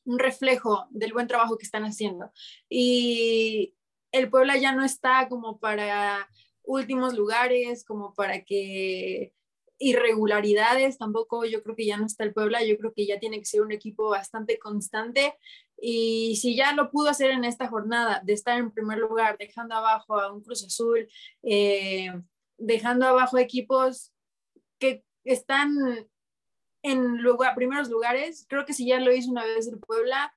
un 0.06 0.20
reflejo 0.20 0.88
del 0.90 1.14
buen 1.14 1.28
trabajo 1.28 1.58
que 1.58 1.66
están 1.66 1.84
haciendo. 1.84 2.32
Y 2.70 3.76
el 4.12 4.30
Puebla 4.30 4.58
ya 4.58 4.72
no 4.72 4.84
está 4.84 5.28
como 5.30 5.60
para 5.60 6.28
últimos 6.64 7.16
lugares, 7.16 7.84
como 7.84 8.14
para 8.14 8.44
que 8.44 9.34
irregularidades, 9.80 10.98
tampoco 10.98 11.46
yo 11.46 11.64
creo 11.64 11.76
que 11.76 11.86
ya 11.86 11.98
no 11.98 12.06
está 12.06 12.26
el 12.26 12.34
Puebla, 12.34 12.64
yo 12.64 12.78
creo 12.78 12.94
que 12.94 13.06
ya 13.08 13.18
tiene 13.18 13.40
que 13.40 13.46
ser 13.46 13.62
un 13.62 13.72
equipo 13.72 14.10
bastante 14.10 14.60
constante 14.60 15.36
y 15.82 16.36
si 16.36 16.56
ya 16.56 16.74
lo 16.74 16.92
pudo 16.92 17.10
hacer 17.10 17.32
en 17.32 17.46
esta 17.46 17.68
jornada, 17.68 18.22
de 18.24 18.34
estar 18.34 18.60
en 18.60 18.72
primer 18.72 18.98
lugar, 18.98 19.38
dejando 19.38 19.76
abajo 19.76 20.20
a 20.20 20.32
un 20.32 20.42
Cruz 20.42 20.66
Azul, 20.66 21.08
eh, 21.44 22.12
dejando 22.58 23.08
abajo 23.08 23.38
equipos 23.38 24.14
que 24.78 25.06
están 25.24 25.74
en 26.84 27.22
lugar, 27.22 27.56
primeros 27.56 27.90
lugares, 27.90 28.46
creo 28.50 28.66
que 28.66 28.74
si 28.74 28.86
ya 28.86 29.00
lo 29.00 29.14
hizo 29.14 29.32
una 29.32 29.46
vez 29.46 29.68
el 29.68 29.80
Puebla, 29.80 30.34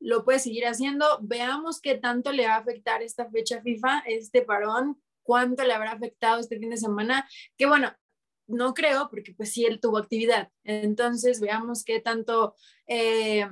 lo 0.00 0.24
puede 0.24 0.38
seguir 0.38 0.66
haciendo. 0.66 1.18
Veamos 1.22 1.80
qué 1.80 1.96
tanto 1.96 2.32
le 2.32 2.46
va 2.46 2.54
a 2.54 2.58
afectar 2.58 3.02
esta 3.02 3.28
fecha 3.30 3.60
FIFA, 3.60 4.00
este 4.06 4.42
parón, 4.42 5.00
cuánto 5.22 5.62
le 5.64 5.72
habrá 5.72 5.92
afectado 5.92 6.40
este 6.40 6.58
fin 6.58 6.70
de 6.70 6.76
semana, 6.76 7.28
que 7.56 7.66
bueno, 7.66 7.92
no 8.50 8.74
creo, 8.74 9.08
porque 9.10 9.32
pues 9.34 9.52
sí, 9.52 9.64
él 9.64 9.80
tuvo 9.80 9.98
actividad. 9.98 10.50
Entonces, 10.64 11.40
veamos 11.40 11.84
qué 11.84 12.00
tanto 12.00 12.54
eh, 12.86 13.48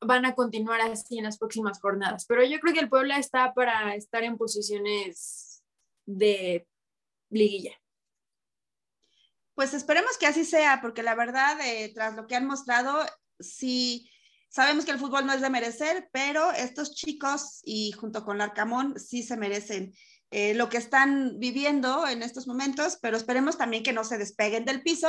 van 0.00 0.24
a 0.24 0.34
continuar 0.34 0.80
así 0.80 1.18
en 1.18 1.24
las 1.24 1.38
próximas 1.38 1.80
jornadas. 1.80 2.24
Pero 2.26 2.44
yo 2.44 2.58
creo 2.60 2.74
que 2.74 2.80
el 2.80 2.88
Puebla 2.88 3.18
está 3.18 3.54
para 3.54 3.94
estar 3.94 4.22
en 4.24 4.36
posiciones 4.36 5.62
de 6.06 6.66
liguilla. 7.30 7.72
Pues 9.54 9.74
esperemos 9.74 10.16
que 10.18 10.26
así 10.26 10.44
sea, 10.44 10.80
porque 10.80 11.02
la 11.02 11.14
verdad, 11.14 11.58
eh, 11.60 11.92
tras 11.94 12.16
lo 12.16 12.26
que 12.26 12.34
han 12.34 12.46
mostrado, 12.46 13.04
sí, 13.38 14.10
sabemos 14.48 14.84
que 14.84 14.92
el 14.92 14.98
fútbol 14.98 15.26
no 15.26 15.32
es 15.32 15.42
de 15.42 15.50
merecer, 15.50 16.08
pero 16.12 16.50
estos 16.52 16.94
chicos 16.94 17.60
y 17.62 17.92
junto 17.92 18.24
con 18.24 18.38
Larcamón 18.38 18.98
sí 18.98 19.22
se 19.22 19.36
merecen 19.36 19.92
eh, 20.30 20.54
lo 20.54 20.68
que 20.68 20.78
están 20.78 21.38
viviendo 21.38 22.06
en 22.06 22.22
estos 22.22 22.46
momentos, 22.46 22.98
pero 23.00 23.16
esperemos 23.16 23.58
también 23.58 23.82
que 23.82 23.92
no 23.92 24.04
se 24.04 24.18
despeguen 24.18 24.64
del 24.64 24.82
piso 24.82 25.08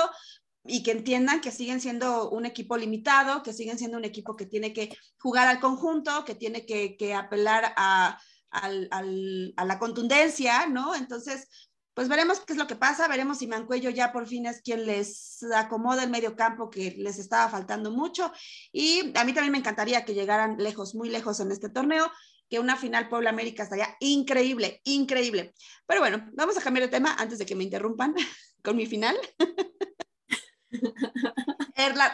y 0.65 0.84
que 0.84 0.91
entiendan 0.91 1.41
que 1.41 1.51
siguen 1.51 1.82
siendo 1.82 2.30
un 2.30 2.45
equipo 2.45 2.78
limitado, 2.78 3.43
que 3.43 3.53
siguen 3.53 3.78
siendo 3.78 3.97
un 3.97 4.05
equipo 4.05 4.36
que 4.36 4.45
tiene 4.45 4.74
que 4.74 4.95
jugar 5.19 5.47
al 5.47 5.59
conjunto, 5.59 6.24
que 6.26 6.36
tiene 6.36 6.65
que, 6.65 7.13
apelar 7.13 7.74
a 7.76 8.17
la 8.51 9.80
contundencia, 9.80 10.67
¿no? 10.67 10.95
Entonces, 10.95 11.47
pues 11.93 12.07
veremos 12.07 12.39
qué 12.39 12.53
es 12.53 12.59
lo 12.59 12.67
que 12.67 12.76
pasa, 12.76 13.07
veremos 13.07 13.39
si 13.39 13.47
Mancuello 13.47 13.89
ya 13.89 14.13
por 14.13 14.26
fin 14.26 14.45
es 14.45 14.61
quien 14.61 14.86
les 14.86 15.43
acomoda 15.55 16.03
el 16.03 16.09
medio 16.09 16.36
campo 16.36 16.69
que 16.69 16.95
les 16.97 17.19
estaba 17.19 17.49
faltando 17.49 17.91
mucho 17.91 18.32
y 18.72 19.11
a 19.15 19.26
mí 19.26 19.34
también 19.34 19.51
me 19.51 19.57
encantaría 19.57 20.05
que 20.05 20.13
llegaran 20.13 20.57
lejos, 20.57 20.95
muy 20.95 21.09
lejos 21.09 21.39
en 21.41 21.51
este 21.51 21.69
torneo, 21.69 22.09
que 22.51 22.59
una 22.59 22.75
final 22.75 23.07
Puebla 23.07 23.29
América 23.29 23.63
estaría 23.63 23.95
increíble, 24.01 24.81
increíble. 24.83 25.53
Pero 25.87 26.01
bueno, 26.01 26.29
vamos 26.33 26.57
a 26.57 26.61
cambiar 26.61 26.85
de 26.85 26.91
tema 26.91 27.15
antes 27.17 27.39
de 27.39 27.45
que 27.45 27.55
me 27.55 27.63
interrumpan 27.63 28.13
con 28.61 28.75
mi 28.75 28.85
final. 28.85 29.17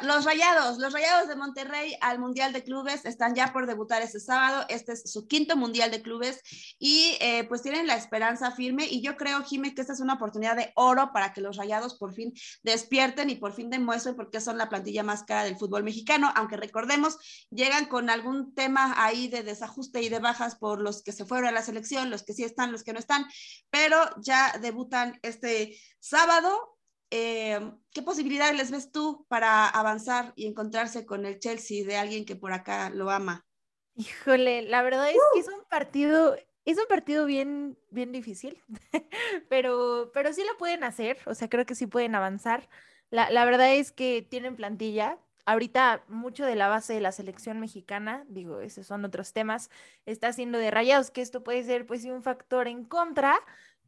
Los 0.01 0.23
Rayados, 0.23 0.77
los 0.77 0.93
Rayados 0.93 1.27
de 1.27 1.35
Monterrey 1.35 1.97
al 1.99 2.19
Mundial 2.19 2.53
de 2.53 2.63
Clubes 2.63 3.03
están 3.03 3.35
ya 3.35 3.51
por 3.51 3.67
debutar 3.67 4.01
este 4.01 4.21
sábado. 4.21 4.65
Este 4.69 4.93
es 4.93 5.11
su 5.11 5.27
quinto 5.27 5.57
Mundial 5.57 5.91
de 5.91 6.01
Clubes 6.01 6.41
y 6.79 7.17
eh, 7.19 7.43
pues 7.49 7.63
tienen 7.63 7.85
la 7.85 7.95
esperanza 7.95 8.51
firme 8.51 8.87
y 8.89 9.01
yo 9.01 9.17
creo, 9.17 9.43
Jimé, 9.43 9.75
que 9.75 9.81
esta 9.81 9.91
es 9.91 9.99
una 9.99 10.13
oportunidad 10.13 10.55
de 10.55 10.71
oro 10.75 11.11
para 11.11 11.33
que 11.33 11.41
los 11.41 11.57
Rayados 11.57 11.97
por 11.97 12.13
fin 12.13 12.33
despierten 12.63 13.29
y 13.29 13.35
por 13.35 13.51
fin 13.51 13.69
demuestren 13.69 14.15
por 14.15 14.29
qué 14.29 14.39
son 14.39 14.57
la 14.57 14.69
plantilla 14.69 15.03
más 15.03 15.23
cara 15.23 15.43
del 15.43 15.57
fútbol 15.57 15.83
mexicano, 15.83 16.31
aunque 16.35 16.55
recordemos, 16.55 17.17
llegan 17.49 17.87
con 17.87 18.09
algún 18.09 18.55
tema 18.55 18.93
ahí 18.95 19.27
de 19.27 19.43
desajuste 19.43 20.01
y 20.01 20.07
de 20.07 20.19
bajas 20.19 20.55
por 20.55 20.79
los 20.79 21.03
que 21.03 21.11
se 21.11 21.25
fueron 21.25 21.49
a 21.49 21.51
la 21.51 21.61
selección, 21.61 22.09
los 22.09 22.23
que 22.23 22.33
sí 22.33 22.45
están, 22.45 22.71
los 22.71 22.85
que 22.85 22.93
no 22.93 22.99
están, 22.99 23.25
pero 23.69 23.97
ya 24.21 24.57
debutan 24.61 25.19
este 25.23 25.77
sábado 25.99 26.76
eh, 27.09 27.59
¿qué 27.91 28.01
posibilidades 28.01 28.55
les 28.57 28.71
ves 28.71 28.91
tú 28.91 29.25
para 29.29 29.67
avanzar 29.67 30.33
y 30.35 30.47
encontrarse 30.47 31.05
con 31.05 31.25
el 31.25 31.39
Chelsea 31.39 31.85
de 31.85 31.97
alguien 31.97 32.25
que 32.25 32.35
por 32.35 32.53
acá 32.53 32.89
lo 32.89 33.09
ama? 33.09 33.45
Híjole, 33.95 34.61
la 34.63 34.81
verdad 34.83 35.09
es 35.09 35.17
que 35.33 35.39
es 35.39 35.47
un 35.47 35.63
partido, 35.69 36.35
es 36.65 36.77
un 36.77 36.85
partido 36.87 37.25
bien, 37.25 37.77
bien 37.89 38.11
difícil, 38.11 38.61
pero, 39.49 40.11
pero 40.13 40.33
sí 40.33 40.43
lo 40.43 40.57
pueden 40.57 40.83
hacer, 40.83 41.17
o 41.25 41.33
sea, 41.33 41.49
creo 41.49 41.65
que 41.65 41.75
sí 41.75 41.87
pueden 41.87 42.13
avanzar. 42.13 42.69
La, 43.09 43.29
la 43.31 43.45
verdad 43.45 43.73
es 43.73 43.91
que 43.91 44.21
tienen 44.21 44.55
plantilla. 44.55 45.17
Ahorita 45.45 46.03
mucho 46.09 46.45
de 46.45 46.55
la 46.55 46.67
base 46.67 46.93
de 46.93 46.99
la 46.99 47.13
selección 47.13 47.61
mexicana, 47.61 48.25
digo, 48.27 48.59
esos 48.59 48.85
son 48.85 49.05
otros 49.05 49.31
temas, 49.31 49.69
está 50.05 50.33
siendo 50.33 50.57
de 50.57 50.71
rayados, 50.71 51.09
que 51.09 51.21
esto 51.21 51.41
puede 51.41 51.63
ser 51.63 51.85
pues 51.85 52.03
un 52.03 52.21
factor 52.21 52.67
en 52.67 52.83
contra, 52.83 53.39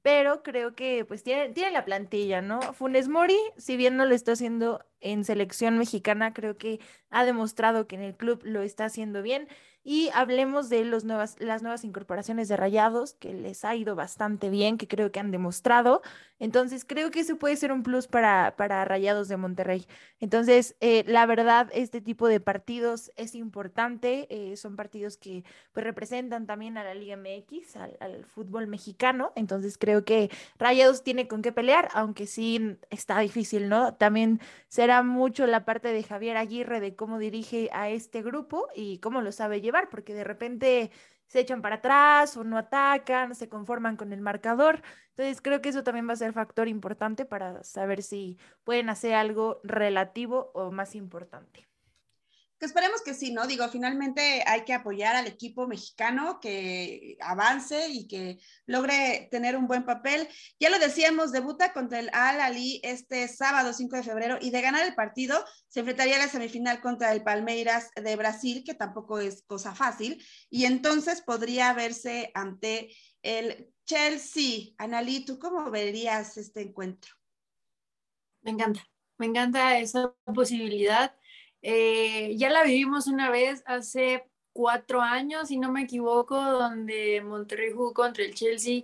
pero 0.02 0.44
creo 0.44 0.76
que 0.76 1.06
pues 1.06 1.24
tiene, 1.24 1.50
tiene 1.50 1.72
la 1.72 1.86
plantilla, 1.86 2.42
¿no? 2.42 2.62
Funes 2.74 3.08
Mori, 3.08 3.38
si 3.58 3.78
bien 3.78 3.98
no 3.98 4.06
lo 4.06 4.16
está 4.16 4.34
haciendo 4.34 4.86
en 5.02 5.24
selección 5.24 5.78
mexicana, 5.78 6.34
creo 6.34 6.58
que 6.58 6.80
ha 7.10 7.26
demostrado 7.26 7.88
que 7.88 7.96
en 7.96 8.04
el 8.04 8.16
club 8.16 8.42
lo 8.44 8.62
está 8.62 8.86
haciendo 8.86 9.22
bien. 9.22 9.48
Y 9.92 10.12
hablemos 10.14 10.70
de 10.70 10.86
los 10.86 11.04
nuevas, 11.04 11.36
las 11.40 11.64
nuevas 11.64 11.84
incorporaciones 11.84 12.48
de 12.48 12.56
Rayados, 12.56 13.16
que 13.16 13.34
les 13.34 13.66
ha 13.66 13.76
ido 13.76 13.96
bastante 13.96 14.52
bien, 14.52 14.78
que 14.78 14.88
creo 14.88 15.12
que 15.12 15.20
han 15.20 15.32
demostrado. 15.32 16.04
Entonces, 16.38 16.86
creo 16.86 17.10
que 17.10 17.22
eso 17.22 17.38
puede 17.38 17.56
ser 17.56 17.72
un 17.72 17.82
plus 17.82 18.06
para, 18.06 18.54
para 18.56 18.86
Rayados 18.86 19.30
de 19.30 19.38
Monterrey. 19.38 19.88
Entonces, 20.20 20.76
eh, 20.80 21.04
la 21.08 21.26
verdad, 21.26 21.72
este 21.74 22.02
tipo 22.02 22.28
de 22.28 22.40
partidos 22.40 23.12
es 23.16 23.34
importante. 23.34 24.28
Eh, 24.30 24.58
son 24.58 24.76
partidos 24.76 25.18
que 25.18 25.44
pues, 25.74 25.84
representan 25.84 26.46
también 26.46 26.78
a 26.78 26.84
la 26.84 26.94
Liga 26.94 27.18
MX, 27.18 27.76
al, 27.78 27.98
al, 28.00 28.26
fútbol 28.26 28.68
mexicano. 28.68 29.34
Entonces, 29.36 29.80
creo 29.80 30.06
que 30.06 30.30
Rayados 30.60 31.04
tiene 31.04 31.28
con 31.28 31.42
qué 31.42 31.52
pelear, 31.52 31.90
aunque 31.94 32.28
sí 32.28 32.78
está 32.92 33.20
difícil, 33.22 33.70
¿no? 33.70 33.96
También 33.96 34.40
será 34.68 35.02
mucho 35.02 35.48
la 35.48 35.66
parte 35.66 35.92
de 35.92 36.04
Javier 36.04 36.38
Aguirre 36.38 36.80
de 36.80 36.96
cómo 36.96 37.18
dirige 37.18 37.72
a 37.74 37.90
este 37.90 38.22
grupo 38.22 38.68
y 38.76 39.00
cómo 39.00 39.22
lo 39.22 39.32
sabe 39.32 39.62
llevar 39.62 39.79
porque 39.90 40.14
de 40.14 40.26
repente 40.26 40.92
se 41.28 41.40
echan 41.40 41.62
para 41.62 41.76
atrás 41.76 42.36
o 42.36 42.44
no 42.44 42.58
atacan, 42.58 43.36
se 43.36 43.48
conforman 43.48 43.96
con 43.96 44.12
el 44.12 44.20
marcador. 44.20 44.82
Entonces 45.12 45.42
creo 45.42 45.62
que 45.62 45.70
eso 45.70 45.84
también 45.84 46.10
va 46.10 46.14
a 46.14 46.18
ser 46.18 46.34
factor 46.34 46.68
importante 46.68 47.24
para 47.24 47.64
saber 47.64 48.04
si 48.04 48.38
pueden 48.64 48.90
hacer 48.90 49.14
algo 49.14 49.62
relativo 49.64 50.52
o 50.54 50.72
más 50.72 50.96
importante 50.96 51.69
que 52.60 52.66
esperemos 52.66 53.02
que 53.02 53.14
sí, 53.14 53.32
¿no? 53.32 53.48
Digo, 53.48 53.68
finalmente 53.70 54.44
hay 54.46 54.66
que 54.66 54.74
apoyar 54.74 55.16
al 55.16 55.28
equipo 55.28 55.66
mexicano 55.66 56.40
que 56.42 57.18
avance 57.22 57.88
y 57.88 58.06
que 58.08 58.38
logre 58.66 59.30
tener 59.32 59.56
un 59.56 59.66
buen 59.66 59.86
papel. 59.86 60.28
Ya 60.60 60.70
lo 60.70 60.78
decíamos, 60.78 61.32
debuta 61.32 61.72
contra 61.72 62.00
el 62.00 62.10
Al 62.12 62.42
Ali 62.42 62.82
este 62.84 63.30
sábado 63.30 63.72
5 63.72 63.96
de 63.96 64.04
febrero 64.04 64.38
y 64.42 64.50
de 64.52 64.62
ganar 64.62 64.86
el 64.86 64.94
partido 64.94 65.46
se 65.70 65.80
enfrentaría 65.80 66.18
a 66.18 66.20
la 66.20 66.28
semifinal 66.28 66.82
contra 66.82 67.14
el 67.14 67.24
Palmeiras 67.24 67.92
de 67.96 68.16
Brasil, 68.18 68.64
que 68.66 68.74
tampoco 68.74 69.20
es 69.20 69.44
cosa 69.44 69.74
fácil, 69.74 70.22
y 70.50 70.66
entonces 70.66 71.22
podría 71.22 71.72
verse 71.74 72.32
ante 72.34 72.94
el 73.22 73.72
Chelsea. 73.86 74.74
Analí, 74.78 75.24
¿tú 75.24 75.40
cómo 75.40 75.72
verías 75.72 76.38
este 76.38 76.62
encuentro? 76.62 77.14
Me 78.42 78.52
encanta, 78.52 78.86
me 79.18 79.28
encanta 79.28 79.80
esa 79.80 80.14
posibilidad 80.34 81.16
eh, 81.62 82.36
ya 82.38 82.50
la 82.50 82.64
vivimos 82.64 83.08
una 83.08 83.30
vez 83.30 83.64
hace 83.66 84.26
cuatro 84.54 85.02
años, 85.02 85.48
si 85.50 85.58
no 85.58 85.72
me 85.72 85.84
equivoco, 85.84 86.36
donde 86.42 87.22
Monterrey 87.22 87.72
jugó 87.72 87.94
contra 87.94 88.24
el 88.24 88.34
Chelsea. 88.34 88.84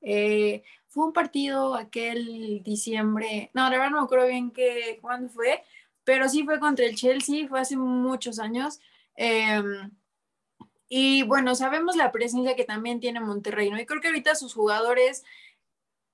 Eh, 0.00 0.62
fue 0.88 1.06
un 1.06 1.12
partido 1.12 1.74
aquel 1.74 2.62
diciembre, 2.62 3.50
no, 3.54 3.64
la 3.64 3.70
verdad 3.70 3.90
no 3.90 3.98
me 3.98 4.04
acuerdo 4.04 4.28
bien 4.28 4.50
qué, 4.50 4.98
cuándo 5.02 5.28
fue, 5.28 5.62
pero 6.04 6.28
sí 6.28 6.44
fue 6.44 6.60
contra 6.60 6.86
el 6.86 6.96
Chelsea, 6.96 7.48
fue 7.48 7.60
hace 7.60 7.76
muchos 7.76 8.38
años. 8.38 8.80
Em, 9.16 9.90
y 10.88 11.22
bueno, 11.24 11.54
sabemos 11.54 11.96
la 11.96 12.12
presencia 12.12 12.54
que 12.56 12.64
también 12.64 13.00
tiene 13.00 13.20
Monterrey, 13.20 13.70
¿no? 13.70 13.80
Y 13.80 13.86
creo 13.86 14.00
que 14.00 14.08
ahorita 14.08 14.34
sus 14.36 14.54
jugadores 14.54 15.24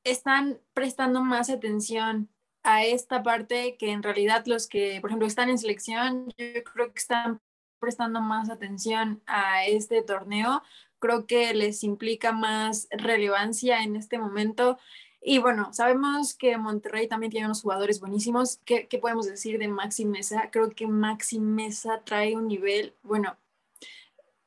están 0.05 0.61
prestando 0.75 1.23
más 1.23 1.51
atención 1.51 2.29
a 2.63 2.85
esta 2.85 3.23
parte 3.23 3.77
que 3.77 3.91
en 3.91 4.03
realidad 4.03 4.45
los 4.47 4.69
que, 4.69 5.01
por 5.01 5.11
ejemplo, 5.11 5.27
están 5.27 5.51
en 5.51 5.59
selección, 5.59 6.29
yo 6.37 6.63
creo 6.65 6.93
que 6.93 6.99
están 6.99 7.41
prestando 7.81 8.21
más 8.21 8.51
atención 8.51 9.23
a 9.27 9.67
este 9.67 10.03
torneo. 10.03 10.63
Creo 11.01 11.27
que 11.27 11.53
les 11.55 11.83
implica 11.83 12.33
más 12.33 12.87
relevancia 12.91 13.83
en 13.83 13.97
este 13.97 14.19
momento. 14.19 14.79
Y 15.21 15.39
bueno, 15.39 15.73
sabemos 15.73 16.35
que 16.35 16.57
Monterrey 16.57 17.09
también 17.09 17.31
tiene 17.31 17.47
unos 17.47 17.63
jugadores 17.63 18.01
buenísimos. 18.01 18.59
¿Qué, 18.65 18.87
qué 18.89 18.99
podemos 18.99 19.27
decir 19.27 19.59
de 19.59 19.69
Maxi 19.69 20.05
Mesa? 20.05 20.51
Creo 20.51 20.71
que 20.71 20.87
Maxi 20.87 21.41
Mesa 21.41 22.03
trae 22.05 22.37
un 22.37 22.47
nivel, 22.47 22.95
bueno, 23.03 23.37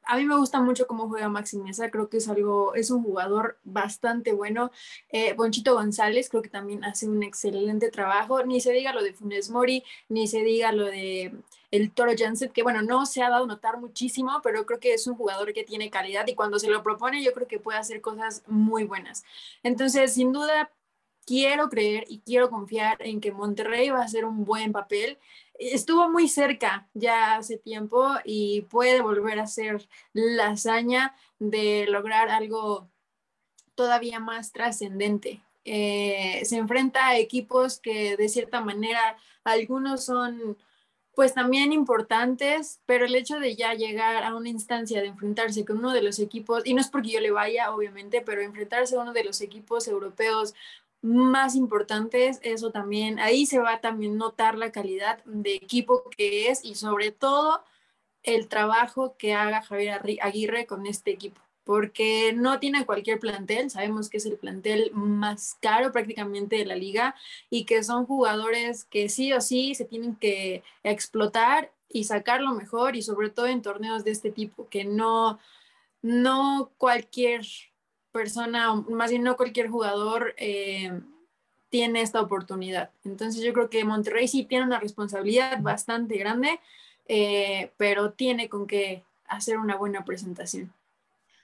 a 0.05 0.17
mí 0.17 0.25
me 0.25 0.37
gusta 0.37 0.61
mucho 0.61 0.87
cómo 0.87 1.07
juega 1.07 1.29
Maxi 1.29 1.57
Mesa, 1.57 1.89
creo 1.89 2.09
que 2.09 2.17
es 2.17 2.27
algo, 2.27 2.75
es 2.75 2.91
un 2.91 3.03
jugador 3.03 3.57
bastante 3.63 4.33
bueno. 4.33 4.71
Eh, 5.09 5.33
Bonchito 5.33 5.73
González 5.73 6.29
creo 6.29 6.41
que 6.41 6.49
también 6.49 6.83
hace 6.83 7.07
un 7.07 7.23
excelente 7.23 7.89
trabajo, 7.89 8.43
ni 8.43 8.61
se 8.61 8.71
diga 8.71 8.93
lo 8.93 9.03
de 9.03 9.13
Funes 9.13 9.49
Mori, 9.49 9.83
ni 10.09 10.27
se 10.27 10.43
diga 10.43 10.71
lo 10.71 10.85
de 10.85 11.33
el 11.71 11.91
Toro 11.91 12.11
Janset, 12.17 12.51
que 12.51 12.63
bueno, 12.63 12.81
no 12.81 13.05
se 13.05 13.21
ha 13.21 13.29
dado 13.29 13.47
notar 13.47 13.79
muchísimo, 13.79 14.39
pero 14.43 14.65
creo 14.65 14.79
que 14.79 14.93
es 14.93 15.07
un 15.07 15.15
jugador 15.15 15.53
que 15.53 15.63
tiene 15.63 15.89
calidad 15.89 16.25
y 16.27 16.35
cuando 16.35 16.59
se 16.59 16.69
lo 16.69 16.83
propone 16.83 17.23
yo 17.23 17.33
creo 17.33 17.47
que 17.47 17.59
puede 17.59 17.77
hacer 17.77 18.01
cosas 18.01 18.43
muy 18.47 18.83
buenas. 18.83 19.23
Entonces, 19.63 20.13
sin 20.13 20.31
duda, 20.31 20.71
quiero 21.25 21.69
creer 21.69 22.05
y 22.07 22.19
quiero 22.19 22.49
confiar 22.49 22.97
en 22.99 23.19
que 23.19 23.31
Monterrey 23.31 23.89
va 23.89 23.99
a 23.99 24.05
hacer 24.05 24.25
un 24.25 24.45
buen 24.45 24.71
papel 24.71 25.17
estuvo 25.59 26.09
muy 26.09 26.27
cerca 26.27 26.87
ya 26.93 27.35
hace 27.35 27.57
tiempo 27.57 28.07
y 28.23 28.61
puede 28.63 29.01
volver 29.01 29.39
a 29.39 29.47
ser 29.47 29.87
la 30.13 30.49
hazaña 30.49 31.15
de 31.39 31.85
lograr 31.87 32.29
algo 32.29 32.89
todavía 33.75 34.19
más 34.19 34.51
trascendente. 34.51 35.41
Eh, 35.65 36.41
se 36.45 36.57
enfrenta 36.57 37.07
a 37.07 37.17
equipos 37.17 37.79
que 37.79 38.15
de 38.17 38.29
cierta 38.29 38.61
manera 38.61 39.17
algunos 39.43 40.05
son 40.05 40.57
pues 41.15 41.33
también 41.33 41.71
importantes, 41.71 42.81
pero 42.85 43.05
el 43.05 43.15
hecho 43.15 43.39
de 43.39 43.55
ya 43.55 43.73
llegar 43.73 44.25
a 44.25 44.35
una 44.35 44.49
instancia 44.49 45.01
de 45.01 45.07
enfrentarse 45.07 45.63
con 45.63 45.77
uno 45.77 45.93
de 45.93 46.01
los 46.01 46.19
equipos, 46.19 46.63
y 46.65 46.73
no 46.73 46.81
es 46.81 46.89
porque 46.89 47.11
yo 47.11 47.21
le 47.21 47.31
vaya, 47.31 47.73
obviamente, 47.73 48.19
pero 48.19 48.41
enfrentarse 48.41 48.97
a 48.97 48.99
uno 48.99 49.13
de 49.13 49.23
los 49.23 49.39
equipos 49.39 49.87
europeos 49.87 50.53
más 51.05 51.55
importantes, 51.55 52.39
eso 52.41 52.71
también, 52.71 53.19
ahí 53.19 53.45
se 53.45 53.59
va 53.59 53.73
a 53.73 53.81
también 53.81 54.17
notar 54.17 54.57
la 54.57 54.71
calidad 54.71 55.23
de 55.25 55.53
equipo 55.53 56.09
que 56.09 56.49
es 56.49 56.65
y 56.65 56.73
sobre 56.75 57.11
todo 57.11 57.63
el 58.23 58.47
trabajo 58.47 59.15
que 59.17 59.35
haga 59.35 59.61
Javier 59.61 60.01
Aguirre 60.21 60.65
con 60.65 60.87
este 60.87 61.11
equipo, 61.11 61.39
porque 61.63 62.33
no 62.33 62.59
tiene 62.59 62.87
cualquier 62.87 63.19
plantel, 63.19 63.69
sabemos 63.69 64.09
que 64.09 64.17
es 64.17 64.25
el 64.25 64.37
plantel 64.37 64.91
más 64.93 65.57
caro 65.61 65.91
prácticamente 65.91 66.55
de 66.55 66.65
la 66.65 66.75
liga 66.75 67.15
y 67.51 67.65
que 67.65 67.83
son 67.83 68.07
jugadores 68.07 68.85
que 68.85 69.07
sí 69.07 69.31
o 69.31 69.41
sí 69.41 69.75
se 69.75 69.85
tienen 69.85 70.15
que 70.15 70.63
explotar 70.83 71.71
y 71.87 72.05
sacar 72.05 72.41
lo 72.41 72.55
mejor 72.55 72.95
y 72.95 73.03
sobre 73.03 73.29
todo 73.29 73.45
en 73.45 73.61
torneos 73.61 74.03
de 74.03 74.11
este 74.11 74.31
tipo, 74.31 74.67
que 74.69 74.85
no, 74.85 75.37
no 76.01 76.71
cualquier 76.79 77.45
persona, 78.15 78.73
más 78.73 79.11
bien 79.11 79.23
no 79.23 79.35
cualquier 79.35 79.67
jugador 79.67 80.35
eh, 80.37 81.01
tiene 81.67 82.01
esta 82.01 82.21
oportunidad. 82.21 82.89
Entonces 83.03 83.43
yo 83.43 83.51
creo 83.51 83.69
que 83.69 83.83
Monterrey 83.83 84.29
sí 84.29 84.45
tiene 84.45 84.63
una 84.63 84.79
responsabilidad 84.79 85.59
bastante 85.59 86.17
grande, 86.17 86.61
eh, 87.09 87.73
pero 87.75 88.13
tiene 88.13 88.47
con 88.47 88.67
qué 88.67 89.03
hacer 89.27 89.57
una 89.57 89.75
buena 89.75 90.05
presentación. 90.05 90.73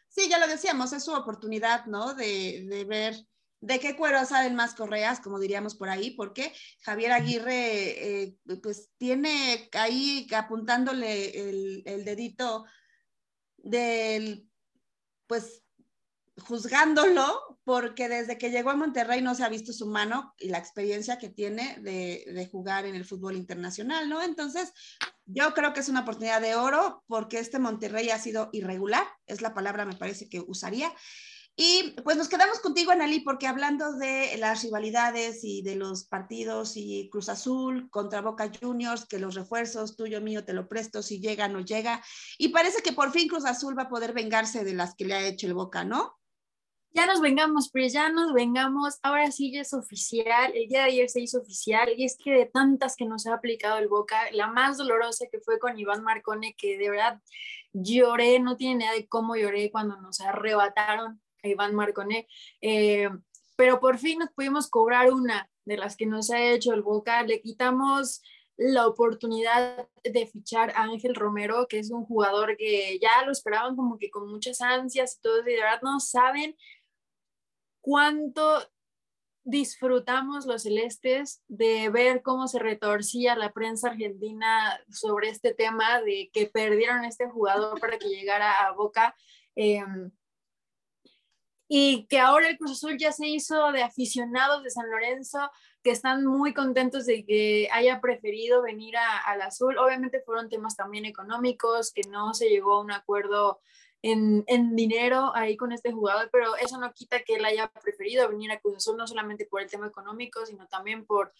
Sí, 0.07 0.29
ya 0.29 0.39
lo 0.39 0.47
decíamos, 0.47 0.93
es 0.93 1.03
su 1.03 1.11
oportunidad, 1.11 1.87
¿no? 1.87 2.13
De, 2.13 2.85
ver 2.87 3.15
de 3.59 3.79
qué 3.81 3.97
cuero 3.97 4.23
salen 4.25 4.55
más 4.55 4.73
correas, 4.73 5.19
como 5.19 5.39
diríamos 5.39 5.75
por 5.75 5.89
ahí, 5.89 6.11
porque 6.11 6.53
Javier 6.83 7.11
Aguirre, 7.11 8.23
eh, 8.23 8.35
pues 8.63 8.89
tiene 8.97 9.69
ahí 9.73 10.25
apuntándole 10.33 11.49
el, 11.49 11.83
el 11.85 12.05
dedito 12.05 12.63
del, 13.57 14.47
pues 15.27 15.63
juzgándolo 16.41 17.57
porque 17.63 18.09
desde 18.09 18.37
que 18.37 18.51
llegó 18.51 18.71
a 18.71 18.75
Monterrey 18.75 19.21
no 19.21 19.35
se 19.35 19.43
ha 19.43 19.49
visto 19.49 19.71
su 19.73 19.87
mano 19.87 20.33
y 20.39 20.49
la 20.49 20.57
experiencia 20.57 21.17
que 21.17 21.29
tiene 21.29 21.77
de, 21.81 22.25
de, 22.33 22.47
jugar 22.47 22.85
en 22.85 22.95
el 22.95 23.05
fútbol 23.05 23.35
internacional, 23.35 24.09
¿no? 24.09 24.21
Entonces, 24.21 24.73
yo 25.25 25.53
creo 25.53 25.73
que 25.73 25.79
es 25.79 25.89
una 25.89 26.01
oportunidad 26.01 26.41
de 26.41 26.55
oro 26.55 27.03
porque 27.07 27.39
este 27.39 27.59
Monterrey 27.59 28.09
ha 28.09 28.19
sido 28.19 28.49
irregular, 28.51 29.05
es 29.25 29.41
la 29.41 29.53
palabra 29.53 29.85
me 29.85 29.95
parece 29.95 30.27
que 30.27 30.41
usaría. 30.41 30.91
Y 31.55 31.95
pues 32.03 32.17
nos 32.17 32.29
quedamos 32.29 32.59
contigo, 32.59 32.91
Analí, 32.91 33.19
porque 33.19 33.45
hablando 33.45 33.93
de 33.93 34.37
las 34.37 34.63
rivalidades 34.63 35.43
y 35.43 35.61
de 35.61 35.75
los 35.75 36.05
partidos 36.05 36.73
y 36.75 37.09
Cruz 37.11 37.29
Azul 37.29 37.89
contra 37.89 38.21
Boca 38.21 38.49
Juniors, 38.59 39.05
que 39.05 39.19
los 39.19 39.35
refuerzos 39.35 39.97
tuyo 39.97 40.21
mío 40.21 40.45
te 40.45 40.53
lo 40.53 40.67
presto 40.67 41.03
si 41.03 41.19
llega 41.19 41.49
no 41.49 41.59
llega, 41.59 42.03
y 42.37 42.49
parece 42.49 42.81
que 42.81 42.93
por 42.93 43.11
fin 43.11 43.27
Cruz 43.27 43.45
Azul 43.45 43.77
va 43.77 43.83
a 43.83 43.89
poder 43.89 44.13
vengarse 44.13 44.63
de 44.63 44.73
las 44.73 44.95
que 44.95 45.05
le 45.05 45.13
ha 45.13 45.27
hecho 45.27 45.45
el 45.45 45.53
Boca, 45.53 45.83
¿no? 45.83 46.20
Ya 46.93 47.05
nos 47.05 47.21
vengamos, 47.21 47.69
pues 47.71 47.93
ya 47.93 48.09
nos 48.09 48.33
vengamos, 48.33 48.99
ahora 49.01 49.31
sí 49.31 49.51
ya 49.51 49.61
es 49.61 49.73
oficial, 49.73 50.51
el 50.53 50.67
día 50.67 50.79
de 50.79 50.91
ayer 50.91 51.09
se 51.09 51.21
hizo 51.21 51.39
oficial 51.39 51.89
y 51.95 52.03
es 52.03 52.17
que 52.17 52.31
de 52.31 52.45
tantas 52.45 52.95
que 52.95 53.05
nos 53.05 53.27
ha 53.27 53.35
aplicado 53.35 53.77
el 53.77 53.87
Boca, 53.87 54.17
la 54.33 54.47
más 54.47 54.77
dolorosa 54.77 55.25
que 55.31 55.39
fue 55.39 55.57
con 55.57 55.79
Iván 55.79 56.03
Marcone, 56.03 56.53
que 56.57 56.77
de 56.77 56.89
verdad 56.89 57.21
lloré, 57.71 58.39
no 58.39 58.57
tiene 58.57 58.83
idea 58.83 58.93
de 58.93 59.07
cómo 59.07 59.35
lloré 59.35 59.71
cuando 59.71 59.99
nos 60.01 60.19
arrebataron 60.19 61.21
a 61.43 61.47
Iván 61.47 61.75
Marcone, 61.75 62.27
eh, 62.61 63.09
pero 63.55 63.79
por 63.79 63.97
fin 63.97 64.19
nos 64.19 64.31
pudimos 64.31 64.69
cobrar 64.69 65.11
una 65.11 65.49
de 65.63 65.77
las 65.77 65.95
que 65.95 66.05
nos 66.05 66.29
ha 66.29 66.41
hecho 66.41 66.73
el 66.73 66.81
Boca, 66.81 67.23
le 67.23 67.41
quitamos 67.41 68.21
la 68.57 68.85
oportunidad 68.85 69.87
de 70.03 70.27
fichar 70.27 70.71
a 70.71 70.83
Ángel 70.83 71.15
Romero, 71.15 71.67
que 71.67 71.79
es 71.79 71.89
un 71.89 72.05
jugador 72.05 72.57
que 72.57 72.99
ya 73.01 73.25
lo 73.25 73.31
esperaban 73.31 73.75
como 73.75 73.97
que 73.97 74.11
con 74.11 74.29
muchas 74.29 74.61
ansias 74.61 75.15
y 75.15 75.21
todo, 75.21 75.41
y 75.41 75.45
de 75.45 75.55
verdad 75.55 75.81
no 75.81 75.99
saben 75.99 76.55
cuánto 77.81 78.61
disfrutamos 79.43 80.45
los 80.45 80.63
celestes 80.63 81.43
de 81.47 81.89
ver 81.89 82.21
cómo 82.21 82.47
se 82.47 82.59
retorcía 82.59 83.35
la 83.35 83.51
prensa 83.51 83.89
argentina 83.89 84.79
sobre 84.89 85.29
este 85.29 85.53
tema 85.53 86.01
de 86.01 86.29
que 86.31 86.45
perdieron 86.45 87.05
este 87.05 87.27
jugador 87.27 87.79
para 87.79 87.97
que 87.97 88.07
llegara 88.07 88.51
a 88.51 88.71
Boca. 88.71 89.15
Em, 89.55 90.11
y 91.73 92.05
que 92.07 92.19
ahora 92.19 92.49
el 92.49 92.57
Cruz 92.57 92.71
Azul 92.71 92.97
ya 92.97 93.13
se 93.13 93.27
hizo 93.27 93.71
de 93.71 93.81
aficionados 93.81 94.61
de 94.61 94.69
San 94.69 94.91
Lorenzo, 94.91 95.49
que 95.81 95.91
están 95.91 96.25
muy 96.25 96.53
contentos 96.53 97.05
de 97.05 97.25
que 97.25 97.69
haya 97.71 98.01
preferido 98.01 98.61
venir 98.61 98.95
al 98.97 99.41
Azul. 99.41 99.77
Obviamente 99.77 100.21
fueron 100.25 100.49
temas 100.49 100.75
también 100.75 101.05
económicos, 101.05 101.93
que 101.93 102.01
no 102.09 102.33
se 102.33 102.49
llegó 102.49 102.73
a 102.73 102.81
un 102.81 102.91
acuerdo 102.91 103.61
en, 104.01 104.43
en, 104.47 104.75
dinero 104.75 105.31
ahí 105.35 105.57
con 105.57 105.71
este 105.71 105.91
jugador, 105.91 106.29
pero 106.31 106.55
eso 106.57 106.79
no 106.79 106.93
quita 106.93 107.21
que 107.21 107.35
él 107.35 107.45
haya 107.45 107.67
preferido 107.67 108.27
venir 108.29 108.51
a 108.51 108.59
Cruz 108.59 108.77
Azul, 108.77 108.97
no 108.97 109.07
solamente 109.07 109.45
por 109.45 109.61
el 109.61 109.69
tema 109.69 109.87
económico, 109.87 110.45
sino 110.45 110.67
también 110.67 111.05
por, 111.05 111.33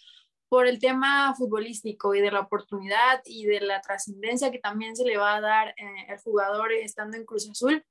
por 0.50 0.68
el 0.68 0.80
tema 0.80 1.34
futbolístico 1.36 2.14
y 2.14 2.22
de 2.22 2.32
la 2.32 2.42
oportunidad 2.42 3.22
y 3.26 3.46
de 3.46 3.62
la 3.62 3.82
trascendencia 3.82 4.52
que 4.52 4.60
también 4.60 4.96
se 4.96 5.06
le 5.06 5.18
va 5.18 5.36
a 5.36 5.42
dar 5.42 5.70
eh, 5.70 6.08
al 6.10 6.20
jugador 6.20 6.72
estando 6.72 7.18
en 7.18 7.26
Cruz 7.26 7.50
Azul 7.50 7.86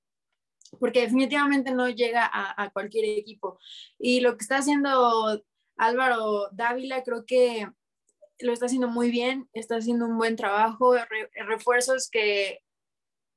porque 0.78 1.00
definitivamente 1.00 1.72
no 1.72 1.88
llega 1.88 2.24
a, 2.24 2.62
a, 2.62 2.70
cualquier 2.70 3.18
equipo. 3.18 3.58
Y 3.98 4.20
lo 4.20 4.36
que 4.36 4.42
está 4.42 4.58
haciendo 4.58 5.42
Álvaro 5.76 6.48
Dávila 6.52 7.02
creo 7.02 7.24
que 7.26 7.66
lo 8.38 8.52
está 8.52 8.66
haciendo 8.66 8.88
muy 8.88 9.10
bien, 9.10 9.48
está 9.52 9.76
haciendo 9.76 10.06
un 10.06 10.16
buen 10.18 10.36
trabajo, 10.36 10.94
refuerzos 11.46 12.08
que 12.10 12.62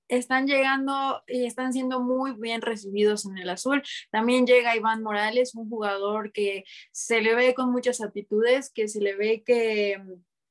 están 0.08 0.48
llegando 0.48 1.24
y 1.28 1.46
están 1.46 1.74
siendo 1.74 2.02
muy 2.02 2.34
bien 2.34 2.62
recibidos 2.62 3.26
en 3.26 3.38
el 3.38 3.50
azul. 3.50 3.82
También 4.12 4.46
llega 4.46 4.76
Iván 4.76 5.04
Morales, 5.04 5.56
un 5.56 5.70
jugador 5.70 6.32
que 6.32 6.64
se 6.92 7.22
le 7.22 7.36
ve 7.36 7.54
con 7.54 7.72
muchas 7.72 8.02
aptitudes, 8.02 8.72
que 8.72 8.88
se 8.88 9.02
le 9.02 9.16
ve 9.16 9.44
que 9.46 10.02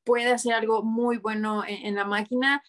puede 0.04 0.32
hacer 0.32 0.54
algo 0.54 0.82
muy 0.82 1.18
bueno 1.18 1.62
en, 1.66 1.94
la 1.94 2.04
máquina. 2.04 2.62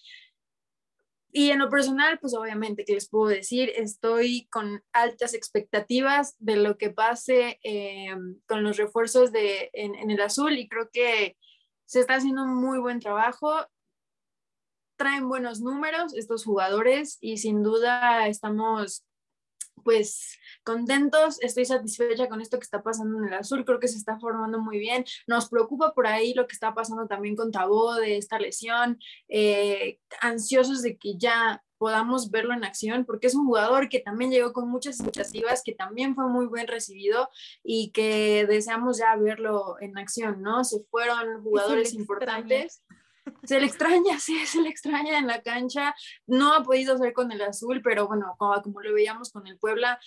Y 1.31 1.49
en 1.49 1.59
lo 1.59 1.69
personal, 1.69 2.19
pues 2.19 2.35
obviamente, 2.35 2.85
que 2.85 2.93
les 2.93 3.09
puedo 3.09 3.27
decir? 3.27 3.71
Estoy 3.75 4.47
con 4.51 4.83
altas 4.91 5.33
expectativas 5.33 6.35
de 6.37 6.57
lo 6.57 6.77
que 6.77 6.91
pase 6.91 7.59
eh, 7.63 8.15
con 8.47 8.63
los 8.63 8.77
refuerzos 8.77 9.31
de, 9.31 9.71
en, 9.73 9.95
en 9.95 10.11
el 10.11 10.21
azul 10.21 10.57
y 10.57 10.67
creo 10.67 10.89
que 10.91 11.35
se 11.85 12.01
está 12.01 12.15
haciendo 12.15 12.43
un 12.43 12.55
muy 12.55 12.77
buen 12.77 12.99
trabajo 12.99 13.65
traen 14.95 15.27
buenos 15.27 15.61
números 15.61 16.13
estos 16.15 16.43
jugadores 16.43 17.17
y 17.21 17.37
sin 17.37 17.63
duda 17.63 18.27
estamos 18.27 19.05
pues 19.83 20.37
contentos, 20.63 21.41
estoy 21.41 21.65
satisfecha 21.65 22.27
con 22.29 22.41
esto 22.41 22.57
que 22.57 22.63
está 22.63 22.81
pasando 22.83 23.19
en 23.19 23.25
el 23.25 23.33
azul, 23.33 23.65
creo 23.65 23.79
que 23.79 23.87
se 23.87 23.97
está 23.97 24.17
formando 24.19 24.59
muy 24.59 24.79
bien, 24.79 25.03
nos 25.27 25.49
preocupa 25.49 25.93
por 25.93 26.07
ahí 26.07 26.33
lo 26.33 26.47
que 26.47 26.53
está 26.53 26.73
pasando 26.73 27.07
también 27.07 27.35
con 27.35 27.51
Tabó 27.51 27.95
de 27.95 28.17
esta 28.17 28.39
lesión, 28.39 28.99
eh, 29.27 29.99
ansiosos 30.21 30.81
de 30.81 30.97
que 30.97 31.17
ya 31.17 31.61
podamos 31.77 32.31
verlo 32.31 32.53
en 32.53 32.63
acción, 32.63 33.03
porque 33.03 33.27
es 33.27 33.35
un 33.35 33.45
jugador 33.45 33.89
que 33.89 33.99
también 33.99 34.31
llegó 34.31 34.53
con 34.53 34.69
muchas 34.69 35.01
expectativas, 35.01 35.63
que 35.65 35.75
también 35.75 36.15
fue 36.15 36.29
muy 36.29 36.47
bien 36.47 36.67
recibido 36.67 37.29
y 37.61 37.91
que 37.91 38.45
deseamos 38.47 38.99
ya 38.99 39.13
verlo 39.17 39.75
en 39.81 39.97
acción, 39.97 40.41
¿no? 40.41 40.63
Se 40.63 40.81
fueron 40.89 41.43
jugadores 41.43 41.93
importantes 41.93 42.83
se 43.43 43.59
le 43.59 43.65
extraña, 43.65 44.19
sí, 44.19 44.45
se 44.45 44.61
le 44.61 44.69
extraña 44.69 45.17
en 45.17 45.27
la 45.27 45.41
cancha. 45.41 45.95
No 46.27 46.53
ha 46.53 46.63
podido 46.63 46.97
ser 46.97 47.13
con 47.13 47.31
el 47.31 47.41
azul, 47.41 47.81
pero 47.83 48.07
bueno, 48.07 48.35
como, 48.37 48.61
como 48.61 48.81
lo 48.81 48.93
veíamos 48.93 49.31
con 49.31 49.47
el 49.47 49.57
Puebla, 49.57 49.99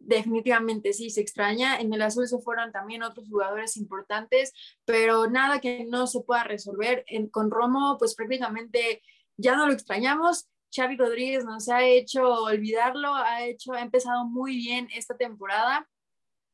definitivamente 0.00 0.92
sí 0.92 1.10
se 1.10 1.20
extraña. 1.20 1.78
En 1.80 1.92
el 1.92 2.02
azul 2.02 2.26
se 2.26 2.38
fueron 2.38 2.72
también 2.72 3.02
otros 3.02 3.28
jugadores 3.28 3.76
importantes, 3.76 4.52
pero 4.84 5.28
nada 5.28 5.60
que 5.60 5.84
no 5.84 6.06
se 6.06 6.20
pueda 6.20 6.44
resolver. 6.44 7.04
con 7.30 7.50
Romo, 7.50 7.96
pues 7.98 8.14
prácticamente 8.14 9.02
ya 9.36 9.56
no 9.56 9.66
lo 9.66 9.72
extrañamos. 9.72 10.48
Xavi 10.74 10.96
Rodríguez 10.96 11.44
nos 11.44 11.68
ha 11.68 11.82
hecho 11.84 12.22
olvidarlo, 12.22 13.14
ha 13.14 13.44
hecho, 13.44 13.72
ha 13.72 13.80
empezado 13.80 14.24
muy 14.24 14.56
bien 14.56 14.88
esta 14.94 15.16
temporada. 15.16 15.88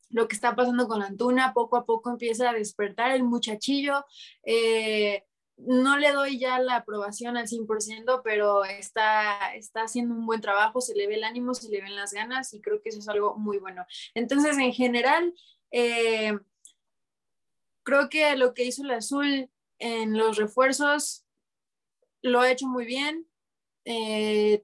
Lo 0.09 0.29
que 0.29 0.37
está 0.37 0.55
pasando 0.55 0.87
con 0.87 1.03
Antuna, 1.03 1.53
poco 1.53 1.77
a 1.77 1.85
poco 1.85 2.11
empieza 2.11 2.51
a 2.51 2.55
despertar 2.55 3.11
el 3.11 3.25
muchachillo. 3.25 4.05
Eh, 4.45 5.25
no 5.57 5.97
le 5.97 6.13
doy 6.13 6.39
ya 6.39 6.59
la 6.59 6.77
aprobación 6.77 7.37
al 7.37 7.49
100%, 7.49 8.21
pero 8.23 8.65
está, 8.65 9.55
está 9.55 9.83
haciendo 9.83 10.15
un 10.15 10.27
buen 10.27 10.41
trabajo, 10.41 10.81
se 10.81 10.95
le 10.95 11.07
ve 11.07 11.15
el 11.15 11.25
ánimo, 11.25 11.55
se 11.55 11.71
le 11.71 11.81
ven 11.81 11.97
las 11.97 12.13
ganas 12.13 12.53
y 12.53 12.61
creo 12.61 12.83
que 12.83 12.91
eso 12.91 12.99
es 12.99 13.09
algo 13.09 13.37
muy 13.37 13.59
bueno. 13.59 13.87
Entonces, 14.15 14.59
en 14.59 14.73
general, 14.73 15.35
eh, 15.71 16.39
creo 17.83 18.09
que 18.09 18.37
lo 18.37 18.53
que 18.53 18.65
hizo 18.65 18.83
el 18.83 18.91
azul 18.91 19.51
en 19.79 20.17
los 20.19 20.37
refuerzos 20.37 21.25
lo 22.23 22.41
ha 22.41 22.51
hecho 22.51 22.67
muy 22.67 22.85
bien. 22.85 23.27
Eh, 23.85 24.63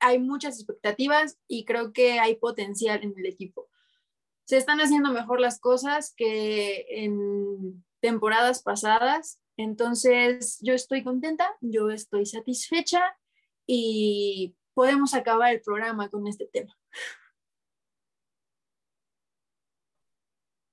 hay 0.00 0.18
muchas 0.18 0.56
expectativas 0.56 1.38
y 1.48 1.64
creo 1.64 1.92
que 1.92 2.18
hay 2.18 2.36
potencial 2.36 3.02
en 3.02 3.14
el 3.16 3.26
equipo. 3.26 3.68
Se 4.44 4.58
están 4.58 4.80
haciendo 4.80 5.10
mejor 5.10 5.40
las 5.40 5.58
cosas 5.58 6.12
que 6.14 6.86
en 6.88 7.84
temporadas 8.00 8.62
pasadas 8.62 9.40
entonces, 9.56 10.58
yo 10.62 10.74
estoy 10.74 11.02
contenta, 11.02 11.48
yo 11.60 11.90
estoy 11.90 12.26
satisfecha 12.26 13.16
y 13.66 14.54
podemos 14.74 15.14
acabar 15.14 15.52
el 15.54 15.62
programa 15.62 16.10
con 16.10 16.26
este 16.26 16.46
tema. 16.46 16.76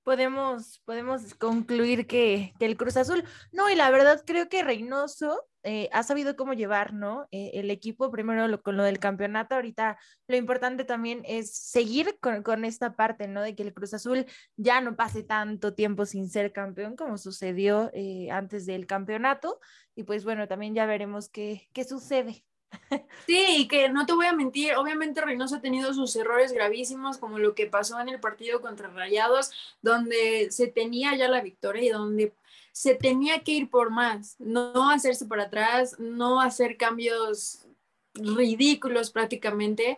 Podemos, 0.02 0.82
podemos 0.84 1.34
concluir 1.34 2.06
que, 2.06 2.52
que 2.58 2.66
el 2.66 2.76
Cruz 2.76 2.98
Azul, 2.98 3.24
no, 3.52 3.70
y 3.70 3.74
la 3.74 3.90
verdad 3.90 4.22
creo 4.26 4.50
que 4.50 4.62
Reynoso 4.62 5.48
eh, 5.64 5.88
ha 5.92 6.02
sabido 6.02 6.36
cómo 6.36 6.52
llevar, 6.52 6.92
¿no? 6.92 7.26
Eh, 7.30 7.52
el 7.54 7.70
equipo, 7.70 8.10
primero 8.10 8.62
con 8.62 8.76
lo 8.76 8.84
del 8.84 8.98
campeonato, 8.98 9.54
ahorita 9.54 9.98
lo 10.28 10.36
importante 10.36 10.84
también 10.84 11.22
es 11.24 11.56
seguir 11.56 12.18
con, 12.20 12.64
esta 12.64 12.96
parte, 12.96 13.28
¿no? 13.28 13.42
De 13.42 13.54
que 13.54 13.62
el 13.62 13.72
Cruz 13.72 13.94
Azul 13.94 14.26
ya 14.56 14.80
no 14.82 14.94
pase 14.94 15.22
tanto 15.22 15.74
tiempo 15.74 16.04
sin 16.04 16.28
ser 16.28 16.52
campeón 16.52 16.96
como 16.96 17.16
sucedió 17.16 17.90
eh, 17.94 18.30
antes 18.30 18.66
del 18.66 18.86
campeonato. 18.86 19.58
Y 19.96 20.04
pues 20.04 20.24
bueno, 20.24 20.46
también 20.48 20.74
ya 20.74 20.86
veremos 20.86 21.30
qué, 21.30 21.68
qué 21.72 21.84
sucede. 21.84 22.44
Sí, 23.26 23.44
y 23.58 23.68
que 23.68 23.88
no 23.88 24.04
te 24.06 24.12
voy 24.12 24.26
a 24.26 24.32
mentir, 24.32 24.74
obviamente 24.74 25.20
Reynoso 25.20 25.56
ha 25.56 25.60
tenido 25.60 25.94
sus 25.94 26.14
errores 26.16 26.52
gravísimos, 26.52 27.18
como 27.18 27.38
lo 27.38 27.54
que 27.54 27.66
pasó 27.66 27.98
en 28.00 28.08
el 28.08 28.20
partido 28.20 28.60
contra 28.60 28.88
Rayados, 28.88 29.50
donde 29.80 30.48
se 30.50 30.66
tenía 30.66 31.16
ya 31.16 31.28
la 31.28 31.40
victoria 31.40 31.84
y 31.84 31.88
donde 31.88 32.34
se 32.74 32.96
tenía 32.96 33.44
que 33.44 33.52
ir 33.52 33.70
por 33.70 33.90
más, 33.90 34.34
no 34.40 34.90
hacerse 34.90 35.26
para 35.26 35.44
atrás, 35.44 35.96
no 36.00 36.40
hacer 36.40 36.76
cambios 36.76 37.68
ridículos 38.14 39.12
prácticamente. 39.12 39.96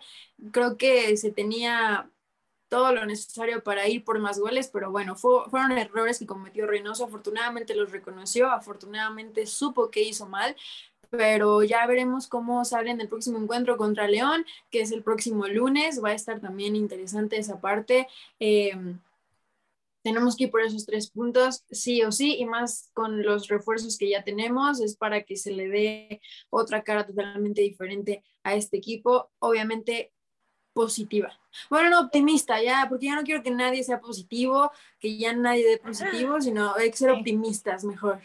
Creo 0.52 0.76
que 0.76 1.16
se 1.16 1.32
tenía 1.32 2.10
todo 2.68 2.92
lo 2.92 3.06
necesario 3.06 3.62
para 3.62 3.88
ir 3.88 4.04
por 4.04 4.18
más 4.18 4.38
goles, 4.38 4.68
pero 4.70 4.90
bueno, 4.90 5.16
fueron 5.16 5.72
errores 5.72 6.18
que 6.18 6.26
cometió 6.26 6.66
Reynoso, 6.66 7.06
afortunadamente 7.06 7.74
los 7.74 7.92
reconoció, 7.92 8.50
afortunadamente 8.50 9.46
supo 9.46 9.90
que 9.90 10.02
hizo 10.02 10.26
mal, 10.28 10.54
pero 11.08 11.62
ya 11.62 11.86
veremos 11.86 12.26
cómo 12.26 12.62
sale 12.66 12.90
en 12.90 13.00
el 13.00 13.08
próximo 13.08 13.38
encuentro 13.38 13.78
contra 13.78 14.06
León, 14.06 14.44
que 14.70 14.82
es 14.82 14.92
el 14.92 15.02
próximo 15.02 15.46
lunes. 15.46 16.04
Va 16.04 16.10
a 16.10 16.14
estar 16.14 16.40
también 16.40 16.76
interesante 16.76 17.38
esa 17.38 17.58
parte. 17.58 18.06
Em, 18.38 18.98
tenemos 20.07 20.36
que 20.36 20.44
ir 20.44 20.52
por 20.52 20.61
esos 20.61 20.86
tres 20.86 21.11
puntos, 21.11 21.64
sí 21.68 22.00
o 22.04 22.12
sí, 22.12 22.36
y 22.36 22.46
más 22.46 22.92
con 22.94 23.24
los 23.24 23.48
refuerzos 23.48 23.98
que 23.98 24.09
ya 24.09 24.22
tenemos, 24.22 24.80
es 24.80 24.96
para 24.96 25.24
que 25.24 25.34
se 25.34 25.50
le 25.50 25.66
dé 25.66 26.20
otra 26.48 26.84
cara 26.84 27.04
totalmente 27.04 27.62
diferente 27.62 28.22
a 28.44 28.54
este 28.54 28.76
equipo, 28.76 29.32
obviamente 29.40 30.12
positiva. 30.72 31.36
Bueno, 31.70 31.90
no, 31.90 32.00
optimista, 32.02 32.62
ya, 32.62 32.86
porque 32.88 33.07
ya 33.07 33.16
no 33.16 33.24
quiero 33.24 33.42
que 33.42 33.50
nadie 33.50 33.82
sea 33.82 33.98
positivo, 33.98 34.70
que 35.00 35.18
ya 35.18 35.32
nadie 35.32 35.66
dé 35.66 35.78
positivo, 35.78 36.40
sino 36.40 36.72
hay 36.76 36.92
que 36.92 36.98
ser 36.98 37.11
optimistas 37.11 37.82
mejor. 37.82 38.20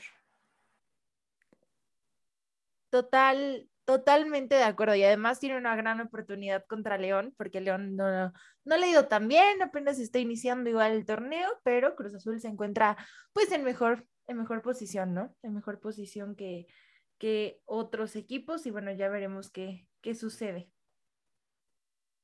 Total, 2.91 3.67
Totalmente 3.85 4.55
de 4.55 4.63
acuerdo. 4.63 4.95
Y 4.95 5.03
además 5.03 5.39
tiene 5.39 5.57
una 5.57 5.75
gran 5.75 5.99
oportunidad 6.01 6.65
contra 6.67 6.97
León, 6.97 7.33
porque 7.37 7.61
León 7.61 7.95
no, 7.95 8.31
no 8.63 8.77
le 8.77 8.85
ha 8.85 8.89
ido 8.89 9.07
tan 9.07 9.27
bien, 9.27 9.61
apenas 9.61 9.99
está 9.99 10.19
iniciando 10.19 10.69
igual 10.69 10.91
el 10.93 11.05
torneo, 11.05 11.49
pero 11.63 11.95
Cruz 11.95 12.13
Azul 12.13 12.39
se 12.39 12.47
encuentra 12.47 12.97
pues 13.33 13.51
en 13.51 13.63
mejor, 13.63 14.07
en 14.27 14.37
mejor 14.37 14.61
posición, 14.61 15.13
¿no? 15.13 15.35
En 15.41 15.53
mejor 15.53 15.79
posición 15.79 16.35
que, 16.35 16.67
que 17.17 17.59
otros 17.65 18.15
equipos 18.15 18.65
y 18.65 18.71
bueno, 18.71 18.91
ya 18.93 19.09
veremos 19.09 19.49
qué, 19.51 19.87
qué 20.01 20.15
sucede. 20.15 20.69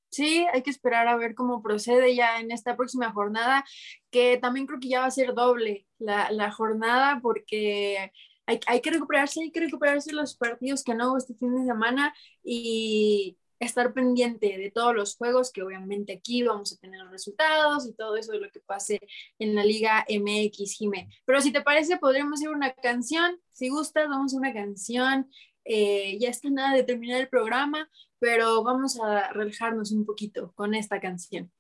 Sí, 0.09 0.47
hay 0.53 0.63
que 0.63 0.69
esperar 0.69 1.07
a 1.07 1.17
ver 1.17 1.35
cómo 1.35 1.61
procede 1.61 2.15
ya 2.15 2.39
en 2.39 2.51
esta 2.51 2.77
próxima 2.77 3.11
jornada, 3.11 3.65
que 4.09 4.37
también 4.37 4.65
creo 4.65 4.79
que 4.79 4.89
ya 4.89 5.01
va 5.01 5.07
a 5.07 5.11
ser 5.11 5.33
doble 5.33 5.85
la, 5.99 6.31
la 6.31 6.51
jornada 6.51 7.19
porque 7.21 8.11
hay, 8.47 8.81
que 8.81 8.91
recuperarse, 8.91 9.41
hay 9.41 9.51
que 9.51 9.59
recuperarse 9.59 10.13
los 10.13 10.35
partidos 10.35 10.83
que 10.83 10.95
no 10.95 11.09
hubo 11.09 11.17
este 11.17 11.35
fin 11.35 11.55
de 11.55 11.65
semana 11.65 12.13
y 12.43 13.37
estar 13.59 13.93
pendiente 13.93 14.57
de 14.57 14.71
todos 14.71 14.95
los 14.95 15.15
juegos, 15.15 15.51
que 15.51 15.63
obviamente 15.63 16.13
aquí 16.13 16.43
vamos 16.43 16.71
a 16.73 16.77
tener 16.77 17.05
resultados 17.07 17.87
y 17.87 17.93
todo 17.93 18.15
eso 18.15 18.31
de 18.31 18.39
lo 18.39 18.51
que 18.51 18.59
pase 18.59 18.99
en 19.39 19.55
la 19.55 19.63
Liga 19.63 20.05
MX, 20.07 20.77
Jime. 20.77 21.09
Pero 21.25 21.41
si 21.41 21.51
te 21.51 21.61
parece, 21.61 21.97
podríamos 21.97 22.41
ir 22.41 22.49
una 22.49 22.73
canción. 22.73 23.39
Si 23.51 23.69
gustas, 23.69 24.07
vamos 24.07 24.33
a 24.33 24.37
una 24.37 24.53
canción. 24.53 25.29
Eh, 25.65 26.17
ya 26.19 26.29
está 26.29 26.49
nada 26.49 26.75
de 26.75 26.83
terminar 26.83 27.19
el 27.19 27.27
programa, 27.27 27.89
pero 28.19 28.63
vamos 28.63 28.99
a 28.99 29.33
relajarnos 29.33 29.91
un 29.91 30.05
poquito 30.05 30.53
con 30.55 30.73
esta 30.73 31.01
canción. 31.01 31.51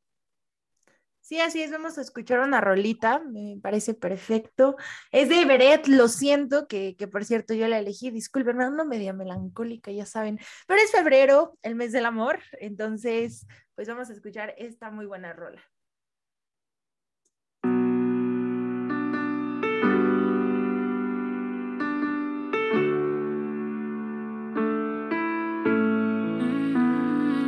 Sí, 1.27 1.41
así 1.41 1.61
es, 1.61 1.71
vamos 1.71 1.97
a 1.97 2.01
escuchar 2.01 2.39
una 2.39 2.61
rolita, 2.61 3.19
me 3.19 3.57
parece 3.61 3.93
perfecto. 3.93 4.77
Es 5.11 5.27
de 5.27 5.43
Beret, 5.43 5.85
lo 5.87 6.07
siento, 6.07 6.69
que, 6.69 6.95
que 6.95 7.09
por 7.09 7.25
cierto 7.25 7.53
yo 7.53 7.67
la 7.67 7.79
elegí, 7.79 8.11
disculpen, 8.11 8.61
ando 8.61 8.85
media 8.85 9.11
melancólica, 9.11 9.91
ya 9.91 10.05
saben, 10.05 10.39
pero 10.67 10.81
es 10.81 10.89
febrero, 10.89 11.57
el 11.63 11.75
mes 11.75 11.91
del 11.91 12.05
amor, 12.05 12.39
entonces 12.61 13.45
pues 13.75 13.89
vamos 13.89 14.09
a 14.09 14.13
escuchar 14.13 14.53
esta 14.57 14.89
muy 14.89 15.05
buena 15.05 15.33
rola. 15.33 15.61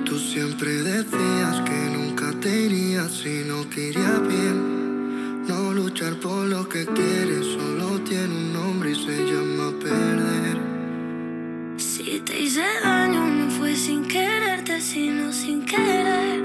Tú 0.04 0.20
siempre 0.20 0.70
decías 0.84 1.29
si 3.22 3.44
no 3.44 3.66
te 3.66 3.90
iría 3.90 4.18
bien. 4.20 5.46
No 5.46 5.74
luchar 5.74 6.16
por 6.20 6.46
lo 6.46 6.70
que 6.70 6.86
quieres 6.86 7.46
solo 7.46 8.00
tiene 8.08 8.34
un 8.34 8.54
nombre 8.54 8.92
y 8.92 8.96
se 8.96 9.18
llama 9.30 9.74
perder. 9.84 10.58
Si 11.78 12.22
te 12.22 12.40
hice 12.40 12.64
daño 12.82 13.26
no 13.26 13.52
fue 13.52 13.76
sin 13.76 14.08
quererte, 14.08 14.80
sino 14.80 15.34
sin 15.34 15.66
querer. 15.66 16.42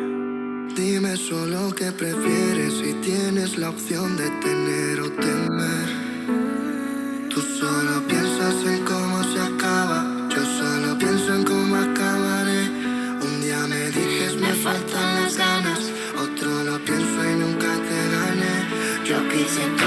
Dime 0.74 1.16
solo 1.16 1.72
qué 1.78 1.92
prefieres 1.92 2.72
si 2.80 2.92
tienes 3.08 3.56
la 3.56 3.70
opción 3.70 4.16
de 4.16 4.28
tener 4.44 5.00
o 5.00 5.10
temer. 5.12 5.88
Tú 7.30 7.40
solo 7.40 8.02
piensas 8.08 8.56
en 8.66 8.84
cómo 8.84 9.03
Yo 19.44 19.83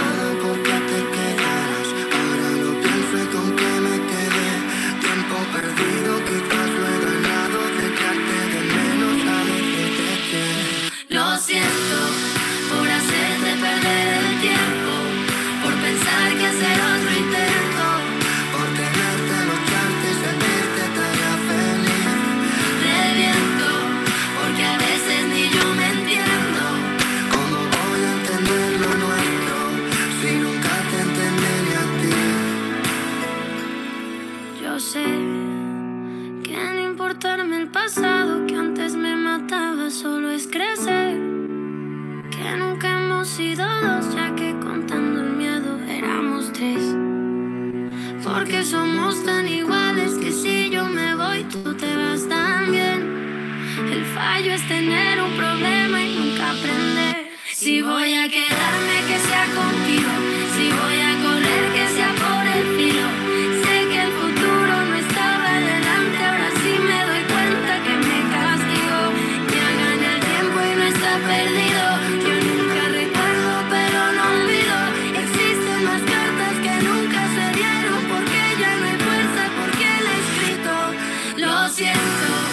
siento 82.08 82.28
por 82.28 82.47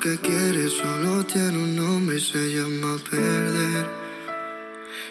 que 0.00 0.16
quieres, 0.18 0.72
solo 0.72 1.24
tiene 1.24 1.58
un 1.58 1.76
nombre 1.76 2.16
y 2.16 2.20
se 2.20 2.54
llama 2.54 2.96
perder. 3.10 3.86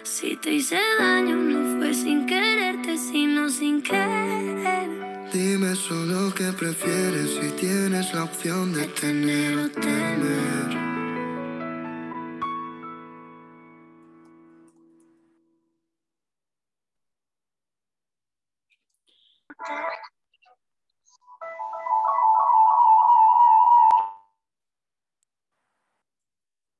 Si 0.03 0.35
te 0.37 0.53
hice 0.53 0.79
daño, 0.99 1.35
no 1.35 1.77
fue 1.77 1.93
sin 1.93 2.25
quererte, 2.25 2.97
sino 2.97 3.49
sin 3.49 3.83
querer. 3.83 4.89
Dime 5.31 5.75
solo 5.75 6.33
qué 6.33 6.51
prefieres 6.53 7.29
si 7.39 7.51
tienes 7.51 8.13
la 8.15 8.23
opción 8.23 8.73
de 8.73 8.85
tener 8.87 9.57
o 9.59 9.69
temer. 9.69 10.88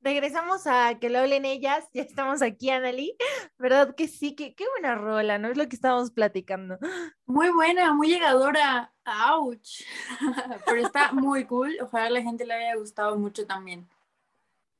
Regresamos 0.09 0.65
a 0.65 0.97
que 0.99 1.11
lo 1.11 1.19
hablen 1.19 1.45
ellas, 1.45 1.87
ya 1.93 2.01
estamos 2.01 2.41
aquí, 2.41 2.71
Anali, 2.71 3.15
¿verdad 3.59 3.93
que 3.95 4.07
sí? 4.07 4.35
Que, 4.35 4.55
qué 4.55 4.65
buena 4.71 4.95
rola, 4.95 5.37
¿no? 5.37 5.49
Es 5.49 5.57
lo 5.57 5.69
que 5.69 5.75
estábamos 5.75 6.09
platicando. 6.09 6.79
Muy 7.27 7.51
buena, 7.51 7.93
muy 7.93 8.07
llegadora, 8.07 8.91
ouch, 9.35 9.83
pero 10.65 10.81
está 10.81 11.11
muy 11.11 11.45
cool, 11.45 11.77
ojalá 11.79 12.09
la 12.09 12.23
gente 12.23 12.43
le 12.43 12.55
haya 12.55 12.75
gustado 12.75 13.19
mucho 13.19 13.45
también. 13.45 13.87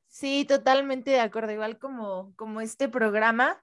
Sí, 0.08 0.44
totalmente 0.44 1.12
de 1.12 1.20
acuerdo, 1.20 1.52
igual 1.52 1.78
como, 1.78 2.32
como 2.34 2.60
este 2.60 2.88
programa, 2.88 3.62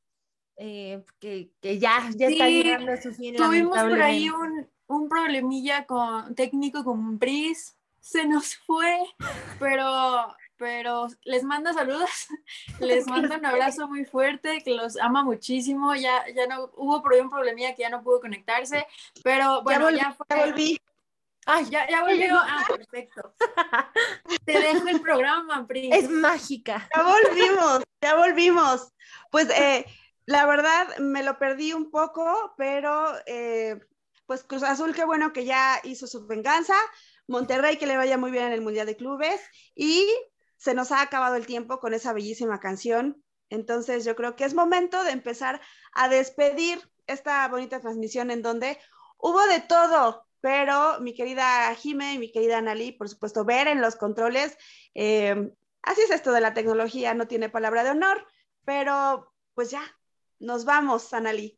eh, 0.56 1.04
que, 1.20 1.52
que, 1.60 1.80
ya, 1.80 2.10
ya 2.16 2.28
está 2.28 2.48
llegando 2.48 2.94
a 2.94 3.02
su 3.02 3.14
fin. 3.14 3.36
Tuvimos 3.36 3.78
por 3.78 4.02
ahí 4.02 4.30
un, 4.30 4.70
un 4.88 5.10
problemilla 5.10 5.86
con, 5.86 6.34
técnico 6.34 6.86
con 6.86 7.20
Bris, 7.20 7.78
se 8.00 8.26
nos 8.26 8.56
fue, 8.56 9.00
pero 9.60 10.34
pero 10.58 11.08
les 11.24 11.44
manda 11.44 11.74
saludos, 11.74 12.10
les 12.80 13.08
manda 13.08 13.38
un 13.38 13.46
abrazo 13.46 13.88
muy 13.88 14.06
fuerte, 14.06 14.62
que 14.64 14.74
los 14.74 14.98
ama 14.98 15.24
muchísimo, 15.24 15.96
ya, 15.96 16.24
ya 16.36 16.48
no, 16.48 16.72
hubo 16.76 17.02
por 17.02 17.14
ahí 17.14 17.20
un 17.20 17.30
problemilla 17.30 17.76
que 17.76 17.84
ya 17.84 17.90
no 17.90 18.04
pudo 18.04 18.22
conectarse, 18.22 18.86
pero 19.24 19.64
bueno, 19.64 19.90
ya, 19.90 20.14
fue, 20.14 20.26
volví. 20.38 20.82
Ay, 21.50 21.66
ya, 21.70 21.88
ya 21.90 22.04
volvió. 22.04 22.36
Ah, 22.36 22.66
perfecto. 22.68 23.34
Te 24.46 24.60
dejo 24.60 24.86
el 24.90 25.00
programa, 25.00 25.66
Pri. 25.66 25.90
Es 25.94 26.10
mágica. 26.10 26.90
Ya 26.94 27.04
volvimos, 27.04 27.84
ya 28.02 28.16
volvimos. 28.16 28.94
Pues 29.32 29.50
eh, 29.52 29.86
la 30.26 30.46
verdad 30.46 30.98
me 30.98 31.24
lo 31.24 31.40
perdí 31.40 31.72
un 31.72 31.90
poco, 31.90 32.54
pero 32.58 33.14
eh, 33.26 33.80
pues 34.26 34.44
Cruz 34.44 34.64
Azul, 34.64 34.94
qué 34.94 35.06
bueno 35.06 35.32
que 35.32 35.46
ya 35.46 35.80
hizo 35.86 36.06
su 36.06 36.28
venganza. 36.28 36.76
Monterrey, 37.28 37.78
que 37.78 37.88
le 37.88 37.98
vaya 37.98 38.18
muy 38.18 38.32
bien 38.32 38.46
en 38.46 38.54
el 38.54 38.62
Mundial 38.62 38.86
de 38.86 38.98
Clubes. 38.98 39.42
Y 39.74 40.06
se 40.58 40.74
nos 40.74 40.92
ha 40.92 41.02
acabado 41.02 41.36
el 41.36 41.46
tiempo 41.46 41.80
con 41.80 41.94
esa 41.94 42.14
bellísima 42.14 42.60
canción. 42.60 43.24
Entonces 43.50 44.04
yo 44.04 44.16
creo 44.16 44.36
que 44.36 44.44
es 44.44 44.54
momento 44.54 45.04
de 45.04 45.12
empezar 45.12 45.62
a 45.94 46.10
despedir 46.10 46.80
esta 47.06 47.48
bonita 47.48 47.80
transmisión 47.80 48.32
en 48.32 48.42
donde 48.42 48.78
hubo 49.18 49.42
de 49.48 49.62
todo, 49.62 50.26
pero 50.42 51.00
mi 51.00 51.14
querida 51.14 51.74
Jime 51.76 52.14
y 52.14 52.20
mi 52.20 52.32
querida 52.32 52.58
Anali, 52.58 52.92
por 52.92 53.08
supuesto, 53.08 53.46
ver 53.46 53.68
en 53.68 53.82
los 53.82 53.96
controles. 53.96 54.58
Eh, 54.94 55.52
así 55.82 56.02
es 56.02 56.12
esto 56.12 56.32
de 56.34 56.42
la 56.42 56.54
tecnología, 56.54 57.14
no 57.14 57.28
tiene 57.28 57.50
palabra 57.50 57.84
de 57.84 57.92
honor, 57.92 58.26
pero 58.66 59.34
pues 59.54 59.72
ya, 59.72 59.82
nos 60.40 60.66
vamos, 60.66 61.14
Anali. 61.14 61.58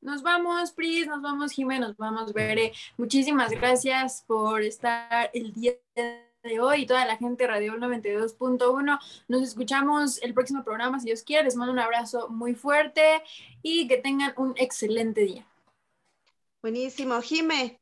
Nos 0.00 0.22
vamos, 0.22 0.72
Pris, 0.72 1.06
nos 1.06 1.20
vamos, 1.20 1.52
Jime, 1.52 1.78
nos 1.78 1.96
vamos, 1.96 2.32
Bere. 2.32 2.72
Muchísimas 2.96 3.50
gracias 3.50 4.24
por 4.26 4.62
estar 4.62 5.30
el 5.34 5.52
día 5.52 5.74
de 5.94 6.29
de 6.42 6.58
hoy 6.58 6.82
y 6.82 6.86
toda 6.86 7.04
la 7.04 7.16
gente 7.16 7.44
de 7.44 7.48
Radio 7.48 7.74
92.1. 7.74 8.98
Nos 9.28 9.42
escuchamos 9.42 10.22
el 10.22 10.32
próximo 10.32 10.64
programa, 10.64 10.98
si 10.98 11.06
Dios 11.06 11.22
quiere. 11.22 11.44
Les 11.44 11.56
mando 11.56 11.72
un 11.72 11.78
abrazo 11.78 12.28
muy 12.30 12.54
fuerte 12.54 13.22
y 13.62 13.86
que 13.88 13.98
tengan 13.98 14.32
un 14.36 14.54
excelente 14.56 15.22
día. 15.22 15.46
Buenísimo, 16.62 17.20
Jime. 17.20 17.78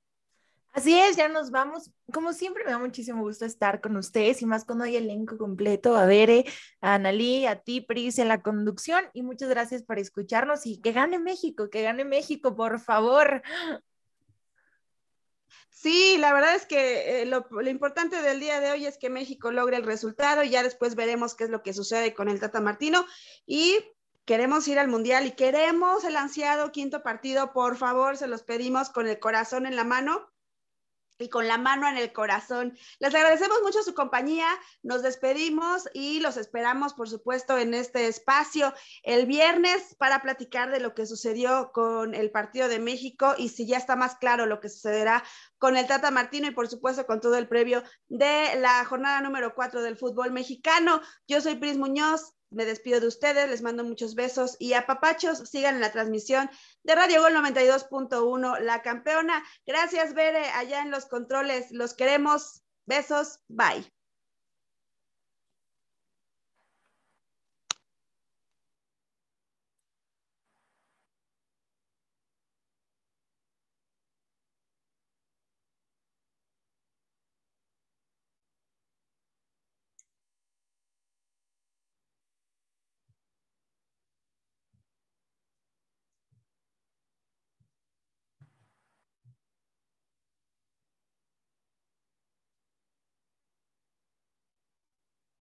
Así 0.72 0.98
es, 0.98 1.16
ya 1.16 1.28
nos 1.28 1.50
vamos. 1.50 1.90
Como 2.12 2.32
siempre, 2.32 2.64
me 2.64 2.70
da 2.70 2.78
muchísimo 2.78 3.22
gusto 3.22 3.44
estar 3.44 3.80
con 3.80 3.96
ustedes 3.96 4.42
y 4.42 4.46
más 4.46 4.64
cuando 4.64 4.84
hay 4.84 4.96
elenco 4.96 5.38
completo. 5.38 5.96
A 5.96 6.06
Bere, 6.06 6.44
a 6.80 6.94
Analí, 6.94 7.46
a 7.46 7.56
ti, 7.56 7.80
Pris, 7.80 8.18
en 8.18 8.28
la 8.28 8.42
conducción. 8.42 9.04
Y 9.12 9.22
muchas 9.22 9.48
gracias 9.48 9.82
por 9.82 9.98
escucharnos 9.98 10.66
y 10.66 10.80
que 10.80 10.92
gane 10.92 11.18
México, 11.18 11.70
que 11.70 11.82
gane 11.82 12.04
México, 12.04 12.54
por 12.54 12.80
favor. 12.80 13.42
Sí, 15.80 16.16
la 16.18 16.32
verdad 16.32 16.56
es 16.56 16.66
que 16.66 17.22
eh, 17.22 17.24
lo, 17.24 17.46
importante 17.68 18.20
del 18.20 18.40
día 18.40 18.58
de 18.58 18.72
hoy 18.72 18.84
es 18.84 18.98
que 18.98 19.10
México 19.10 19.52
logre 19.52 19.76
el 19.76 19.84
resultado 19.84 20.42
y 20.42 20.50
ya 20.50 20.64
después 20.64 20.96
veremos 20.96 21.36
qué 21.36 21.44
es 21.44 21.50
lo 21.50 21.62
que 21.62 21.72
sucede 21.72 22.14
con 22.14 22.28
el 22.28 22.40
Tata 22.40 22.60
Martino. 22.60 23.06
Y 23.46 23.78
queremos 24.24 24.66
ir 24.66 24.80
al 24.80 24.88
Mundial 24.88 25.26
y 25.26 25.36
queremos 25.36 26.02
el 26.02 26.16
ansiado 26.16 26.72
quinto 26.72 27.04
partido, 27.04 27.52
por 27.52 27.76
favor, 27.76 28.16
se 28.16 28.26
los 28.26 28.42
pedimos 28.42 28.90
con 28.90 29.06
el 29.06 29.20
corazón 29.20 29.66
en 29.66 29.76
la 29.76 29.84
mano 29.84 30.28
y 31.18 31.28
con 31.28 31.48
la 31.48 31.58
mano 31.58 31.88
en 31.88 31.96
el 31.96 32.12
corazón. 32.12 32.76
Les 33.00 33.14
agradecemos 33.14 33.60
mucho 33.62 33.82
su 33.82 33.94
compañía, 33.94 34.48
nos 34.82 35.02
despedimos 35.02 35.88
y 35.92 36.20
los 36.20 36.36
esperamos, 36.36 36.94
por 36.94 37.08
supuesto, 37.08 37.58
en 37.58 37.74
este 37.74 38.06
espacio 38.06 38.72
el 39.02 39.26
viernes 39.26 39.94
para 39.98 40.22
platicar 40.22 40.70
de 40.70 40.80
lo 40.80 40.94
que 40.94 41.06
sucedió 41.06 41.72
con 41.72 42.14
el 42.14 42.30
partido 42.30 42.68
de 42.68 42.78
México 42.78 43.34
y 43.36 43.48
si 43.48 43.66
ya 43.66 43.78
está 43.78 43.96
más 43.96 44.16
claro 44.16 44.46
lo 44.46 44.60
que 44.60 44.68
sucederá 44.68 45.24
con 45.58 45.76
el 45.76 45.86
Tata 45.86 46.10
Martino 46.10 46.46
y, 46.46 46.52
por 46.52 46.68
supuesto, 46.68 47.06
con 47.06 47.20
todo 47.20 47.36
el 47.36 47.48
previo 47.48 47.82
de 48.08 48.56
la 48.58 48.84
jornada 48.84 49.20
número 49.20 49.54
cuatro 49.54 49.82
del 49.82 49.96
fútbol 49.96 50.30
mexicano. 50.30 51.00
Yo 51.26 51.40
soy 51.40 51.56
Pris 51.56 51.76
Muñoz, 51.76 52.34
me 52.51 52.64
despido 52.64 53.01
de 53.01 53.09
ustedes, 53.09 53.49
les 53.49 53.62
mando 53.62 53.84
muchos 53.84 54.14
besos 54.14 54.57
y 54.59 54.72
a 54.72 54.86
papachos 54.86 55.49
sigan 55.49 55.76
en 55.76 55.80
la 55.80 55.92
transmisión 55.92 56.51
de 56.82 56.94
Radio 56.94 57.22
Gol 57.22 57.34
92.1, 57.34 58.61
la 58.61 58.82
campeona. 58.82 59.44
Gracias, 59.66 60.14
Bere, 60.14 60.49
allá 60.51 60.82
en 60.82 60.90
los 60.90 61.07
controles. 61.07 61.70
Los 61.70 61.94
queremos. 61.94 62.62
Besos. 62.86 63.40
Bye. 63.49 63.92